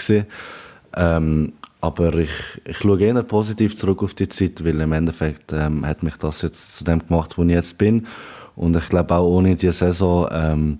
Ähm, 0.95 1.53
aber 1.79 2.15
ich, 2.15 2.29
ich 2.65 2.77
schaue 2.77 2.99
eher 2.99 3.21
positiv 3.23 3.75
zurück 3.75 4.03
auf 4.03 4.13
die 4.13 4.27
Zeit, 4.27 4.63
weil 4.65 4.79
im 4.81 4.91
Endeffekt 4.91 5.53
ähm, 5.53 5.85
hat 5.85 6.03
mich 6.03 6.17
das 6.17 6.41
jetzt 6.41 6.75
zu 6.75 6.83
dem 6.83 7.05
gemacht, 7.05 7.37
wo 7.37 7.43
ich 7.43 7.51
jetzt 7.51 7.77
bin. 7.77 8.07
Und 8.55 8.75
ich 8.75 8.89
glaube 8.89 9.15
auch 9.15 9.27
ohne 9.27 9.55
diese 9.55 9.73
Saison 9.73 10.27
ähm, 10.31 10.79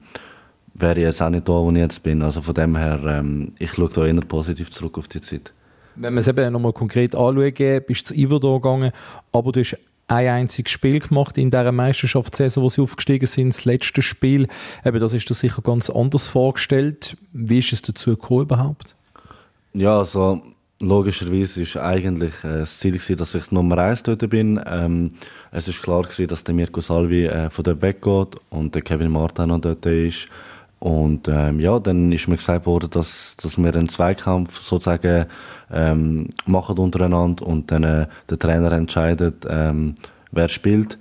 wäre 0.73 0.99
ich 0.99 1.05
jetzt 1.05 1.21
auch 1.21 1.29
nicht 1.29 1.47
da, 1.47 1.53
wo 1.53 1.69
ich 1.71 1.77
jetzt 1.77 2.01
bin. 2.01 2.21
Also 2.23 2.41
von 2.41 2.55
dem 2.55 2.75
her, 2.75 2.99
ähm, 3.05 3.53
ich 3.59 3.71
schaue 3.71 3.89
da 3.93 4.05
eher 4.05 4.19
positiv 4.21 4.71
zurück 4.71 4.97
auf 4.97 5.07
die 5.07 5.21
Zeit. 5.21 5.53
Wenn 5.95 6.13
wir 6.13 6.21
es 6.21 6.27
eben 6.27 6.51
nochmal 6.51 6.73
konkret 6.73 7.15
anschauen, 7.15 7.53
bist 7.87 8.09
du 8.09 8.13
zu 8.13 8.15
Iverdor 8.15 8.61
gegangen, 8.61 8.91
aber 9.31 9.51
du 9.51 9.59
hast 9.59 9.77
ein 10.07 10.27
einziges 10.27 10.71
Spiel 10.71 10.99
gemacht 10.99 11.37
in 11.37 11.51
dieser 11.51 11.71
Meisterschaftssaison, 11.71 12.63
wo 12.63 12.69
sie 12.69 12.81
aufgestiegen 12.81 13.27
sind, 13.27 13.49
das 13.49 13.65
letzte 13.65 14.01
Spiel. 14.01 14.47
Eben, 14.85 14.99
das 14.99 15.13
ist 15.13 15.29
dir 15.29 15.33
sicher 15.33 15.61
ganz 15.61 15.89
anders 15.89 16.27
vorgestellt. 16.27 17.17
Wie 17.33 17.59
ist 17.59 17.73
es 17.73 17.81
dazu 17.81 18.11
gekommen 18.11 18.43
überhaupt? 18.43 18.95
Ja, 19.73 19.99
also 19.99 20.41
logischerweise 20.79 21.61
ist 21.61 21.77
eigentlich 21.77 22.33
äh, 22.43 22.59
das 22.59 22.79
Ziel 22.79 22.93
gewesen, 22.93 23.17
dass 23.17 23.35
ich 23.35 23.51
Nummer 23.51 23.77
eins 23.79 24.03
dort 24.03 24.27
bin. 24.29 24.59
Ähm, 24.65 25.11
es 25.51 25.67
ist 25.67 25.81
klar 25.81 26.03
gewesen, 26.03 26.27
dass 26.27 26.43
der 26.43 26.55
Mirko 26.55 26.81
Salvi 26.81 27.25
äh, 27.25 27.49
von 27.49 27.63
dort 27.63 27.81
weggeht 27.81 28.39
und 28.49 28.75
der 28.75 28.81
Kevin 28.81 29.11
Martin 29.11 29.49
noch 29.49 29.59
dort 29.59 29.85
ist. 29.85 30.29
Und 30.79 31.27
ähm, 31.27 31.59
ja, 31.59 31.79
dann 31.79 32.11
ist 32.11 32.27
mir 32.27 32.37
gesagt 32.37 32.65
worden, 32.67 32.89
dass, 32.91 33.35
dass 33.41 33.57
wir 33.57 33.73
einen 33.75 33.89
Zweikampf 33.89 34.61
sozusagen 34.61 35.25
ähm, 35.71 36.29
machen 36.45 36.77
untereinander 36.77 37.45
und 37.45 37.71
dann 37.71 37.83
äh, 37.83 38.07
der 38.29 38.39
Trainer 38.39 38.71
entscheidet, 38.71 39.45
ähm, 39.49 39.95
wer 40.31 40.47
spielt. 40.47 40.97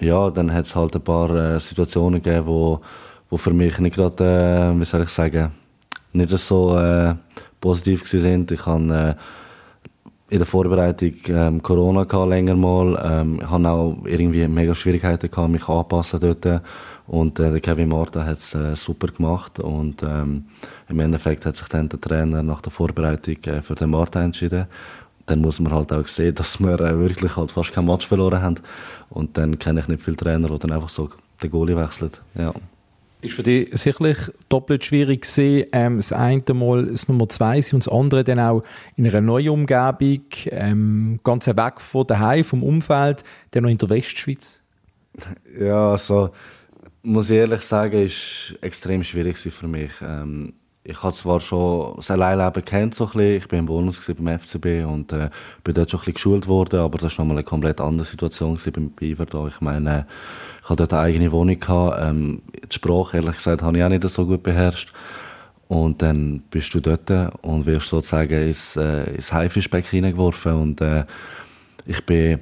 Ja, 0.00 0.30
dann 0.30 0.52
hat 0.52 0.66
es 0.66 0.74
halt 0.74 0.96
ein 0.96 1.02
paar 1.02 1.30
äh, 1.30 1.60
Situationen 1.60 2.22
gegeben, 2.22 2.46
wo, 2.46 2.80
wo 3.30 3.36
für 3.36 3.52
mich 3.52 3.78
nicht 3.78 3.96
gerade, 3.96 4.72
äh, 4.74 4.80
wie 4.80 4.84
soll 4.84 5.02
ich 5.02 5.10
sagen, 5.10 5.52
nicht 6.12 6.30
so 6.30 6.76
äh, 6.76 7.14
positiv 7.60 8.06
sind. 8.08 8.50
Ich 8.50 8.66
habe 8.66 9.16
äh, 10.30 10.34
in 10.34 10.38
der 10.38 10.46
Vorbereitung 10.46 11.12
ähm, 11.28 11.62
Corona 11.62 12.06
länger 12.24 12.56
mal. 12.56 13.00
Ähm, 13.04 13.38
ich 13.40 13.48
hatte 13.48 13.68
auch 13.68 13.96
irgendwie 14.04 14.46
mega 14.48 14.74
Schwierigkeiten 14.74 15.30
gehabt, 15.30 15.50
mich 15.50 15.68
anpassen 15.68 16.20
dort. 16.20 16.62
Und 17.06 17.38
äh, 17.38 17.50
der 17.50 17.60
Kevin 17.60 17.90
Martin 17.90 18.24
hat 18.24 18.38
es 18.38 18.54
äh, 18.54 18.74
super 18.74 19.08
gemacht 19.08 19.60
und 19.60 20.02
ähm, 20.02 20.46
im 20.88 21.00
Endeffekt 21.00 21.44
hat 21.44 21.56
sich 21.56 21.68
dann 21.68 21.88
der 21.88 22.00
Trainer 22.00 22.42
nach 22.42 22.62
der 22.62 22.72
Vorbereitung 22.72 23.36
äh, 23.44 23.60
für 23.60 23.74
den 23.74 23.90
Martin 23.90 24.22
entschieden. 24.22 24.66
Dann 25.26 25.40
muss 25.40 25.60
man 25.60 25.72
halt 25.72 25.92
auch 25.92 26.08
sehen, 26.08 26.34
dass 26.36 26.60
wir 26.60 26.80
äh, 26.80 26.98
wirklich 26.98 27.36
halt 27.36 27.52
fast 27.52 27.72
kein 27.72 27.84
Match 27.84 28.06
verloren 28.06 28.40
haben. 28.40 28.60
Und 29.10 29.36
dann 29.36 29.58
kenne 29.58 29.80
ich 29.80 29.88
nicht 29.88 30.02
viele 30.02 30.16
Trainer, 30.16 30.48
die 30.48 30.58
dann 30.58 30.72
einfach 30.72 30.88
so 30.88 31.10
den 31.42 31.50
Goalie 31.50 31.76
wechseln. 31.76 32.10
Ja. 32.34 32.54
Ist 33.20 33.34
für 33.34 33.42
dich 33.42 33.68
sicherlich 33.72 34.18
doppelt 34.50 34.84
schwierig 34.84 35.22
gesehen, 35.22 35.66
ähm, 35.72 35.96
das 35.96 36.12
eine 36.12 36.42
Mal 36.52 36.86
das 36.86 37.08
Nummer 37.08 37.26
zwei 37.28 37.60
sein 37.62 37.76
und 37.76 37.86
das 37.86 37.92
andere 37.92 38.22
dann 38.22 38.38
auch 38.38 38.62
in 38.96 39.06
einer 39.06 39.22
neuen 39.22 39.48
Umgebung, 39.48 40.24
ähm, 40.50 41.20
ganz 41.24 41.46
weg 41.46 41.80
von 41.80 42.06
daheim, 42.06 42.44
vom 42.44 42.62
Umfeld, 42.62 43.24
dann 43.50 43.62
noch 43.62 43.70
in 43.70 43.78
der 43.78 43.88
Westschweiz? 43.88 44.62
Ja, 45.58 45.92
also 45.92 46.30
muss 47.04 47.30
ich 47.30 47.36
ehrlich 47.36 47.60
sagen, 47.60 48.04
ist 48.04 48.56
extrem 48.60 49.04
schwierig 49.04 49.38
für 49.38 49.68
mich. 49.68 49.92
Ähm, 50.02 50.54
ich 50.82 51.02
habe 51.02 51.14
zwar 51.14 51.40
schon 51.40 51.96
das 51.96 52.10
Alleinleben 52.10 52.64
kennt 52.64 52.94
so. 52.94 53.08
Ich 53.18 53.48
bin 53.48 53.60
im 53.60 53.68
Wohnhaus 53.68 54.00
beim 54.06 54.38
FCB 54.38 54.84
und 54.86 55.12
äh, 55.12 55.30
bin 55.62 55.74
dort 55.74 55.90
schon 55.90 56.00
ein 56.06 56.12
geschult 56.12 56.46
worden, 56.46 56.80
aber 56.80 56.98
das 56.98 57.16
war 57.16 57.24
nochmal 57.24 57.38
eine 57.38 57.44
komplett 57.44 57.80
andere 57.80 58.06
Situation 58.06 58.58
beim 58.72 58.90
Beaver 58.90 59.24
da. 59.24 59.46
Ich 59.46 59.60
meine, 59.60 60.06
ich 60.62 60.68
hatte 60.68 60.82
dort 60.82 60.92
eine 60.92 61.02
eigene 61.02 61.32
Wohnung 61.32 61.58
gehabt. 61.58 61.98
Ähm, 62.02 62.42
die 62.70 62.74
Sprache, 62.74 63.16
ehrlich 63.18 63.36
gesagt, 63.36 63.62
habe 63.62 63.78
ich 63.78 63.84
auch 63.84 63.88
nicht 63.88 64.06
so 64.08 64.26
gut 64.26 64.42
beherrscht. 64.42 64.92
Und 65.68 66.02
dann 66.02 66.42
bist 66.50 66.74
du 66.74 66.80
dort 66.80 67.10
und 67.42 67.64
wirst 67.64 67.88
sozusagen 67.88 68.48
ins, 68.48 68.76
äh, 68.76 69.14
ins 69.14 69.32
Haifischbecken 69.32 69.90
hineingeworfen 69.90 70.52
und 70.52 70.80
äh, 70.82 71.04
ich 71.86 72.04
bin 72.04 72.40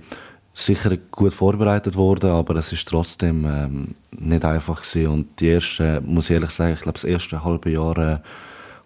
sicher 0.54 0.96
gut 1.10 1.32
vorbereitet 1.32 1.96
worden, 1.96 2.30
aber 2.30 2.56
es 2.56 2.72
ist 2.72 2.86
trotzdem 2.88 3.44
ähm, 3.46 3.88
nicht 4.10 4.44
einfach 4.44 4.82
gewesen. 4.82 5.12
Und 5.12 5.40
die 5.40 5.50
ersten, 5.50 6.04
muss 6.04 6.30
ich 6.30 6.34
ehrlich 6.34 6.50
sagen, 6.50 6.74
ich 6.74 6.80
glaube, 6.80 6.98
das 6.98 7.04
erste 7.04 7.42
halbe 7.42 7.70
Jahr 7.70 7.98
äh, 7.98 8.18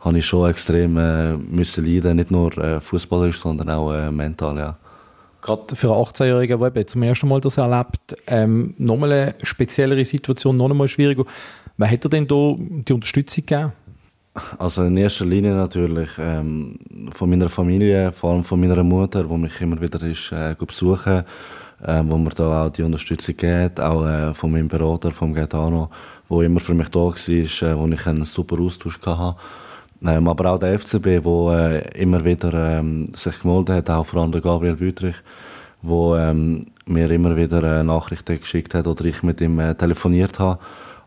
habe 0.01 0.19
ich 0.19 0.27
schon 0.27 0.49
extrem 0.49 0.97
äh, 0.97 1.37
müssen 1.37 1.85
leiden, 1.85 2.17
nicht 2.17 2.31
nur 2.31 2.57
äh, 2.59 2.81
fußballerisch, 2.81 3.41
sondern 3.41 3.71
auch 3.71 3.93
äh, 3.93 4.11
mental, 4.11 4.57
ja. 4.57 4.77
Gerade 5.43 5.77
für 5.77 5.93
einen 5.93 6.05
18-Jährigen, 6.05 6.73
der 6.75 6.87
zum 6.87 7.03
ersten 7.03 7.29
Mal 7.29 7.41
das 7.41 7.57
erlebt, 7.57 8.17
ähm, 8.27 8.75
nochmal 8.79 9.13
eine 9.13 9.35
speziellere 9.43 10.05
Situation, 10.05 10.57
noch 10.57 10.71
einmal 10.71 10.89
schwieriger. 10.89 11.25
Wer 11.77 11.91
er 11.91 11.97
denn 11.99 12.27
da 12.27 12.55
die 12.59 12.93
Unterstützung 12.93 13.45
gegeben? 13.47 13.73
Also 14.59 14.85
in 14.85 14.97
erster 14.97 15.25
Linie 15.25 15.55
natürlich 15.55 16.11
ähm, 16.19 16.79
von 17.13 17.31
meiner 17.31 17.49
Familie, 17.49 18.13
vor 18.13 18.33
allem 18.33 18.45
von 18.45 18.61
meiner 18.61 18.83
Mutter, 18.83 19.25
die 19.25 19.37
mich 19.37 19.61
immer 19.61 19.81
wieder 19.81 20.03
ist, 20.03 20.31
äh, 20.33 20.55
besuchen, 20.59 21.25
äh, 21.83 22.03
wo 22.05 22.19
mir 22.19 22.31
da 22.31 22.67
auch 22.67 22.71
die 22.71 22.83
Unterstützung 22.83 23.37
gibt, 23.37 23.81
auch 23.81 24.05
äh, 24.05 24.35
von 24.35 24.51
meinem 24.51 24.69
Berater, 24.69 25.11
vom 25.11 25.33
Gaetano, 25.33 25.91
wo 26.29 26.43
immer 26.43 26.61
für 26.61 26.75
mich 26.75 26.89
da 26.89 27.01
war, 27.01 27.15
äh, 27.15 27.79
wo 27.79 27.87
ich 27.87 28.07
einen 28.07 28.25
super 28.25 28.61
Austausch 28.61 28.99
hatte. 29.05 29.37
Ähm, 30.05 30.29
aber 30.29 30.53
auch 30.53 30.59
der 30.59 30.79
FCB, 30.79 31.25
wo 31.25 31.51
äh, 31.51 31.79
immer 31.99 32.25
wieder 32.25 32.53
ähm, 32.53 33.13
sich 33.17 33.41
gemeldet 33.41 33.77
hat, 33.77 33.91
auch 33.91 34.05
vor 34.05 34.21
allem 34.21 34.33
der 34.33 34.43
Gabriel 34.43 34.79
Wüttrich, 34.79 35.17
wo 35.81 36.15
ähm, 36.17 36.67
mir 36.85 37.11
immer 37.11 37.35
wieder 37.37 37.63
äh, 37.63 37.83
Nachrichten 37.83 38.39
geschickt 38.39 38.75
hat 38.75 38.87
oder 38.87 39.05
ich 39.07 39.23
mit 39.23 39.41
ihm 39.41 39.59
äh, 39.59 39.75
telefoniert 39.75 40.39
habe. 40.39 40.61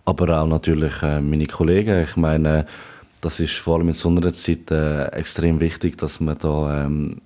Aber 0.05 0.41
auch 0.41 0.47
natürlich 0.47 1.03
äh, 1.03 1.21
meine 1.21 1.45
Kollegen. 1.45 2.01
Ich 2.01 2.15
meine, 2.17 2.65
das 3.21 3.39
ist 3.39 3.55
vor 3.55 3.77
allem 3.77 3.89
in 3.89 3.93
so 3.93 4.09
einer 4.09 4.33
Zeit 4.33 4.71
äh, 4.71 5.07
extrem 5.07 5.59
wichtig, 5.59 5.97
dass 5.97 6.19
man 6.19 6.37
da 6.37 6.85
ähm, 6.85 7.17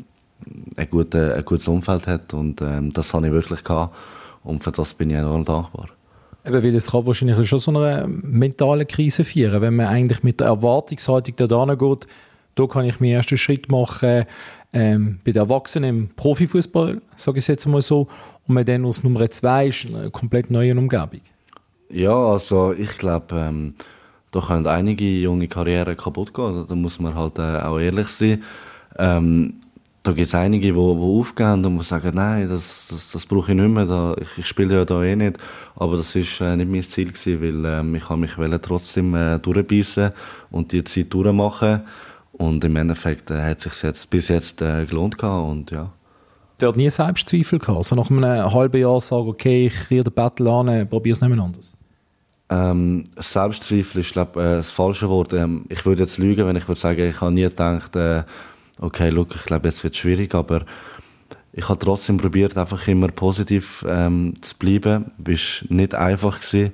ein, 0.76 0.90
gute, 0.90 1.36
ein 1.36 1.46
gutes 1.46 1.68
Umfeld 1.68 2.08
hat 2.08 2.34
und 2.34 2.62
ähm, 2.62 2.92
das 2.94 3.14
habe 3.14 3.28
ich 3.28 3.34
wirklich 3.34 3.64
gehabt 3.64 3.96
und 4.44 4.64
für 4.64 4.72
das 4.72 4.94
bin 4.94 5.10
ich 5.10 5.18
enorm 5.18 5.46
dankbar. 5.46 5.90
Eben, 6.46 6.64
weil 6.64 6.76
es 6.76 6.92
kann 6.92 7.06
wahrscheinlich 7.06 7.48
schon 7.48 7.60
so 7.60 7.72
eine 7.72 8.08
mentale 8.08 8.86
Krise 8.86 9.24
führen, 9.24 9.62
wenn 9.62 9.76
man 9.76 9.88
eigentlich 9.88 10.24
mit 10.24 10.40
der 10.40 10.48
Erwartungshaltung 10.48 11.36
da 11.38 11.76
geht, 11.76 12.08
da 12.56 12.68
kann 12.68 12.86
ich 12.86 13.00
meinen 13.00 13.14
ersten 13.14 13.38
Schritt 13.38 13.70
machen, 13.70 14.26
ähm, 14.74 15.20
bei 15.24 15.32
den 15.32 15.44
Erwachsenen 15.44 15.90
im 15.90 16.10
Profifußball, 16.10 17.02
sage 17.16 17.40
ich 17.40 17.48
jetzt 17.48 17.66
mal 17.66 17.82
so, 17.82 18.08
und 18.48 18.56
man 18.56 18.66
dann 18.66 18.86
als 18.86 19.04
Nummer 19.04 19.30
zwei 19.30 19.68
ist 19.68 19.86
in 19.86 19.96
einer 19.96 20.10
komplett 20.10 20.52
neuen 20.52 20.78
Umgebung. 20.78 21.22
Ja, 21.90 22.16
also 22.16 22.74
ich 22.74 22.98
glaube, 22.98 23.36
ähm, 23.36 23.76
da 24.34 24.42
können 24.42 24.66
einige 24.66 25.06
junge 25.06 25.48
Karrieren 25.48 25.96
kaputt 25.96 26.34
gehen. 26.34 26.66
Da 26.68 26.76
muss 26.76 27.00
man 27.00 27.14
halt 27.14 27.38
äh, 27.38 27.60
auch 27.60 27.78
ehrlich 27.80 28.10
sein. 28.10 28.44
Ähm, 28.98 29.62
da 30.02 30.12
gibt 30.12 30.28
es 30.28 30.36
einige, 30.36 30.68
die, 30.68 30.74
die 30.74 30.80
aufgehen 30.80 31.64
und 31.64 31.84
sagen, 31.84 32.16
nein, 32.16 32.50
das, 32.50 32.88
das, 32.90 33.12
das 33.12 33.26
brauche 33.28 33.52
ich 33.52 33.58
nicht 33.58 33.70
mehr, 33.70 33.86
da, 33.86 34.16
ich, 34.20 34.40
ich 34.40 34.48
spiele 34.48 34.74
ja 34.74 34.86
da 34.86 35.04
eh 35.04 35.16
nicht. 35.16 35.38
Aber 35.76 35.98
das 35.98 36.16
ist 36.16 36.42
äh, 36.42 36.56
nicht 36.58 36.70
mein 36.70 36.82
Ziel 36.82 37.12
gewesen, 37.12 37.42
weil 37.42 37.80
ähm, 37.80 37.96
ich 37.96 38.10
mich 38.10 38.62
trotzdem 38.62 39.14
äh, 39.14 39.38
durchbeissen 39.38 40.12
und 40.50 40.72
die 40.72 40.84
Zeit 40.84 41.14
durchmachen. 41.14 41.82
Und 42.32 42.66
im 42.66 42.76
Endeffekt 42.76 43.30
äh, 43.30 43.40
hat 43.40 43.60
es 43.60 43.72
sich 43.72 43.84
jetzt, 43.84 44.10
bis 44.10 44.30
jetzt 44.30 44.64
äh, 44.64 44.86
gelohnt 44.86 45.22
und 45.24 45.70
ja. 45.70 45.92
Dort 46.58 46.76
nie 46.76 46.90
Selbstzweifel 46.90 47.60
gehabt? 47.60 47.78
Also 47.78 47.96
nach 47.96 48.10
einem 48.10 48.52
halben 48.52 48.82
Jahr 48.82 49.00
sagen, 49.00 49.28
okay, 49.28 49.68
ich 49.68 49.74
kriege 49.74 50.04
den 50.04 50.14
Battle 50.14 50.52
an, 50.52 50.90
probiere 50.90 51.14
es 51.14 51.22
nicht 51.22 51.30
mehr 51.30 51.44
anders? 51.44 51.78
Ähm, 52.50 53.06
Selbstzweifel 53.18 54.02
ist, 54.02 54.14
glaube 54.14 54.42
äh, 54.42 54.56
das 54.58 54.72
falsche 54.72 55.10
Wort. 55.10 55.34
Ähm, 55.34 55.66
ich 55.70 55.86
würde 55.86 56.04
jetzt 56.04 56.18
lügen, 56.18 56.46
wenn 56.48 56.56
ich 56.56 56.68
würde 56.68 56.82
sagen, 56.82 57.08
ich 57.08 57.22
habe 57.22 57.32
nie 57.32 57.44
gedacht, 57.44 57.96
äh, 57.96 58.24
okay, 58.80 59.10
look, 59.10 59.36
ich 59.36 59.44
glaube, 59.44 59.68
jetzt 59.68 59.84
wird 59.84 59.94
es 59.94 60.00
schwierig, 60.00 60.36
aber 60.36 60.66
ich 61.54 61.70
habe 61.70 61.80
trotzdem 61.80 62.18
probiert, 62.18 62.58
einfach 62.58 62.88
immer 62.88 63.08
positiv 63.08 63.86
ähm, 63.88 64.34
zu 64.42 64.58
bleiben. 64.58 65.12
Es 65.24 65.66
war 65.70 65.78
nicht 65.78 65.96
einfach, 65.96 66.42
gewesen, 66.42 66.72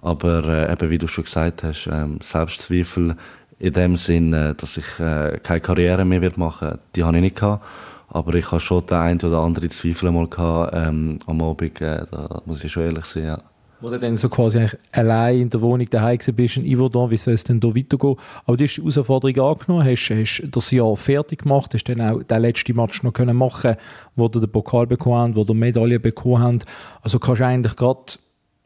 aber 0.00 0.44
äh, 0.44 0.72
eben, 0.72 0.90
wie 0.90 0.98
du 0.98 1.08
schon 1.08 1.24
gesagt 1.24 1.62
hast, 1.62 1.88
ähm, 1.90 2.18
Selbstzweifel 2.22 3.16
in 3.58 3.72
dem 3.72 3.96
Sinn, 3.96 4.32
äh, 4.32 4.54
dass 4.54 4.76
ich 4.76 4.98
äh, 4.98 5.38
keine 5.42 5.60
Karriere 5.60 6.04
mehr 6.04 6.20
wird 6.20 6.36
machen 6.36 6.78
die 6.96 7.04
habe 7.04 7.16
ich 7.16 7.22
nicht 7.22 7.36
gehabt. 7.36 7.64
Aber 8.08 8.34
ich 8.34 8.50
habe 8.50 8.60
schon 8.60 8.84
den 8.86 8.98
einen 8.98 9.20
oder 9.20 9.38
anderen 9.38 9.70
Zweifel 9.70 10.10
mal 10.10 10.28
gehabt, 10.28 10.72
ähm, 10.74 11.18
am 11.26 11.40
Abend, 11.40 11.80
äh, 11.80 12.04
da 12.10 12.42
muss 12.44 12.62
ich 12.62 12.70
schon 12.70 12.82
ehrlich 12.82 13.06
sein, 13.06 13.24
ja. 13.24 13.38
Wo 13.82 13.90
du 13.90 13.98
dann 13.98 14.14
so 14.16 14.28
quasi 14.28 14.68
allein 14.92 15.40
in 15.40 15.50
der 15.50 15.60
Wohnung 15.60 15.90
daheim 15.90 16.18
bist, 16.36 16.56
in 16.56 16.64
Yverdon, 16.64 17.10
wie 17.10 17.16
soll 17.16 17.34
es 17.34 17.42
denn 17.42 17.58
da 17.58 17.68
weitergehen? 17.68 18.14
Aber 18.44 18.56
du 18.56 18.62
hast 18.62 18.76
die 18.76 18.80
Herausforderung 18.80 19.50
angenommen, 19.50 19.84
hast, 19.84 20.10
hast 20.10 20.42
das 20.52 20.70
Jahr 20.70 20.96
fertig 20.96 21.42
gemacht, 21.42 21.74
hast 21.74 21.88
dann 21.88 22.00
auch 22.00 22.22
den 22.22 22.42
letzten 22.42 22.76
Match 22.76 23.02
noch 23.02 23.12
können 23.12 23.36
machen 23.36 23.74
wo 24.14 24.28
du 24.28 24.38
den 24.38 24.52
Pokal 24.52 24.86
bekommen 24.86 25.30
hast, 25.30 25.36
wo 25.36 25.42
du 25.42 25.52
Medaille 25.52 25.98
bekommen 25.98 26.60
hast. 26.60 26.66
Also 27.02 27.18
kannst 27.18 27.40
du 27.40 27.46
eigentlich 27.46 27.74
gerade 27.74 28.12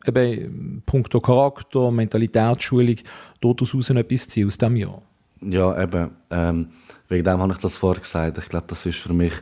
eben 0.07 0.83
punkto 0.85 1.19
Charakter, 1.19 1.91
Mentalitätsschulung, 1.91 2.97
daraus 3.41 3.75
raus 3.75 3.89
etwas 3.89 4.29
ziehen 4.29 4.47
aus 4.47 4.59
diesem 4.59 4.77
Jahr? 4.77 5.01
Ja, 5.41 5.83
eben. 5.83 6.11
Ähm, 6.31 6.69
wegen 7.09 7.25
dem 7.25 7.39
habe 7.39 7.53
ich 7.53 7.59
das 7.59 7.77
vorher 7.77 8.03
gesagt. 8.03 8.39
Ich 8.39 8.49
glaube, 8.49 8.67
das 8.69 8.85
ist 8.85 8.99
für 8.99 9.12
mich 9.12 9.33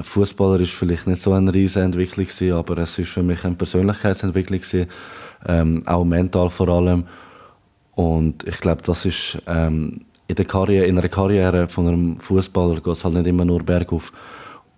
Fußballer 0.00 0.60
ist 0.60 0.72
vielleicht 0.72 1.06
nicht 1.06 1.22
so 1.22 1.32
eine 1.32 1.52
riesige 1.52 1.84
Entwicklung 1.84 2.26
gewesen, 2.26 2.52
aber 2.52 2.78
es 2.78 2.98
ist 2.98 3.10
für 3.10 3.22
mich 3.22 3.44
eine 3.44 3.56
Persönlichkeitsentwicklung 3.56 4.60
gewesen, 4.60 4.88
ähm, 5.46 5.82
auch 5.86 6.04
mental 6.04 6.48
vor 6.48 6.68
allem. 6.68 7.04
Und 7.94 8.46
ich 8.46 8.58
glaube, 8.58 8.82
das 8.82 9.04
ist 9.04 9.38
ähm, 9.46 10.06
in 10.26 10.36
der 10.36 10.46
Karriere, 10.46 10.86
in 10.86 10.98
einer 10.98 11.08
Karriere 11.08 11.68
von 11.68 11.88
einem 11.88 12.20
Fußballer 12.20 12.76
geht 12.76 12.86
es 12.86 13.04
halt 13.04 13.14
nicht 13.14 13.26
immer 13.26 13.44
nur 13.44 13.62
bergauf. 13.62 14.12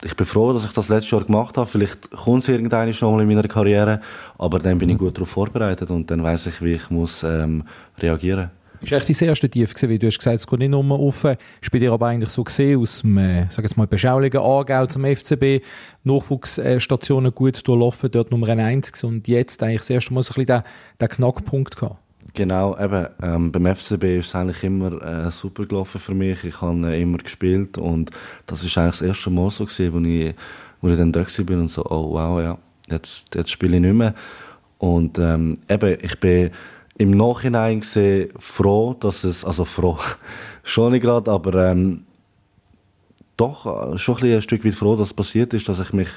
Ich 0.02 0.16
bin 0.16 0.26
froh, 0.26 0.52
dass 0.52 0.64
ich 0.64 0.72
das 0.72 0.88
letztes 0.88 1.12
Jahr 1.12 1.24
gemacht 1.24 1.56
habe. 1.56 1.68
Vielleicht 1.68 2.10
kommt 2.10 2.42
es 2.42 2.48
irgendwann 2.48 2.92
schon 2.92 3.14
mal 3.14 3.22
in 3.22 3.28
meiner 3.28 3.46
Karriere, 3.46 4.00
aber 4.36 4.58
dann 4.58 4.78
bin 4.78 4.90
ich 4.90 4.98
gut 4.98 5.16
darauf 5.16 5.30
vorbereitet 5.30 5.90
und 5.90 6.10
dann 6.10 6.22
weiß 6.22 6.48
ich, 6.48 6.60
wie 6.60 6.72
ich 6.72 6.90
muss 6.90 7.22
ähm, 7.22 7.62
reagieren 7.98 8.50
muss. 8.50 8.63
War 8.91 8.99
echt 8.99 9.09
dein 9.09 9.28
erste 9.28 9.49
Tief, 9.49 9.74
wie 9.80 9.99
du 9.99 10.07
hast 10.07 10.18
gesagt, 10.18 10.37
es 10.37 10.47
geht 10.47 10.59
nicht 10.59 10.70
nur 10.70 10.85
auf. 10.99 11.24
Ist 11.24 11.70
bei 11.72 11.78
dir 11.78 11.93
aber 11.93 12.07
eigentlich 12.09 12.30
so 12.30 12.45
gesehen, 12.45 12.80
aus 12.80 13.01
dem, 13.01 13.16
äh, 13.16 13.47
sag 13.51 13.64
jetzt 13.64 13.76
mal, 13.76 13.87
beschaulichen 13.87 14.41
Aargau 14.41 14.87
zum 14.87 15.05
FCB, 15.05 15.62
Nachwuchsstationen 16.05 17.32
gut 17.32 17.66
durchlaufen, 17.66 18.11
dort 18.11 18.30
Nummer 18.30 18.49
1 18.49 19.03
und 19.05 19.26
jetzt 19.26 19.62
eigentlich 19.62 19.80
das 19.80 19.91
erste 19.91 20.12
Mal 20.12 20.22
so 20.22 20.32
ein 20.32 20.45
bisschen 20.45 20.62
den, 20.62 20.62
den 21.01 21.09
Knackpunkt 21.09 21.76
gehabt. 21.76 21.99
Genau, 22.35 22.76
eben, 22.78 23.07
ähm, 23.22 23.53
beim 23.53 23.76
FCB 23.76 24.18
ist 24.18 24.28
es 24.28 24.35
eigentlich 24.35 24.64
immer 24.64 25.01
äh, 25.03 25.30
super 25.30 25.66
gelaufen 25.66 26.01
für 26.01 26.14
mich. 26.14 26.43
Ich 26.45 26.61
habe 26.61 26.93
äh, 26.93 27.01
immer 27.01 27.18
gespielt 27.18 27.78
und 27.78 28.11
das 28.47 28.64
ist 28.64 28.76
eigentlich 28.76 28.99
das 28.99 29.03
erste 29.03 29.30
Mal 29.30 29.51
so 29.51 29.64
gewesen, 29.64 29.93
wo 29.93 30.01
ich, 30.01 30.35
wo 30.80 30.89
ich 30.89 30.99
dann 30.99 31.12
da 31.12 31.24
bin 31.45 31.61
und 31.61 31.70
so, 31.70 31.85
oh 31.87 32.12
wow, 32.12 32.41
ja, 32.41 32.59
jetzt, 32.89 33.35
jetzt 33.35 33.51
spiele 33.51 33.76
ich 33.76 33.82
nicht 33.82 33.95
mehr. 33.95 34.14
Und 34.78 35.18
ähm, 35.18 35.59
eben, 35.68 35.97
ich 36.03 36.18
bin 36.18 36.51
im 36.97 37.11
Nachhinein 37.11 37.80
gesehen 37.80 38.30
froh, 38.38 38.95
dass 38.95 39.24
es, 39.24 39.45
also 39.45 39.64
froh, 39.64 39.99
schon 40.62 40.92
nicht 40.92 41.03
gerade, 41.03 41.30
aber 41.30 41.70
ähm, 41.70 42.05
doch 43.36 43.95
äh, 43.95 43.99
schon 43.99 44.22
ein, 44.22 44.42
Stück 44.42 44.64
weit 44.64 44.74
froh, 44.74 44.97
dass 44.97 45.09
es 45.09 45.14
passiert 45.14 45.55
ist, 45.55 45.68
dass 45.68 45.80
ich 45.80 45.92
mich 45.92 46.09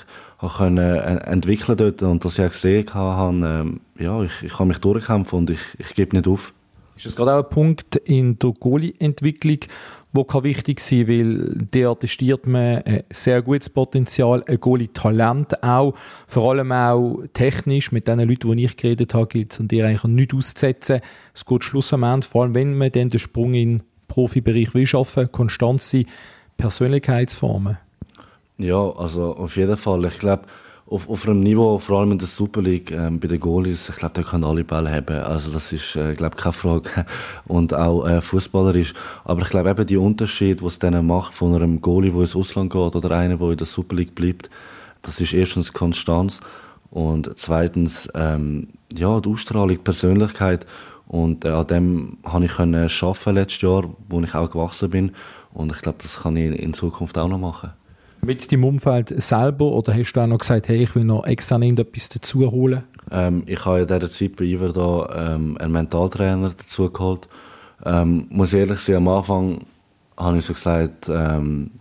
können, 0.57 0.78
äh, 0.78 1.17
entwickeln 1.25 1.78
dort 1.78 2.03
und 2.03 2.23
dass 2.23 2.38
ich 2.38 2.45
auch 2.45 2.51
gesehen 2.51 2.93
habe, 2.93 3.38
ähm, 3.38 3.80
ja, 3.97 4.21
ich, 4.21 4.43
ich 4.43 4.53
kann 4.53 4.67
mich 4.67 4.78
durchkämpfen 4.80 5.39
und 5.39 5.49
ich, 5.49 5.59
ich 5.80 5.93
gebe 5.93 6.15
nicht 6.15 6.28
auf. 6.28 6.53
Ist 6.95 7.05
das 7.05 7.15
gerade 7.15 7.34
auch 7.36 7.43
ein 7.43 7.49
Punkt 7.49 7.95
in 7.95 8.39
der 8.39 8.51
Goalie-Entwicklung, 8.51 9.59
wo 10.18 10.24
kann 10.24 10.43
wichtig 10.43 10.80
sein, 10.80 11.07
weil 11.07 11.68
der 11.72 11.89
attestiert 11.89 12.47
man 12.47 12.82
ein 12.84 13.03
sehr 13.11 13.41
gutes 13.41 13.70
Potenzial, 13.70 14.43
ein 14.47 14.59
Goalie-Talent 14.59 15.63
auch, 15.63 15.93
vor 16.28 16.51
allem 16.51 16.72
auch 16.72 17.22
technisch, 17.34 17.91
mit 17.91 18.07
den 18.07 18.20
Leuten, 18.28 18.57
die 18.57 18.65
ich 18.65 18.76
geredet 18.76 19.13
habe, 19.13 19.28
gilt 19.28 19.53
es 19.53 19.59
an 19.59 19.68
dir 19.68 19.86
eigentlich 19.86 20.03
nichts 20.05 20.34
auszusetzen. 20.34 21.01
Es 21.34 21.45
geht 21.45 21.63
Schluss 21.63 21.93
am 21.93 22.03
Ende, 22.03 22.26
vor 22.26 22.43
allem 22.43 22.55
wenn 22.55 22.78
man 22.78 22.91
dann 22.91 23.09
den 23.09 23.20
Sprung 23.20 23.53
in 23.53 23.78
den 23.78 23.84
Profibereich 24.07 24.74
will 24.74 24.88
schaffen, 24.88 25.32
konstant 25.32 25.84
sein, 25.84 26.05
Persönlichkeitsformen. 26.57 27.78
Ja, 28.57 28.89
also 28.89 29.36
auf 29.36 29.55
jeden 29.55 29.78
Fall. 29.78 30.03
Ich 30.05 30.18
glaube, 30.18 30.43
auf, 30.89 31.09
auf 31.09 31.27
einem 31.27 31.41
Niveau, 31.41 31.77
vor 31.79 31.99
allem 31.99 32.13
in 32.13 32.17
der 32.17 32.27
Super 32.27 32.61
League, 32.61 32.91
ähm, 32.91 33.19
bei 33.19 33.27
den 33.27 33.39
Goalies, 33.39 33.89
ich 33.89 33.95
glaube, 33.97 34.13
da 34.13 34.23
können 34.23 34.45
alle 34.45 34.63
Bälle 34.63 34.89
haben. 34.89 35.17
Also 35.19 35.51
das 35.51 35.73
ist, 35.73 35.95
äh, 35.95 36.13
glaube 36.13 36.38
keine 36.38 36.53
Frage. 36.53 37.05
Und 37.45 37.73
auch 37.73 38.07
äh, 38.07 38.21
fußballerisch. 38.21 38.93
Aber 39.25 39.41
ich 39.41 39.49
glaube 39.49 39.69
eben, 39.69 39.85
die 39.85 39.97
Unterschied, 39.97 40.63
was 40.63 40.73
es 40.73 40.79
dann 40.79 41.05
macht 41.05 41.35
von 41.35 41.53
einem 41.55 41.81
Goalie, 41.81 42.11
der 42.11 42.21
ins 42.21 42.35
Ausland 42.35 42.71
geht 42.71 42.95
oder 42.95 43.11
einer, 43.11 43.38
der 43.38 43.49
in 43.49 43.57
der 43.57 43.67
Super 43.67 43.95
League 43.95 44.15
bleibt, 44.15 44.49
das 45.01 45.19
ist 45.19 45.33
erstens 45.33 45.73
Konstanz 45.73 46.39
und 46.89 47.31
zweitens 47.35 48.09
ähm, 48.15 48.69
ja, 48.93 49.19
die 49.19 49.29
Ausstrahlung, 49.29 49.69
die 49.69 49.77
Persönlichkeit. 49.77 50.65
Und 51.07 51.45
äh, 51.45 51.49
an 51.49 51.67
dem 51.67 52.17
habe 52.23 52.45
ich 52.45 52.51
können 52.53 52.89
schaffen 52.89 53.35
letztes 53.35 53.61
Jahr, 53.61 53.83
wo 54.09 54.21
ich 54.21 54.33
auch 54.35 54.49
gewachsen 54.49 54.89
bin. 54.89 55.11
Und 55.53 55.71
ich 55.71 55.81
glaube, 55.81 55.97
das 56.01 56.21
kann 56.21 56.38
ich 56.38 56.59
in 56.59 56.73
Zukunft 56.73 57.17
auch 57.17 57.27
noch 57.27 57.39
machen. 57.39 57.71
Mit 58.22 58.51
deinem 58.51 58.63
Umfeld 58.63 59.22
selber 59.22 59.65
oder 59.65 59.93
hast 59.93 60.13
du 60.13 60.22
auch 60.22 60.28
noch 60.28 60.39
gesagt, 60.39 60.68
hey, 60.68 60.84
ich 60.84 60.95
will 60.95 61.03
noch 61.03 61.26
extra 61.26 61.61
etwas 61.61 62.09
dazu 62.09 62.51
holen? 62.51 62.84
Ähm, 63.11 63.43
ich 63.45 63.63
habe 63.65 63.82
in 63.82 63.88
dieser 63.88 64.09
Zeit 64.09 64.36
bei 64.36 64.45
Iver 64.45 64.74
da, 64.74 65.36
ähm, 65.36 65.57
einen 65.57 65.72
Mentaltrainer 65.72 66.49
dazu 66.49 66.91
geholt. 66.91 67.28
Ähm, 67.86 68.28
muss 68.30 68.53
ehrlich 68.53 68.80
sein, 68.80 68.97
am 68.97 69.07
Anfang 69.07 69.61
habe 70.18 70.39
ich 70.39 70.45
so 70.45 70.53
gesagt, 70.53 71.09
ähm, 71.09 71.72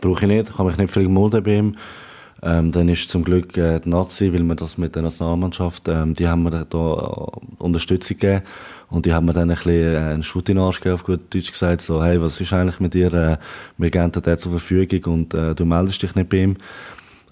brauche 0.00 0.24
ich 0.24 0.28
nicht, 0.28 0.56
kann 0.56 0.66
mich 0.66 0.76
nicht 0.76 0.92
viel 0.92 1.08
mulden 1.08 1.42
bei 1.42 1.56
ihm. 1.56 1.76
Ähm, 2.46 2.70
dann 2.70 2.88
ist 2.88 3.10
zum 3.10 3.24
Glück 3.24 3.56
äh, 3.56 3.80
die 3.80 3.88
Nazi, 3.88 4.32
weil 4.32 4.44
wir 4.44 4.54
das 4.54 4.78
mit 4.78 4.94
der 4.94 5.02
Nationalmannschaft, 5.02 5.88
ähm, 5.88 6.14
die 6.14 6.28
haben 6.28 6.44
mir 6.44 6.52
da 6.52 6.62
äh, 6.62 7.62
Unterstützung 7.62 8.16
gegeben. 8.16 8.42
Und 8.88 9.04
die 9.04 9.12
haben 9.12 9.26
mir 9.26 9.32
dann 9.32 9.50
ein 9.50 9.56
bisschen 9.56 9.94
äh, 9.94 9.96
einen 9.96 10.22
Schutt 10.22 10.48
in 10.48 10.54
den 10.54 10.64
Arsch 10.64 10.78
gegeben, 10.78 10.94
auf 10.94 11.02
gut 11.02 11.34
Deutsch 11.34 11.50
gesagt, 11.50 11.80
so, 11.80 12.04
hey, 12.04 12.22
was 12.22 12.40
ist 12.40 12.52
eigentlich 12.52 12.78
mit 12.78 12.94
dir? 12.94 13.12
Äh, 13.12 13.36
wir 13.78 13.90
geben 13.90 14.12
dir 14.12 14.20
den 14.20 14.38
zur 14.38 14.52
Verfügung 14.52 15.12
und 15.12 15.34
äh, 15.34 15.56
du 15.56 15.64
meldest 15.64 16.00
dich 16.04 16.14
nicht 16.14 16.28
bei 16.28 16.44
ihm. 16.44 16.56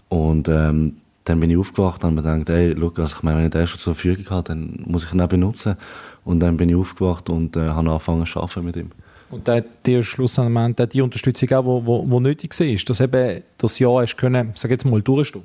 Und 0.09 0.49
ähm, 0.49 0.97
dann 1.23 1.39
bin 1.39 1.49
ich 1.49 1.59
aufgewacht 1.59 2.03
und 2.03 2.11
habe 2.11 2.17
mir 2.17 2.37
gedacht, 2.37 2.49
hey, 2.49 2.73
Lukas, 2.73 3.13
ich 3.13 3.23
meine, 3.23 3.39
wenn 3.39 3.45
ich 3.45 3.53
den 3.53 3.69
schon 3.69 3.79
zur 3.79 3.95
Verfügung 3.95 4.29
habe, 4.31 4.49
dann 4.49 4.83
muss 4.85 5.05
ich 5.05 5.13
ihn 5.13 5.21
auch 5.21 5.29
benutzen. 5.29 5.77
Und 6.25 6.41
dann 6.41 6.57
bin 6.57 6.71
ich 6.71 6.75
aufgewacht 6.75 7.31
und 7.31 7.57
äh, 7.57 7.69
habe 7.69 7.89
angefangen 7.89 8.27
zu 8.27 8.41
arbeiten 8.41 8.65
mit 8.65 8.77
ihm. 8.77 8.91
Und 9.31 9.49
der 9.49 9.65
der 9.87 10.03
schlussendlich 10.03 10.89
die 10.91 11.03
Unterstützung 11.03 11.53
auch, 11.53 11.65
wo, 11.65 11.87
wo, 11.87 12.05
wo 12.09 12.21
nötig 12.21 12.59
war, 12.59 12.85
dass 12.87 13.01
eben 13.01 13.43
das 13.59 13.79
Jahr 13.79 14.03
hast 14.03 14.17
können, 14.17 14.53
sag 14.55 14.71
jetzt 14.71 14.85
mal, 14.85 15.03
durchstehen? 15.03 15.43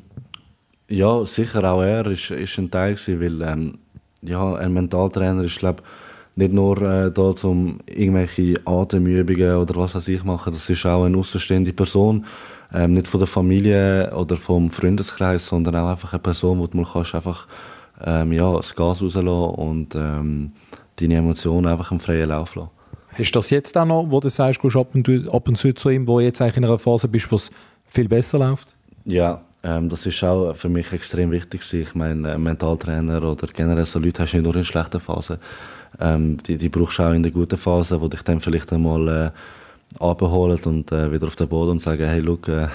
Ja, 0.87 1.23
sicher 1.25 1.63
auch 1.63 1.81
er 1.81 2.07
ist, 2.07 2.31
ist 2.31 2.57
ein 2.57 2.71
Teil 2.71 2.95
gewesen, 2.95 3.21
weil 3.21 3.41
ähm, 3.47 3.77
ja, 4.21 4.55
ein 4.55 4.73
Mentaltrainer 4.73 5.43
ist, 5.43 5.59
glaube 5.59 5.83
nicht 6.35 6.53
nur 6.53 6.81
äh, 6.81 7.11
da, 7.11 7.33
um 7.43 7.79
irgendwelche 7.85 8.55
Atemübungen 8.65 9.57
oder 9.57 9.75
was 9.75 9.93
weiß 9.93 10.07
ich 10.07 10.23
machen. 10.23 10.53
Das 10.53 10.69
ist 10.69 10.85
auch 10.85 11.03
eine 11.03 11.17
außenstehende 11.17 11.73
Person, 11.73 12.25
ähm, 12.73 12.93
nicht 12.93 13.07
von 13.07 13.19
der 13.19 13.27
Familie 13.27 14.11
oder 14.15 14.37
vom 14.37 14.71
Freundeskreis, 14.71 15.45
sondern 15.45 15.75
auch 15.75 15.89
einfach 15.89 16.13
eine 16.13 16.21
Person, 16.21 16.59
wo 16.59 16.67
du 16.67 16.83
kannst 16.83 17.13
einfach 17.13 17.47
ähm, 18.03 18.31
ja, 18.31 18.51
das 18.55 18.73
Gas 18.73 19.01
rauslassen 19.01 19.27
und 19.27 19.95
ähm, 19.95 20.51
deine 20.95 21.15
Emotionen 21.15 21.67
einfach 21.67 21.91
im 21.91 21.99
freien 21.99 22.29
Lauf 22.29 22.55
lassen. 22.55 22.69
Hast 23.13 23.31
du 23.31 23.39
das 23.39 23.49
jetzt 23.49 23.77
auch 23.77 23.85
noch, 23.85 24.05
wo 24.09 24.19
du 24.19 24.29
sagst, 24.29 24.61
gehst 24.61 24.75
ab 24.75 24.93
und, 24.93 25.29
ab 25.29 25.47
und 25.47 25.55
zu 25.57 25.73
zu 25.73 25.89
ihm, 25.89 26.07
wo 26.07 26.19
du 26.19 26.25
jetzt 26.25 26.41
eigentlich 26.41 26.57
in 26.57 26.65
einer 26.65 26.79
Phase 26.79 27.07
bist, 27.07 27.31
wo 27.31 27.35
es 27.35 27.51
viel 27.87 28.07
besser 28.07 28.39
läuft? 28.39 28.75
Ja, 29.05 29.41
ähm, 29.63 29.89
das 29.89 30.05
ist 30.05 30.23
auch 30.23 30.53
für 30.55 30.69
mich 30.69 30.91
extrem 30.93 31.31
wichtig. 31.31 31.61
Ich 31.73 31.95
meine, 31.95 32.37
Mentaltrainer 32.37 33.23
oder 33.23 33.47
generell 33.47 33.85
so 33.85 33.99
Leute 33.99 34.23
hast 34.23 34.33
du 34.33 34.37
nicht 34.37 34.45
nur 34.45 34.55
in 34.55 34.63
schlechten 34.63 34.99
Phasen. 34.99 35.37
Ähm, 35.99 36.37
die, 36.43 36.57
die 36.57 36.69
brauchst 36.69 36.99
du 36.99 37.03
auch 37.03 37.13
in 37.13 37.23
der 37.23 37.31
guten 37.31 37.57
Phase, 37.57 37.99
wo 37.99 38.07
dich 38.07 38.21
dann 38.21 38.39
vielleicht 38.39 38.71
einmal 38.71 39.33
abholen 39.97 40.59
und 40.65 40.91
äh, 40.91 41.11
wieder 41.11 41.27
auf 41.27 41.35
den 41.35 41.47
Boden 41.47 41.71
und 41.71 41.81
sagen, 41.81 42.05
hey, 42.05 42.19
look, 42.19 42.47
äh, 42.47 42.67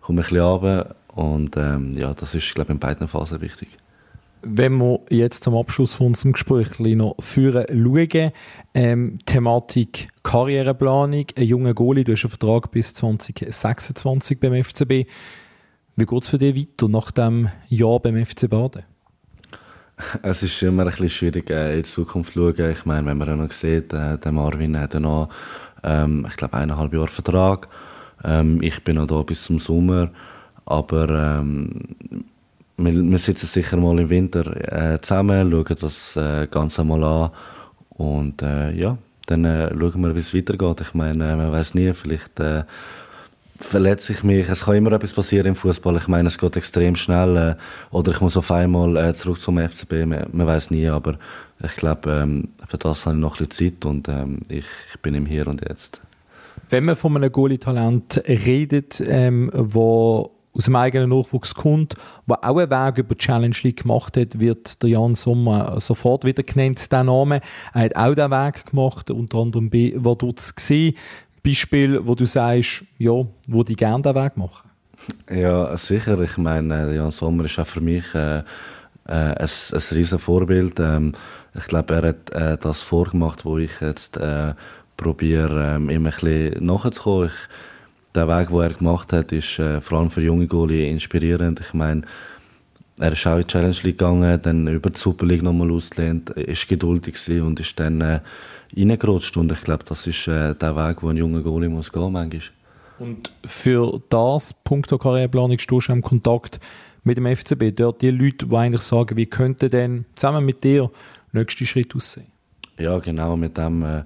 komm 0.00 0.16
ein 0.16 0.22
bisschen 0.22 0.38
runter. 0.38 0.94
Und 1.14 1.56
ähm, 1.56 1.96
ja, 1.96 2.14
das 2.14 2.34
ist, 2.34 2.54
glaube 2.54 2.68
ich, 2.68 2.74
in 2.74 2.78
beiden 2.78 3.08
Phasen 3.08 3.40
wichtig. 3.40 3.76
Wenn 4.42 4.78
wir 4.78 5.00
jetzt 5.10 5.44
zum 5.44 5.54
Abschluss 5.54 5.92
von 5.92 6.08
unserem 6.08 6.32
Gespräch 6.32 6.78
noch 6.78 7.16
führen 7.20 7.66
schauen, 7.68 8.32
ähm, 8.72 9.18
Thematik 9.26 10.08
Karriereplanung, 10.22 11.26
ein 11.36 11.44
junger 11.44 11.74
Goalie, 11.74 12.04
du 12.04 12.12
hast 12.12 12.24
einen 12.24 12.30
Vertrag 12.30 12.70
bis 12.70 12.94
2026 12.94 14.40
beim 14.40 14.54
FCB. 14.64 15.06
Wie 15.96 16.06
geht 16.06 16.22
es 16.22 16.28
für 16.28 16.38
dich 16.38 16.56
weiter 16.56 16.88
nach 16.88 17.10
dem 17.10 17.48
Jahr 17.68 18.00
beim 18.00 18.24
FC 18.24 18.48
Baden? 18.48 18.84
Es 20.22 20.42
ist 20.42 20.62
immer 20.62 20.84
ein 20.84 20.88
bisschen 20.88 21.10
schwierig, 21.10 21.50
äh, 21.50 21.72
in 21.72 21.82
die 21.82 21.82
Zukunft 21.82 22.32
zu 22.32 22.54
schauen. 22.54 22.70
Ich 22.70 22.86
meine, 22.86 23.06
wenn 23.06 23.18
man 23.18 23.28
ja 23.28 23.36
noch 23.36 23.52
sieht, 23.52 23.92
äh, 23.92 24.16
der 24.16 24.32
Marvin 24.32 24.78
hat 24.80 24.94
noch, 24.94 25.28
ähm, 25.82 26.26
ich 26.26 26.36
glaube, 26.36 26.54
eineinhalb 26.54 26.94
Jahre 26.94 27.08
Vertrag. 27.08 27.68
Ähm, 28.24 28.62
ich 28.62 28.82
bin 28.84 28.96
noch 28.96 29.06
da 29.06 29.22
bis 29.22 29.44
zum 29.44 29.58
Sommer. 29.58 30.10
Aber 30.64 31.40
ähm, 31.40 31.96
wir, 32.84 32.94
wir, 32.94 33.18
sitzen 33.18 33.46
sicher 33.46 33.76
mal 33.76 33.98
im 33.98 34.08
Winter 34.08 34.94
äh, 34.94 35.00
zusammen, 35.00 35.50
schauen 35.50 35.76
das 35.80 36.16
äh, 36.16 36.46
Ganze 36.48 36.84
mal 36.84 37.02
an. 37.04 37.30
Und 37.90 38.42
äh, 38.42 38.72
ja, 38.72 38.96
dann 39.26 39.44
äh, 39.44 39.70
schauen 39.70 40.02
wir, 40.02 40.14
wie 40.14 40.20
es 40.20 40.34
weitergeht. 40.34 40.80
Ich 40.80 40.94
meine, 40.94 41.36
man 41.36 41.52
weiß 41.52 41.74
nie, 41.74 41.92
vielleicht 41.92 42.40
äh, 42.40 42.64
verletze 43.56 44.12
ich 44.12 44.24
mich. 44.24 44.48
Es 44.48 44.64
kann 44.64 44.76
immer 44.76 44.92
etwas 44.92 45.12
passieren 45.12 45.48
im 45.48 45.54
Fußball. 45.54 45.96
Ich 45.96 46.08
meine, 46.08 46.28
es 46.28 46.38
geht 46.38 46.56
extrem 46.56 46.96
schnell. 46.96 47.36
Äh, 47.36 47.54
oder 47.94 48.12
ich 48.12 48.20
muss 48.20 48.36
auf 48.36 48.50
einmal 48.50 48.96
äh, 48.96 49.14
zurück 49.14 49.40
zum 49.40 49.58
FCB. 49.58 50.06
Man, 50.06 50.26
man 50.32 50.46
weiß 50.46 50.70
nie, 50.70 50.88
aber 50.88 51.18
ich 51.62 51.76
glaube, 51.76 52.10
ähm, 52.22 52.48
für 52.66 52.78
das 52.78 53.06
habe 53.06 53.16
ich 53.16 53.20
noch 53.20 53.38
ein 53.40 53.46
bisschen 53.46 53.72
Zeit 53.72 53.84
und 53.84 54.08
ähm, 54.08 54.40
ich, 54.48 54.64
ich 54.92 55.00
bin 55.00 55.14
im 55.14 55.26
Hier 55.26 55.46
und 55.46 55.60
Jetzt. 55.68 56.00
Wenn 56.70 56.84
man 56.84 56.96
von 56.96 57.16
einem 57.16 57.30
Goalie-Talent 57.30 58.22
redet, 58.26 59.02
ähm, 59.06 59.50
wo 59.52 60.30
aus 60.52 60.64
dem 60.64 60.76
eigenen 60.76 61.10
Nachwuchs 61.10 61.54
kommt, 61.54 61.94
der 62.26 62.44
auch 62.44 62.58
einen 62.58 62.70
Weg 62.70 62.98
über 62.98 63.14
die 63.14 63.18
Challenge 63.24 63.56
League 63.62 63.82
gemacht 63.82 64.16
hat, 64.16 64.40
wird 64.40 64.82
der 64.82 64.90
Jan 64.90 65.14
Sommer 65.14 65.80
sofort 65.80 66.24
wieder 66.24 66.42
genannt, 66.42 66.90
der 66.90 67.04
Name. 67.04 67.40
Er 67.72 67.84
hat 67.84 67.96
auch 67.96 68.14
diesen 68.14 68.30
Weg 68.30 68.66
gemacht, 68.66 69.10
unter 69.10 69.38
anderem 69.38 69.70
bei 69.70 69.92
Vaduz 69.96 70.54
gesehen. 70.54 70.94
Beispiel, 71.42 72.04
wo 72.04 72.14
du 72.14 72.26
sagst, 72.26 72.84
ja, 72.98 73.24
wo 73.48 73.62
die 73.62 73.76
gerne 73.76 74.02
den 74.02 74.14
Weg 74.14 74.36
machen? 74.36 74.68
Ja, 75.30 75.74
sicher. 75.76 76.20
Ich 76.20 76.36
meine, 76.36 76.94
Jan 76.94 77.10
Sommer 77.10 77.44
ist 77.46 77.58
auch 77.58 77.66
für 77.66 77.80
mich 77.80 78.14
äh, 78.14 78.38
äh, 78.38 78.42
ein, 79.08 79.48
ein 79.48 79.82
riesen 79.92 80.18
Vorbild. 80.18 80.78
Ähm, 80.78 81.14
ich 81.54 81.66
glaube, 81.66 81.94
er 81.94 82.08
hat 82.08 82.30
äh, 82.30 82.58
das 82.58 82.82
vorgemacht, 82.82 83.44
wo 83.44 83.58
ich 83.58 83.80
jetzt 83.80 84.16
äh, 84.18 84.54
probiere, 84.96 85.76
ähm, 85.76 85.88
immer 85.88 86.10
ein 86.10 86.14
bisschen 86.14 86.66
nachzukommen. 86.66 87.26
Ich, 87.26 87.48
der 88.14 88.28
Weg, 88.28 88.48
den 88.48 88.60
er 88.60 88.70
gemacht 88.70 89.12
hat, 89.12 89.32
ist 89.32 89.58
äh, 89.58 89.80
vor 89.80 89.98
allem 89.98 90.10
für 90.10 90.22
junge 90.22 90.46
Goalie 90.46 90.90
inspirierend. 90.90 91.60
Ich 91.60 91.74
meine, 91.74 92.02
er 92.98 93.12
ist 93.12 93.26
auch 93.26 93.36
in 93.36 93.42
die 93.42 93.46
Challenge 93.46 93.76
League 93.82 93.98
gegangen, 93.98 94.40
dann 94.42 94.66
über 94.66 94.90
die 94.90 94.98
Super 94.98 95.26
League 95.26 95.42
nochmal 95.42 95.70
ausgelehnt, 95.70 96.30
ist 96.30 96.68
geduldig 96.68 97.16
und 97.40 97.58
ist 97.60 97.78
dann 97.80 98.00
äh, 98.00 98.20
reingerutscht. 98.76 99.36
Und 99.36 99.50
ich 99.52 99.62
glaube, 99.62 99.84
das 99.88 100.06
ist 100.06 100.28
äh, 100.28 100.54
der 100.54 100.76
Weg, 100.76 101.02
wo 101.02 101.08
ein 101.08 101.16
junger 101.16 101.40
Goalie 101.40 101.68
muss 101.68 101.90
gehen 101.90 102.12
manchmal. 102.12 102.42
Und 102.98 103.32
für 103.44 104.00
das 104.10 104.52
Punkt 104.52 104.90
der 104.90 104.98
Karriereplanung 104.98 105.58
stehst 105.58 105.88
du 105.88 105.92
im 105.92 106.02
Kontakt 106.02 106.60
mit 107.02 107.16
dem 107.16 107.34
FCB. 107.34 107.74
Dort 107.74 108.02
die 108.02 108.10
Leute, 108.10 108.46
die 108.46 108.54
eigentlich 108.54 108.82
sagen, 108.82 109.16
wie 109.16 109.26
könnte 109.26 109.70
denn 109.70 110.04
zusammen 110.16 110.44
mit 110.44 110.62
dir 110.62 110.90
der 111.32 111.40
nächste 111.40 111.64
Schritt 111.64 111.96
aussehen? 111.96 112.26
Ja, 112.78 112.98
genau. 112.98 113.36
Mit 113.36 113.56
dem 113.56 113.82
äh, 113.82 114.02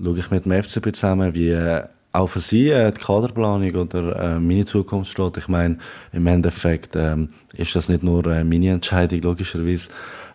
schaue 0.00 0.18
ich 0.18 0.30
mit 0.30 0.44
dem 0.44 0.62
FCB 0.62 0.94
zusammen, 0.94 1.34
wie 1.34 1.48
äh, 1.48 1.82
auch 2.18 2.26
für 2.26 2.40
sie 2.40 2.68
äh, 2.68 2.90
die 2.90 3.00
Kaderplanung 3.00 3.74
oder 3.74 4.16
äh, 4.16 4.40
meine 4.40 4.64
Zukunft 4.64 5.10
steht. 5.12 5.36
Ich 5.36 5.48
meine, 5.48 5.78
im 6.12 6.26
Endeffekt 6.26 6.96
ähm, 6.96 7.28
ist 7.56 7.74
das 7.76 7.88
nicht 7.88 8.02
nur 8.02 8.26
äh, 8.26 8.44
meine 8.44 8.70
Entscheidung, 8.70 9.20
logischerweise. 9.20 9.88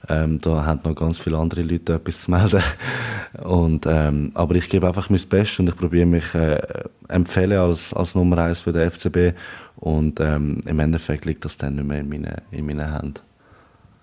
Ähm, 0.10 0.40
da 0.42 0.66
haben 0.66 0.82
noch 0.84 0.96
ganz 0.96 1.18
viele 1.18 1.38
andere 1.38 1.62
Leute 1.62 1.94
etwas 1.94 2.24
zu 2.24 2.32
melden. 2.32 2.62
Und, 3.44 3.86
ähm, 3.86 4.32
aber 4.34 4.56
ich 4.56 4.70
gebe 4.70 4.88
einfach 4.88 5.10
mein 5.10 5.22
Bestes 5.30 5.60
und 5.60 5.70
ich 5.70 5.76
probiere 5.76 6.06
mich 6.06 6.36
äh, 6.36 6.62
empfehlen 7.08 7.58
als, 7.58 7.92
als 7.94 8.14
Nummer 8.14 8.38
eins 8.38 8.60
für 8.60 8.72
den 8.72 8.92
FCB. 8.92 9.36
Und 9.78 10.20
ähm, 10.20 10.62
im 10.68 10.80
Endeffekt 10.80 11.26
liegt 11.26 11.44
das 11.44 11.58
dann 11.58 11.76
nicht 11.76 11.88
mehr 11.88 12.02
in 12.02 12.10
meinen, 12.10 12.36
in 12.52 12.66
meinen 12.66 12.94
Händen. 12.94 13.22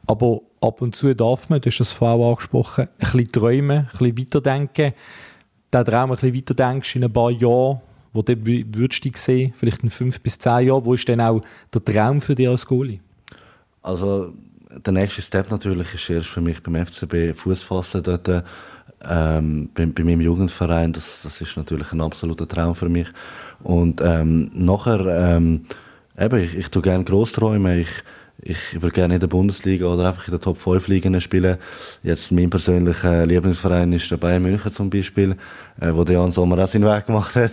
Aber 0.07 0.41
ab 0.61 0.83
und 0.83 0.97
zu 0.97 1.15
darf 1.15 1.49
man, 1.49 1.61
du 1.61 1.71
hast 1.71 1.79
das 1.79 1.93
vorhin 1.93 2.27
angesprochen, 2.27 2.89
ein 2.89 2.99
bisschen 2.99 3.31
träumen, 3.31 3.79
ein 3.79 3.87
bisschen 3.87 4.19
weiterdenken 4.19 4.95
den 5.73 5.85
Traum 5.85 6.11
ein 6.11 6.17
bisschen 6.17 6.35
weiter 6.35 6.55
denkst, 6.55 6.97
in 6.97 7.05
ein 7.05 7.13
paar 7.13 7.31
Jahren, 7.31 7.81
wo 8.13 8.23
du 8.23 8.35
würdest 8.45 9.05
dich 9.05 9.17
sehen, 9.17 9.53
vielleicht 9.55 9.83
in 9.83 9.91
fünf 9.91 10.21
bis 10.21 10.39
zehn 10.39 10.67
Jahren, 10.67 10.85
wo 10.85 10.95
ist 10.95 11.07
denn 11.07 11.21
auch 11.21 11.43
der 11.73 11.85
Traum 11.85 12.21
für 12.21 12.35
dich 12.35 12.49
als 12.49 12.67
Goalie? 12.67 13.01
Also 13.83 14.33
der 14.85 14.93
nächste 14.93 15.23
Step 15.23 15.51
natürlich 15.51 15.95
ist 15.95 16.11
erst 16.11 16.29
für 16.29 16.41
mich 16.41 16.63
beim 16.63 16.87
FCB 16.87 17.35
Fuß 17.35 17.63
fassen 17.63 18.03
dort. 18.03 18.45
Ähm, 19.03 19.71
bei, 19.75 19.87
bei, 19.87 20.05
meinem 20.05 20.21
Jugendverein, 20.21 20.93
das, 20.93 21.23
das 21.23 21.41
ist 21.41 21.57
natürlich 21.57 21.91
ein 21.93 22.03
absoluter 22.03 22.47
Traum 22.47 22.75
für 22.75 22.89
mich. 22.89 23.09
Und 23.63 24.03
ähm, 24.03 24.51
nachher, 24.53 25.07
ähm, 25.07 25.65
eben, 26.19 26.39
ich, 26.41 26.55
ich 26.57 26.69
tue 26.69 26.83
gerne 26.83 27.05
Grossträume. 27.05 27.79
Ich, 27.79 27.89
ich 28.43 28.81
würde 28.81 28.95
gerne 28.95 29.15
in 29.15 29.21
der 29.21 29.27
Bundesliga 29.27 29.87
oder 29.87 30.09
einfach 30.09 30.27
in 30.27 30.33
der 30.33 30.41
Top 30.41 30.59
5 30.59 30.89
Ligen 30.89 31.21
spielen. 31.21 31.59
Jetzt 32.03 32.33
mein 32.33 32.51
persönlicher 32.51 33.27
Lieblingsverein 33.27 33.93
ist 33.93 34.11
der 34.11 34.17
Bayern 34.17 34.43
München 34.43 34.73
zum 34.73 34.89
Beispiel, 34.89 35.37
äh, 35.81 35.93
wo 35.93 36.05
der 36.05 36.17
Jan 36.17 36.31
Sommer 36.31 36.63
auch 36.63 36.69
seinen 36.69 36.87
Weg 36.87 37.07
gemacht 37.07 37.35
hat. 37.37 37.53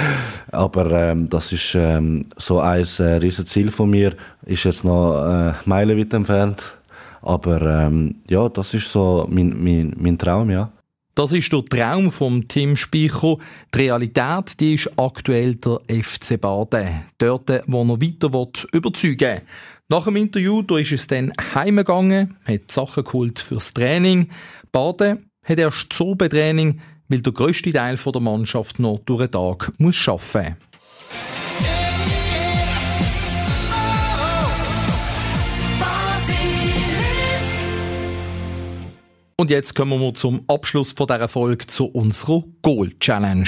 Aber 0.52 0.90
ähm, 0.90 1.28
das 1.30 1.52
ist 1.52 1.74
ähm, 1.74 2.26
so 2.36 2.60
ein 2.60 2.86
äh, 2.98 3.02
riesen 3.02 3.46
Ziel 3.46 3.70
von 3.70 3.90
mir, 3.90 4.14
ist 4.44 4.64
jetzt 4.64 4.84
noch 4.84 5.24
äh, 5.24 5.52
meilenweit 5.64 6.12
entfernt. 6.12 6.76
Aber 7.22 7.60
ähm, 7.62 8.16
ja, 8.28 8.48
das 8.48 8.74
ist 8.74 8.92
so 8.92 9.26
mein, 9.30 9.62
mein, 9.62 9.94
mein 9.98 10.18
Traum, 10.18 10.50
ja. 10.50 10.70
Das 11.16 11.32
ist 11.32 11.50
der 11.50 11.64
Traum 11.64 12.12
vom 12.12 12.46
Tim 12.46 12.76
Speicher. 12.76 13.38
Die 13.74 13.78
Realität 13.78 14.60
die 14.60 14.74
ist 14.74 14.90
aktuell 14.98 15.54
der 15.54 15.78
FC 15.88 16.38
Baden. 16.38 17.04
Dort, 17.16 17.48
wo 17.66 17.82
er 17.84 18.00
weiter 18.02 18.28
überzeugen 18.72 19.18
will. 19.20 19.42
Nach 19.88 20.04
dem 20.04 20.16
Interview 20.16 20.62
da 20.62 20.78
ist 20.78 20.90
es 20.90 21.06
dann 21.06 21.32
heimgegangen, 21.54 22.36
hat 22.44 22.72
Sachen 22.72 23.04
geholt 23.04 23.38
fürs 23.38 23.72
Training. 23.72 24.30
Baden 24.72 25.30
hat 25.44 25.60
erst 25.60 25.92
Zurbetraining, 25.92 26.80
weil 27.08 27.20
der 27.20 27.32
grösste 27.32 27.72
Teil 27.72 27.96
der 27.96 28.20
Mannschaft 28.20 28.80
noch 28.80 28.98
durch 28.98 29.20
den 29.22 29.30
Tag 29.30 29.72
muss 29.78 30.08
arbeiten 30.08 30.56
muss. 30.58 30.66
Und 39.38 39.50
jetzt 39.50 39.76
kommen 39.76 40.00
wir 40.00 40.14
zum 40.14 40.42
Abschluss 40.48 40.92
von 40.92 41.06
dieser 41.06 41.28
Folge 41.28 41.64
zu 41.68 41.86
unserer 41.86 42.42
Goal 42.62 42.90
Challenge. 42.98 43.46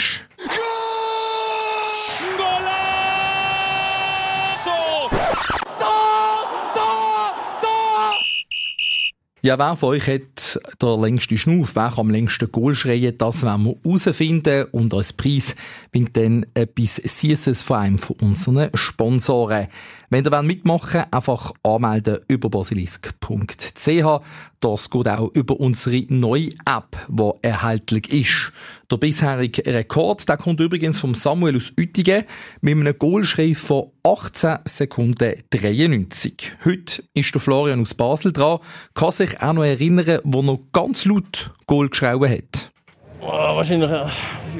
Ja, 9.41 9.57
wer 9.57 9.77
von 9.77 9.91
euch 9.91 10.09
hat 10.09 10.59
der 10.83 10.97
längste 10.97 11.39
Schnuff, 11.39 11.77
wer 11.77 11.91
kann 11.91 11.99
am 11.99 12.11
längsten 12.11 12.51
Goal 12.51 12.75
schreien, 12.75 13.17
das 13.17 13.45
werden 13.45 13.67
wir 13.67 13.77
herausfinden 13.85 14.67
und 14.73 14.93
als 14.93 15.13
Preis 15.13 15.55
bringt 15.93 16.17
dann 16.17 16.45
etwas 16.55 16.97
Süßes 16.97 17.63
von 17.63 17.77
einem 17.77 17.99
von 17.99 18.17
unseren 18.17 18.71
Sponsoren. 18.75 19.69
Wenn 20.11 20.25
ihr 20.25 20.43
mitmachen 20.43 21.01
wollt, 21.01 21.13
einfach 21.13 21.53
anmelden 21.63 22.21
über 22.29 22.49
basilisk.ch. 22.49 24.21
Das 24.61 24.91
geht 24.91 25.09
auch 25.09 25.31
über 25.35 25.61
unsere 25.61 26.05
neue 26.09 26.49
App, 26.65 26.97
die 27.09 27.31
erhältlich 27.43 28.11
ist. 28.11 28.53
Der 28.91 28.97
bisherige 28.97 29.67
Rekord 29.67 30.27
der 30.27 30.39
kommt 30.39 30.61
übrigens 30.61 30.99
vom 30.99 31.15
Samuel 31.15 31.57
aus 31.57 31.73
Uettigen 31.79 32.25
mit 32.63 32.77
einem 32.77 32.99
Goalschrift 32.99 33.63
von 33.63 33.91
18 34.03 34.61
Sekunden 34.65 35.43
93. 35.51 36.57
Heute 36.65 37.05
ist 37.13 37.35
der 37.35 37.41
Florian 37.43 37.83
aus 37.83 37.93
Basel 37.93 38.33
dran, 38.33 38.61
kann 38.95 39.13
sich 39.13 39.41
auch 39.43 39.53
noch 39.53 39.65
erinnern, 39.65 40.21
wo 40.25 40.41
er 40.41 40.59
ganz 40.73 41.05
laut 41.05 41.51
Goal 41.67 41.91
geschrieben 41.91 42.31
hat. 42.31 42.73
Oh, 43.21 43.27
wahrscheinlich 43.27 43.91
äh, 43.91 44.07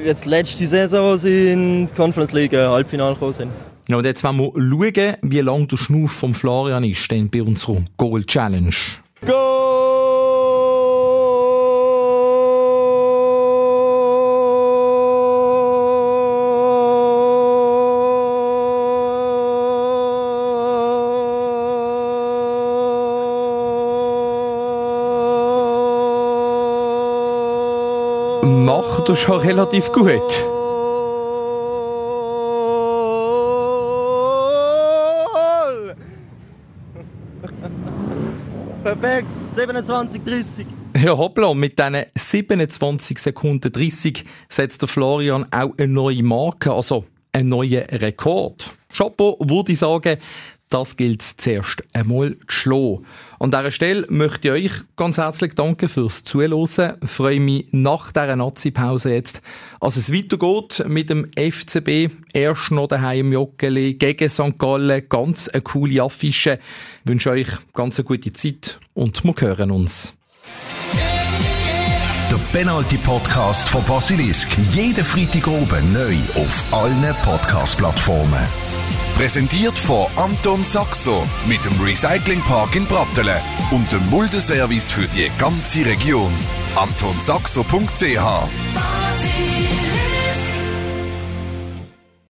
jetzt 0.05 0.25
letzte 0.25 0.67
Saison, 0.67 1.11
als 1.11 1.23
sie 1.23 1.53
in 1.53 1.87
die 1.87 1.93
Conference 1.93 2.33
League 2.33 2.53
äh, 2.53 2.67
Halbfinale 2.67 3.13
gekommen 3.13 3.33
sind. 3.33 3.51
Ja, 3.89 3.97
und 3.97 4.05
jetzt 4.05 4.23
wollen 4.23 4.37
wir 4.37 4.51
schauen, 4.53 5.15
wie 5.23 5.39
lang 5.39 5.67
der 5.67 5.77
Schnuff 5.77 6.11
von 6.11 6.35
Florian 6.35 6.83
ist, 6.83 7.09
denn 7.09 7.27
bei 7.27 7.41
unserer 7.41 7.83
Goal 7.97 8.23
Challenge. 8.23 8.69
Macht 28.43 29.09
das 29.09 29.17
schon 29.17 29.39
relativ 29.39 29.91
gut. 29.91 30.58
Perfekt, 39.01 39.27
27, 39.53 40.23
30. 40.23 40.67
Ja, 41.01 41.17
hoppla, 41.17 41.53
mit 41.53 41.79
diesen 41.79 42.03
27 42.17 43.17
Sekunden 43.17 43.71
30 43.71 44.25
setzt 44.49 44.81
der 44.81 44.89
Florian 44.89 45.45
auch 45.51 45.71
eine 45.77 45.87
neue 45.87 46.21
Marke, 46.21 46.73
also 46.73 47.05
einen 47.31 47.47
neuen 47.47 47.83
Rekord. 47.83 48.73
Chapeau, 48.93 49.37
würde 49.39 49.71
ich 49.71 49.79
sagen, 49.79 50.17
das 50.69 50.97
gilt 50.97 51.23
zuerst 51.23 51.83
einmal 51.93 52.31
zu 52.31 52.45
schlagen. 52.47 53.05
An 53.39 53.51
dieser 53.51 53.71
Stelle 53.71 54.05
möchte 54.09 54.49
ich 54.49 54.65
euch 54.65 54.81
ganz 54.95 55.17
herzlich 55.17 55.55
danken 55.55 55.89
fürs 55.89 56.23
Zuhören. 56.23 56.97
Freue 57.05 57.39
mich 57.39 57.67
nach 57.71 58.11
dieser 58.11 58.35
Nazi-Pause 58.35 59.13
jetzt, 59.13 59.41
als 59.79 59.95
es 59.95 60.13
weitergeht 60.13 60.85
mit 60.87 61.09
dem 61.09 61.27
FCB. 61.35 62.11
Erst 62.33 62.71
noch 62.71 62.87
daheim 62.87 63.27
im 63.27 63.33
Joggeli 63.33 63.95
gegen 63.95 64.29
St. 64.29 64.59
Gallen. 64.59 65.03
Ganz 65.09 65.49
eine 65.49 65.61
coole 65.61 66.03
Affische. 66.03 66.59
Ich 67.03 67.09
wünsche 67.09 67.31
euch 67.31 67.47
ganz 67.73 67.97
eine 67.97 68.05
gute 68.05 68.31
Zeit 68.33 68.79
und 68.93 69.23
wir 69.23 69.33
hören 69.39 69.71
uns. 69.71 70.13
Der 72.29 72.37
Penalty 72.53 72.97
Podcast 72.97 73.67
von 73.69 73.83
Basilisk. 73.85 74.55
Jeden 74.71 75.03
Freitag 75.03 75.47
oben 75.47 75.93
neu 75.93 76.15
auf 76.35 76.63
allen 76.71 77.15
Podcast-Plattformen. 77.23 78.78
Präsentiert 79.19 79.77
von 79.77 80.07
Anton 80.15 80.63
Saxo 80.63 81.27
mit 81.45 81.65
dem 81.65 81.73
Recyclingpark 81.81 82.73
in 82.77 82.85
Brattelen 82.85 83.41
und 83.69 83.91
dem 83.91 84.09
Muldeservice 84.09 84.91
für 84.91 85.05
die 85.09 85.29
ganze 85.37 85.85
Region. 85.85 86.31
AntonSaxo.ch 86.77 88.15